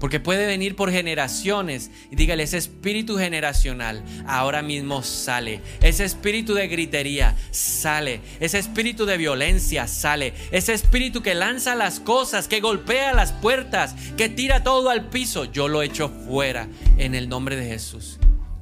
Porque 0.02 0.20
puede 0.20 0.48
venir 0.48 0.76
por 0.76 0.92
generaciones. 0.92 1.92
Y 2.10 2.16
dígale, 2.16 2.42
ese 2.42 2.58
espíritu 2.58 3.18
generacional 3.18 4.04
ahora 4.26 4.64
mismo 4.64 5.04
sale. 5.04 5.62
Ese 5.80 6.04
espíritu 6.04 6.56
de 6.56 6.68
gritería 6.68 7.38
sale. 7.52 8.20
Ese 8.40 8.58
espíritu 8.58 9.06
de 9.06 9.18
violencia 9.18 9.88
sale. 9.88 10.34
Ese 10.52 10.74
espíritu 10.74 11.22
que 11.22 11.36
lanza 11.36 11.76
las 11.76 12.00
cosas, 12.00 12.48
que 12.48 12.62
golpea 12.62 13.14
las 13.14 13.32
puertas, 13.32 13.94
que 14.18 14.28
tira 14.28 14.64
todo 14.64 14.90
al 14.90 15.08
piso. 15.10 15.46
Yo 15.46 15.68
lo 15.68 15.84
echo 15.84 16.10
fuera 16.10 16.68
en 16.98 17.14
el 17.14 17.30
nombre 17.30 17.56
de 17.56 17.68
Jesús. 17.68 18.18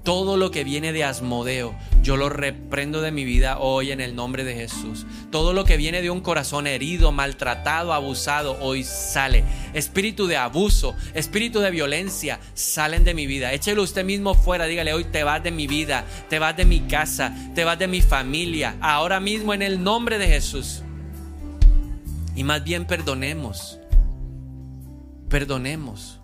Todo 0.10 0.38
lo 0.38 0.50
que 0.50 0.64
viene 0.64 0.92
de 0.92 1.04
Asmodeo, 1.04 1.76
yo 2.02 2.18
lo 2.18 2.30
reprendo 2.30 3.00
de 3.00 3.12
mi 3.12 3.26
vida 3.26 3.60
hoy 3.60 3.92
en 3.92 4.02
el 4.02 4.16
nombre 4.16 4.44
de 4.44 4.56
Jesús. 4.56 5.06
Todo 5.30 5.54
lo 5.54 5.66
que 5.66 5.78
viene 5.78 6.02
de 6.02 6.10
un 6.10 6.22
corazón 6.22 6.66
herido, 6.66 7.12
maltratado, 7.12 7.94
abusado, 7.94 8.58
hoy 8.60 8.84
sale. 8.84 9.44
Espíritu 9.76 10.26
de 10.26 10.36
abuso, 10.36 10.96
espíritu 11.14 11.60
de 11.60 11.70
violencia, 11.70 12.40
salen 12.56 13.04
de 13.04 13.14
mi 13.14 13.28
vida. 13.28 13.54
Échelo 13.54 13.84
usted 13.84 14.04
mismo 14.04 14.34
fuera, 14.34 14.66
dígale, 14.66 14.94
hoy 14.94 15.04
te 15.04 15.24
vas 15.24 15.44
de 15.44 15.52
mi 15.52 15.68
vida, 15.68 16.04
te 16.28 16.40
vas 16.40 16.58
de 16.58 16.66
mi 16.66 16.80
casa, 16.80 17.52
te 17.54 17.64
vas 17.64 17.78
de 17.78 17.88
mi 17.88 18.02
familia, 18.02 18.78
ahora 18.82 19.20
mismo 19.20 19.54
en 19.54 19.62
el 19.62 19.84
nombre 19.84 20.18
de 20.18 20.26
Jesús. 20.26 20.82
Y 22.36 22.44
más 22.44 22.64
bien 22.64 22.86
perdonemos, 22.86 23.80
perdonemos 25.30 26.20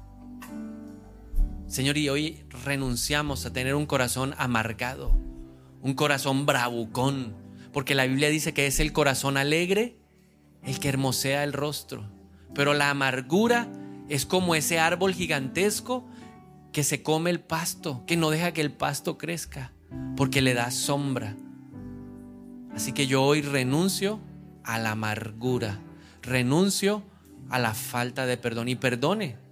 Señor, 1.76 1.98
y 1.98 2.08
hoy 2.08 2.40
renunciamos 2.66 3.46
a 3.46 3.54
tener 3.54 3.76
un 3.76 3.86
corazón 3.86 4.36
amargado, 4.38 5.16
un 5.82 5.94
corazón 5.94 6.46
bravucón, 6.46 7.34
porque 7.72 7.96
la 7.96 8.06
Biblia 8.06 8.30
dice 8.30 8.54
que 8.54 8.68
es 8.68 8.80
el 8.80 8.92
corazón 8.92 9.38
alegre 9.38 9.98
el 10.64 10.80
que 10.80 10.90
hermosea 10.90 11.44
el 11.44 11.54
rostro. 11.54 12.10
Pero 12.54 12.74
la 12.74 12.90
amargura 12.90 13.68
es 14.10 14.26
como 14.26 14.56
ese 14.56 14.80
árbol 14.80 15.14
gigantesco 15.14 16.06
que 16.72 16.84
se 16.84 17.04
come 17.04 17.30
el 17.30 17.40
pasto, 17.40 18.04
que 18.06 18.18
no 18.18 18.30
deja 18.30 18.52
que 18.52 18.62
el 18.62 18.72
pasto 18.72 19.18
crezca, 19.18 19.72
porque 20.18 20.42
le 20.42 20.54
da 20.54 20.72
sombra. 20.72 21.36
Así 22.74 22.92
que 22.92 23.08
yo 23.08 23.24
hoy 23.24 23.42
renuncio 23.42 24.20
a 24.64 24.80
la 24.80 24.92
amargura, 24.92 25.80
renuncio 26.22 27.04
a 27.50 27.60
la 27.60 27.74
falta 27.74 28.26
de 28.26 28.38
perdón 28.38 28.68
y 28.68 28.76
perdone 28.76 29.45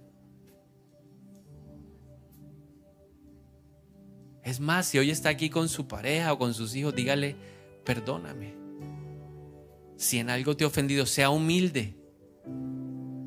Es 4.44 4.60
más, 4.60 4.86
si 4.86 4.98
hoy 4.98 5.10
está 5.10 5.30
aquí 5.30 5.48
con 5.48 5.70
su 5.70 5.88
pareja 5.88 6.32
o 6.34 6.38
con 6.38 6.52
sus 6.52 6.76
hijos, 6.76 6.94
dígale, 6.94 7.34
perdóname. 7.82 8.54
Si 9.96 10.18
en 10.18 10.28
algo 10.28 10.54
te 10.54 10.64
he 10.64 10.66
ofendido, 10.66 11.06
sea 11.06 11.30
humilde. 11.30 11.96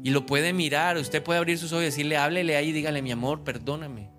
Y 0.03 0.11
lo 0.11 0.27
puede 0.27 0.53
mirar, 0.53 0.95
usted 0.97 1.23
puede 1.23 1.39
abrir 1.39 1.57
sus 1.57 1.71
ojos 1.71 1.81
y 1.81 1.85
decirle, 1.85 2.17
háblele 2.17 2.55
ahí, 2.55 2.71
dígale, 2.71 3.01
mi 3.01 3.11
amor, 3.11 3.43
perdóname. 3.43 4.11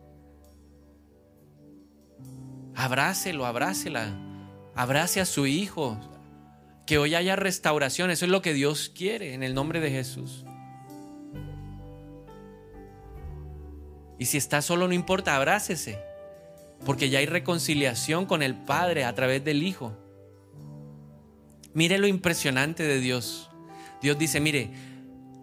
Abrácelo, 2.75 3.47
abrácela. 3.47 4.17
Abrace 4.75 5.21
a 5.21 5.25
su 5.25 5.47
hijo. 5.47 5.99
Que 6.85 6.99
hoy 6.99 7.15
haya 7.15 7.37
restauración. 7.37 8.11
Eso 8.11 8.25
es 8.25 8.31
lo 8.31 8.43
que 8.43 8.55
Dios 8.55 8.89
quiere 8.89 9.35
en 9.35 9.45
el 9.45 9.55
nombre 9.55 9.81
de 9.81 9.91
Jesús. 9.91 10.45
Y 14.19 14.25
si 14.25 14.37
está 14.37 14.63
solo, 14.63 14.89
no 14.89 14.95
importa, 14.95 15.37
abrácese. 15.37 16.08
Porque 16.85 17.11
ya 17.11 17.19
hay 17.19 17.27
reconciliación 17.27 18.27
con 18.27 18.43
el 18.43 18.55
Padre 18.55 19.05
a 19.05 19.15
través 19.15 19.45
del 19.45 19.63
Hijo. 19.63 19.97
Mire 21.75 21.99
lo 21.99 22.07
impresionante 22.07 22.83
de 22.83 23.01
Dios. 23.01 23.51
Dios 24.01 24.19
dice, 24.19 24.41
mire, 24.41 24.71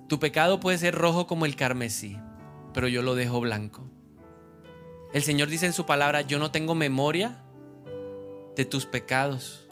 tu 0.08 0.20
pecado 0.20 0.60
puede 0.60 0.78
ser 0.78 0.96
rojo 0.96 1.28
como 1.28 1.46
el 1.46 1.56
carmesí, 1.56 2.18
pero 2.74 2.88
yo 2.88 3.02
lo 3.02 3.16
dejo 3.16 3.40
blanco. 3.42 3.90
El 5.14 5.24
Señor 5.24 5.50
dice 5.50 5.66
en 5.66 5.74
su 5.74 5.86
palabra, 5.86 6.22
yo 6.22 6.40
no 6.40 6.52
tengo 6.52 6.76
memoria 6.76 7.42
de 8.56 8.66
tus 8.66 8.86
pecados. 8.86 9.68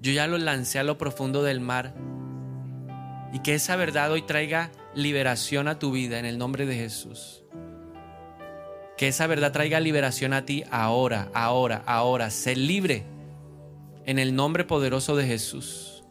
Yo 0.00 0.12
ya 0.12 0.26
los 0.26 0.40
lancé 0.40 0.78
a 0.78 0.84
lo 0.84 0.98
profundo 0.98 1.42
del 1.42 1.60
mar. 1.60 1.94
Y 3.32 3.40
que 3.40 3.54
esa 3.54 3.76
verdad 3.76 4.12
hoy 4.12 4.22
traiga 4.22 4.70
liberación 4.94 5.66
a 5.66 5.78
tu 5.78 5.90
vida 5.92 6.18
en 6.18 6.24
el 6.24 6.38
nombre 6.38 6.66
de 6.66 6.76
Jesús. 6.76 7.43
Que 8.96 9.08
esa 9.08 9.26
verdad 9.26 9.52
traiga 9.52 9.80
liberación 9.80 10.32
a 10.32 10.44
ti 10.44 10.64
ahora, 10.70 11.28
ahora, 11.34 11.82
ahora. 11.86 12.30
Sé 12.30 12.54
libre 12.54 13.04
en 14.06 14.18
el 14.18 14.34
nombre 14.34 14.64
poderoso 14.64 15.16
de 15.16 15.26
Jesús. 15.26 16.04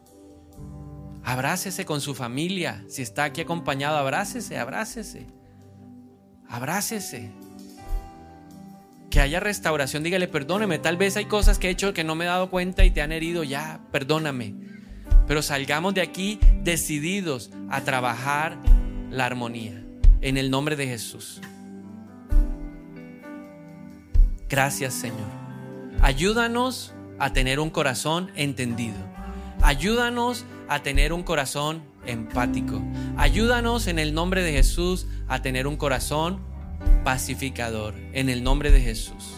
Abrácese 1.24 1.86
con 1.86 2.00
su 2.00 2.14
familia. 2.14 2.84
Si 2.88 3.00
está 3.00 3.24
aquí 3.24 3.40
acompañado, 3.40 3.96
abrácese, 3.96 4.58
abrácese. 4.58 5.26
Abrácese. 6.48 7.30
Que 9.10 9.20
haya 9.20 9.40
restauración, 9.40 10.02
dígale, 10.02 10.28
perdóneme. 10.28 10.78
Tal 10.78 10.98
vez 10.98 11.16
hay 11.16 11.24
cosas 11.24 11.58
que 11.58 11.68
he 11.68 11.70
hecho 11.70 11.94
que 11.94 12.04
no 12.04 12.14
me 12.14 12.24
he 12.24 12.28
dado 12.28 12.50
cuenta 12.50 12.84
y 12.84 12.90
te 12.90 13.00
han 13.00 13.12
herido. 13.12 13.42
Ya, 13.42 13.80
perdóname. 13.90 14.54
Pero 15.26 15.40
salgamos 15.40 15.94
de 15.94 16.02
aquí 16.02 16.38
decididos 16.62 17.50
a 17.70 17.80
trabajar 17.80 18.58
la 19.10 19.24
armonía. 19.24 19.82
En 20.20 20.36
el 20.36 20.50
nombre 20.50 20.76
de 20.76 20.86
Jesús. 20.86 21.40
Gracias 24.48 24.94
Señor. 24.94 25.44
Ayúdanos 26.00 26.94
a 27.18 27.32
tener 27.32 27.60
un 27.60 27.70
corazón 27.70 28.30
entendido. 28.34 28.96
Ayúdanos 29.62 30.44
a 30.68 30.82
tener 30.82 31.12
un 31.12 31.22
corazón 31.22 31.82
empático. 32.06 32.82
Ayúdanos 33.16 33.86
en 33.86 33.98
el 33.98 34.12
nombre 34.12 34.42
de 34.42 34.52
Jesús 34.52 35.06
a 35.28 35.40
tener 35.42 35.66
un 35.66 35.76
corazón 35.76 36.40
pacificador. 37.04 37.94
En 38.12 38.28
el 38.28 38.42
nombre 38.42 38.70
de 38.70 38.80
Jesús. 38.80 39.34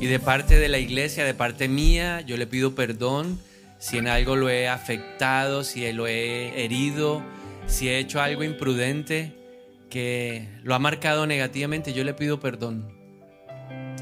Y 0.00 0.06
de 0.06 0.20
parte 0.20 0.58
de 0.58 0.68
la 0.68 0.78
iglesia, 0.78 1.24
de 1.24 1.34
parte 1.34 1.68
mía, 1.68 2.20
yo 2.20 2.36
le 2.36 2.46
pido 2.46 2.74
perdón 2.74 3.40
si 3.78 3.98
en 3.98 4.08
algo 4.08 4.36
lo 4.36 4.50
he 4.50 4.68
afectado, 4.68 5.64
si 5.64 5.90
lo 5.92 6.06
he 6.06 6.64
herido, 6.64 7.22
si 7.66 7.88
he 7.88 7.98
hecho 7.98 8.20
algo 8.20 8.44
imprudente 8.44 9.45
que 9.90 10.48
lo 10.62 10.74
ha 10.74 10.78
marcado 10.78 11.26
negativamente, 11.26 11.92
yo 11.92 12.04
le 12.04 12.14
pido 12.14 12.40
perdón. 12.40 12.92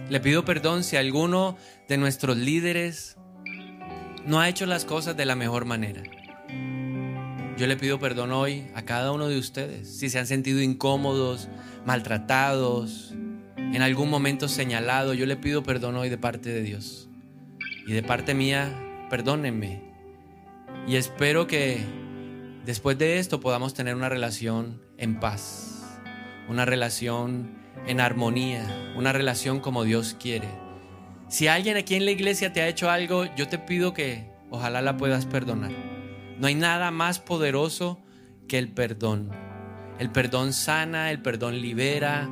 Le 0.09 0.20
pido 0.20 0.45
perdón 0.45 0.85
si 0.85 0.97
alguno 0.97 1.57
de 1.89 1.97
nuestros 1.97 2.37
líderes 2.37 3.16
no 4.26 4.41
ha 4.41 4.49
hecho 4.49 4.66
las 4.66 4.85
cosas 4.85 5.16
de 5.16 5.24
la 5.24 5.35
mejor 5.35 5.64
manera. 5.64 6.03
Yo 7.57 7.66
le 7.66 7.76
pido 7.76 7.99
perdón 7.99 8.32
hoy 8.32 8.66
a 8.74 8.82
cada 8.82 9.12
uno 9.12 9.28
de 9.28 9.39
ustedes 9.39 9.99
si 9.99 10.11
se 10.11 10.18
han 10.18 10.26
sentido 10.26 10.61
incómodos, 10.61 11.49
maltratados, 11.87 13.14
en 13.57 13.82
algún 13.82 14.11
momento 14.11 14.49
señalado. 14.49 15.14
Yo 15.14 15.26
le 15.26 15.37
pido 15.37 15.62
perdón 15.62 15.97
hoy 15.97 16.09
de 16.09 16.18
parte 16.18 16.51
de 16.51 16.62
Dios. 16.62 17.09
Y 17.87 17.93
de 17.93 18.03
parte 18.03 18.35
mía, 18.35 19.07
perdónenme. 19.11 19.82
Y 20.87 20.97
espero 20.97 21.47
que 21.47 21.78
después 22.64 22.99
de 22.99 23.18
esto 23.18 23.41
podamos 23.41 23.74
tener 23.74 23.95
una 23.95 24.09
relación 24.09 24.82
en 24.99 25.20
paz, 25.20 25.73
una 26.49 26.64
relación 26.64 27.57
en 27.86 28.01
armonía, 28.01 28.92
una 28.97 29.12
relación 29.12 29.61
como 29.61 29.84
Dios 29.84 30.16
quiere. 30.18 30.49
Si 31.28 31.49
alguien 31.49 31.76
aquí 31.76 31.95
en 31.95 32.05
la 32.05 32.11
iglesia 32.11 32.53
te 32.53 32.62
ha 32.62 32.68
hecho 32.68 32.90
algo, 32.90 33.24
yo 33.34 33.49
te 33.49 33.59
pido 33.59 33.95
que 33.95 34.30
ojalá 34.51 34.82
la 34.82 34.97
puedas 34.97 35.26
perdonar. 35.26 35.72
No 36.38 36.47
hay 36.47 36.55
nada 36.55 36.90
más 36.90 37.18
poderoso 37.18 38.01
que 38.49 38.59
el 38.59 38.68
perdón. 38.68 39.30
El 39.99 40.11
perdón 40.11 40.53
sana, 40.53 41.11
el 41.11 41.22
perdón 41.22 41.61
libera, 41.61 42.28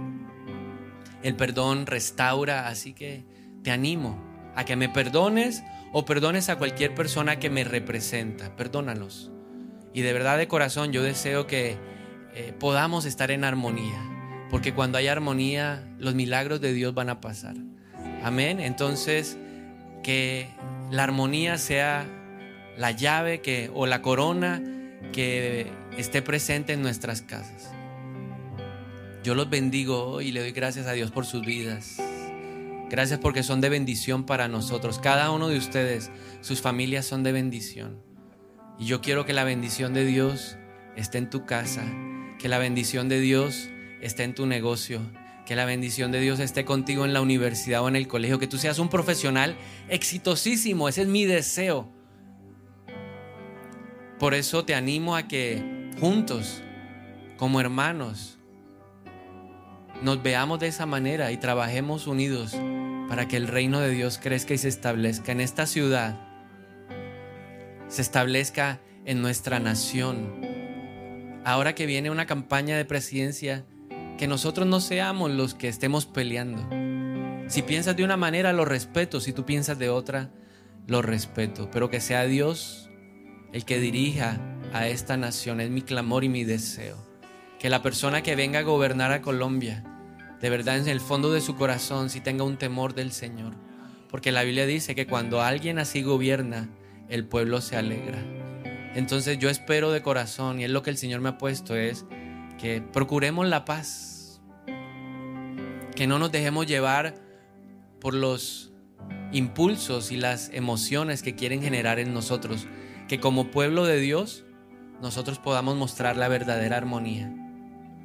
el 1.22 1.36
perdón 1.36 1.86
restaura, 1.86 2.68
así 2.68 2.92
que 2.92 3.24
te 3.62 3.70
animo 3.70 4.22
a 4.56 4.64
que 4.64 4.76
me 4.76 4.88
perdones 4.88 5.62
o 5.92 6.04
perdones 6.04 6.48
a 6.48 6.56
cualquier 6.56 6.94
persona 6.94 7.38
que 7.38 7.50
me 7.50 7.64
representa. 7.64 8.56
Perdónalos. 8.56 9.30
Y 9.94 10.00
de 10.02 10.12
verdad 10.12 10.38
de 10.38 10.48
corazón 10.48 10.92
yo 10.92 11.02
deseo 11.02 11.46
que 11.46 11.76
eh, 12.34 12.54
podamos 12.58 13.04
estar 13.04 13.30
en 13.30 13.44
armonía 13.44 14.12
porque 14.52 14.74
cuando 14.74 14.98
hay 14.98 15.08
armonía, 15.08 15.82
los 15.98 16.14
milagros 16.14 16.60
de 16.60 16.74
Dios 16.74 16.92
van 16.92 17.08
a 17.08 17.22
pasar. 17.22 17.56
Amén. 18.22 18.60
Entonces, 18.60 19.38
que 20.02 20.50
la 20.90 21.04
armonía 21.04 21.56
sea 21.56 22.06
la 22.76 22.90
llave 22.90 23.40
que, 23.40 23.70
o 23.72 23.86
la 23.86 24.02
corona 24.02 24.62
que 25.10 25.72
esté 25.96 26.20
presente 26.20 26.74
en 26.74 26.82
nuestras 26.82 27.22
casas. 27.22 27.70
Yo 29.24 29.34
los 29.34 29.48
bendigo 29.48 30.20
y 30.20 30.32
le 30.32 30.40
doy 30.40 30.52
gracias 30.52 30.86
a 30.86 30.92
Dios 30.92 31.10
por 31.10 31.24
sus 31.24 31.46
vidas. 31.46 31.96
Gracias 32.90 33.20
porque 33.20 33.42
son 33.42 33.62
de 33.62 33.70
bendición 33.70 34.26
para 34.26 34.48
nosotros. 34.48 34.98
Cada 34.98 35.30
uno 35.30 35.48
de 35.48 35.56
ustedes, 35.56 36.10
sus 36.42 36.60
familias 36.60 37.06
son 37.06 37.22
de 37.22 37.32
bendición. 37.32 38.02
Y 38.78 38.84
yo 38.84 39.00
quiero 39.00 39.24
que 39.24 39.32
la 39.32 39.44
bendición 39.44 39.94
de 39.94 40.04
Dios 40.04 40.58
esté 40.94 41.16
en 41.16 41.30
tu 41.30 41.46
casa, 41.46 41.84
que 42.42 42.48
la 42.48 42.58
bendición 42.58 43.08
de 43.08 43.20
Dios 43.20 43.70
esté 44.00 44.24
en 44.24 44.34
tu 44.34 44.46
negocio, 44.46 45.00
que 45.46 45.54
la 45.54 45.64
bendición 45.64 46.10
de 46.10 46.18
Dios 46.18 46.40
esté 46.40 46.64
contigo 46.64 47.04
en 47.04 47.12
la 47.12 47.20
universidad 47.20 47.84
o 47.84 47.88
en 47.88 47.94
el 47.94 48.08
colegio, 48.08 48.40
que 48.40 48.48
tú 48.48 48.58
seas 48.58 48.80
un 48.80 48.88
profesional 48.88 49.56
exitosísimo, 49.88 50.88
ese 50.88 51.02
es 51.02 51.08
mi 51.08 51.24
deseo. 51.24 51.88
Por 54.18 54.34
eso 54.34 54.64
te 54.64 54.74
animo 54.74 55.14
a 55.14 55.28
que 55.28 55.92
juntos, 56.00 56.64
como 57.36 57.60
hermanos, 57.60 58.38
nos 60.02 60.20
veamos 60.20 60.58
de 60.58 60.66
esa 60.66 60.84
manera 60.84 61.30
y 61.30 61.36
trabajemos 61.36 62.08
unidos 62.08 62.56
para 63.08 63.28
que 63.28 63.36
el 63.36 63.46
reino 63.46 63.78
de 63.78 63.90
Dios 63.90 64.18
crezca 64.20 64.52
y 64.52 64.58
se 64.58 64.68
establezca 64.68 65.30
en 65.30 65.40
esta 65.40 65.64
ciudad, 65.64 66.18
se 67.86 68.02
establezca 68.02 68.80
en 69.04 69.22
nuestra 69.22 69.60
nación. 69.60 70.51
Ahora 71.44 71.74
que 71.74 71.86
viene 71.86 72.10
una 72.10 72.26
campaña 72.26 72.76
de 72.76 72.84
presidencia, 72.84 73.64
que 74.16 74.28
nosotros 74.28 74.66
no 74.66 74.80
seamos 74.80 75.30
los 75.32 75.54
que 75.54 75.66
estemos 75.66 76.06
peleando. 76.06 76.68
Si 77.48 77.62
piensas 77.62 77.96
de 77.96 78.04
una 78.04 78.16
manera, 78.16 78.52
lo 78.52 78.64
respeto. 78.64 79.20
Si 79.20 79.32
tú 79.32 79.44
piensas 79.44 79.76
de 79.78 79.88
otra, 79.88 80.30
lo 80.86 81.02
respeto. 81.02 81.68
Pero 81.72 81.90
que 81.90 82.00
sea 82.00 82.24
Dios 82.26 82.88
el 83.52 83.64
que 83.64 83.80
dirija 83.80 84.40
a 84.72 84.86
esta 84.86 85.16
nación. 85.16 85.60
Es 85.60 85.68
mi 85.68 85.82
clamor 85.82 86.22
y 86.22 86.28
mi 86.28 86.44
deseo. 86.44 86.96
Que 87.58 87.68
la 87.68 87.82
persona 87.82 88.22
que 88.22 88.36
venga 88.36 88.60
a 88.60 88.62
gobernar 88.62 89.10
a 89.10 89.22
Colombia, 89.22 89.82
de 90.40 90.50
verdad 90.50 90.78
en 90.78 90.88
el 90.88 91.00
fondo 91.00 91.32
de 91.32 91.40
su 91.40 91.56
corazón, 91.56 92.08
si 92.08 92.20
tenga 92.20 92.44
un 92.44 92.56
temor 92.56 92.94
del 92.94 93.10
Señor. 93.10 93.54
Porque 94.08 94.30
la 94.30 94.44
Biblia 94.44 94.66
dice 94.66 94.94
que 94.94 95.08
cuando 95.08 95.42
alguien 95.42 95.80
así 95.80 96.02
gobierna, 96.02 96.68
el 97.08 97.26
pueblo 97.26 97.60
se 97.60 97.76
alegra. 97.76 98.41
Entonces 98.94 99.38
yo 99.38 99.48
espero 99.48 99.90
de 99.90 100.02
corazón, 100.02 100.60
y 100.60 100.64
es 100.64 100.70
lo 100.70 100.82
que 100.82 100.90
el 100.90 100.96
Señor 100.96 101.20
me 101.20 101.30
ha 101.30 101.38
puesto, 101.38 101.74
es 101.76 102.04
que 102.58 102.82
procuremos 102.82 103.46
la 103.46 103.64
paz, 103.64 104.42
que 105.94 106.06
no 106.06 106.18
nos 106.18 106.32
dejemos 106.32 106.66
llevar 106.66 107.14
por 108.00 108.14
los 108.14 108.72
impulsos 109.32 110.12
y 110.12 110.16
las 110.16 110.50
emociones 110.52 111.22
que 111.22 111.34
quieren 111.34 111.62
generar 111.62 111.98
en 111.98 112.12
nosotros, 112.12 112.66
que 113.08 113.20
como 113.20 113.50
pueblo 113.50 113.84
de 113.84 113.98
Dios 113.98 114.44
nosotros 115.00 115.38
podamos 115.38 115.76
mostrar 115.76 116.16
la 116.16 116.28
verdadera 116.28 116.76
armonía. 116.76 117.34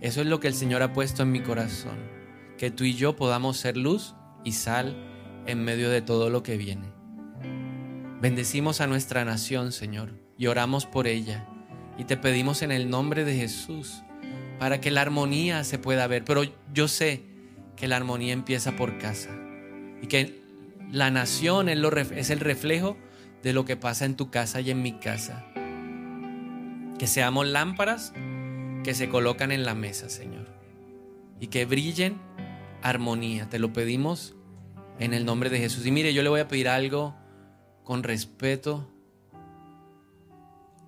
Eso 0.01 0.21
es 0.21 0.27
lo 0.27 0.39
que 0.39 0.47
el 0.47 0.53
Señor 0.53 0.83
ha 0.83 0.93
puesto 0.93 1.23
en 1.23 1.31
mi 1.31 1.41
corazón, 1.41 1.97
que 2.57 2.71
tú 2.71 2.83
y 2.83 2.93
yo 2.93 3.15
podamos 3.15 3.57
ser 3.57 3.77
luz 3.77 4.15
y 4.43 4.53
sal 4.53 4.95
en 5.45 5.63
medio 5.63 5.89
de 5.89 6.01
todo 6.01 6.29
lo 6.29 6.43
que 6.43 6.57
viene. 6.57 6.93
Bendecimos 8.21 8.81
a 8.81 8.87
nuestra 8.87 9.25
nación, 9.25 9.71
Señor, 9.71 10.26
y 10.37 10.47
oramos 10.47 10.85
por 10.85 11.07
ella. 11.07 11.45
Y 11.97 12.03
te 12.03 12.17
pedimos 12.17 12.61
en 12.61 12.71
el 12.71 12.89
nombre 12.89 13.25
de 13.25 13.35
Jesús 13.35 14.03
para 14.59 14.79
que 14.79 14.91
la 14.91 15.01
armonía 15.01 15.63
se 15.63 15.79
pueda 15.79 16.07
ver. 16.07 16.23
Pero 16.23 16.43
yo 16.73 16.87
sé 16.87 17.23
que 17.75 17.87
la 17.87 17.97
armonía 17.97 18.33
empieza 18.33 18.75
por 18.75 18.97
casa 18.97 19.29
y 20.01 20.07
que 20.07 20.41
la 20.91 21.11
nación 21.11 21.69
es, 21.69 22.29
el 22.29 22.39
reflejo 22.39 22.97
de 23.43 23.53
lo 23.53 23.65
que 23.65 23.75
pasa 23.75 24.05
en 24.05 24.15
tu 24.15 24.29
casa 24.29 24.61
y 24.61 24.71
en 24.71 24.81
mi 24.81 24.93
casa. 24.93 25.45
Que 26.97 27.07
seamos 27.07 27.47
lámparas 27.47 28.13
que 28.83 28.93
se 28.93 29.09
colocan 29.09 29.51
en 29.51 29.65
la 29.65 29.75
mesa, 29.75 30.09
Señor. 30.09 30.47
Y 31.39 31.47
que 31.47 31.65
brillen 31.65 32.17
armonía. 32.81 33.49
Te 33.49 33.59
lo 33.59 33.73
pedimos 33.73 34.35
en 34.99 35.13
el 35.13 35.25
nombre 35.25 35.49
de 35.49 35.59
Jesús. 35.59 35.85
Y 35.85 35.91
mire, 35.91 36.13
yo 36.13 36.23
le 36.23 36.29
voy 36.29 36.39
a 36.39 36.47
pedir 36.47 36.69
algo 36.69 37.15
con 37.83 38.03
respeto 38.03 38.91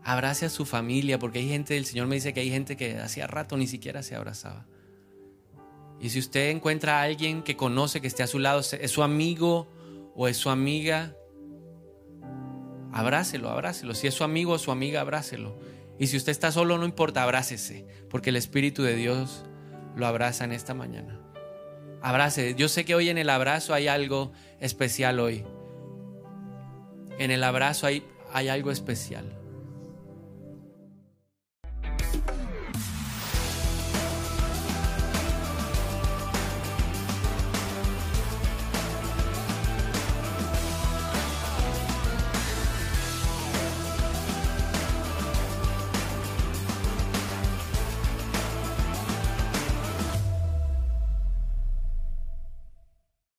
Abrace 0.04 0.46
a 0.46 0.50
su 0.50 0.66
familia, 0.66 1.20
porque 1.20 1.40
hay 1.40 1.50
gente, 1.50 1.78
el 1.78 1.86
Señor 1.86 2.08
me 2.08 2.16
dice 2.16 2.34
que 2.34 2.40
hay 2.40 2.50
gente 2.50 2.78
que 2.78 2.98
hacía 2.98 3.28
rato 3.28 3.58
ni 3.58 3.68
siquiera 3.68 4.02
se 4.02 4.16
abrazaba. 4.16 4.66
Y 6.00 6.10
si 6.10 6.20
usted 6.20 6.50
encuentra 6.50 7.00
a 7.00 7.04
alguien 7.04 7.44
que 7.44 7.58
conoce, 7.58 8.00
que 8.00 8.08
esté 8.08 8.24
a 8.24 8.28
su 8.28 8.40
lado, 8.40 8.62
es 8.62 8.92
su 8.92 9.04
amigo 9.04 9.68
o 10.16 10.28
es 10.28 10.38
su 10.38 10.50
amiga, 10.50 11.14
abrácelo, 12.94 13.50
abrácelo. 13.50 13.94
Si 13.94 14.08
es 14.08 14.14
su 14.14 14.24
amigo 14.24 14.54
o 14.54 14.58
su 14.58 14.72
amiga, 14.72 15.02
abrácelo. 15.02 15.60
Y 16.00 16.08
si 16.08 16.16
usted 16.16 16.32
está 16.32 16.52
solo, 16.52 16.78
no 16.78 16.86
importa, 16.86 17.24
abrácese, 17.24 17.86
porque 18.10 18.30
el 18.30 18.38
Espíritu 18.38 18.84
de 18.84 18.96
Dios 18.96 19.44
lo 19.96 20.08
abraza 20.08 20.46
en 20.46 20.54
esta 20.54 20.74
mañana. 20.74 21.20
Abrace. 22.02 22.56
Yo 22.56 22.70
sé 22.70 22.86
que 22.86 22.96
hoy 22.96 23.10
en 23.10 23.18
el 23.18 23.30
abrazo 23.30 23.74
hay 23.74 23.90
algo 23.90 24.32
especial 24.62 25.20
hoy. 25.20 25.44
En 27.18 27.32
el 27.32 27.44
abrazo 27.44 27.88
hay, 27.88 28.06
hay 28.32 28.48
algo 28.48 28.72
especial. 28.72 29.39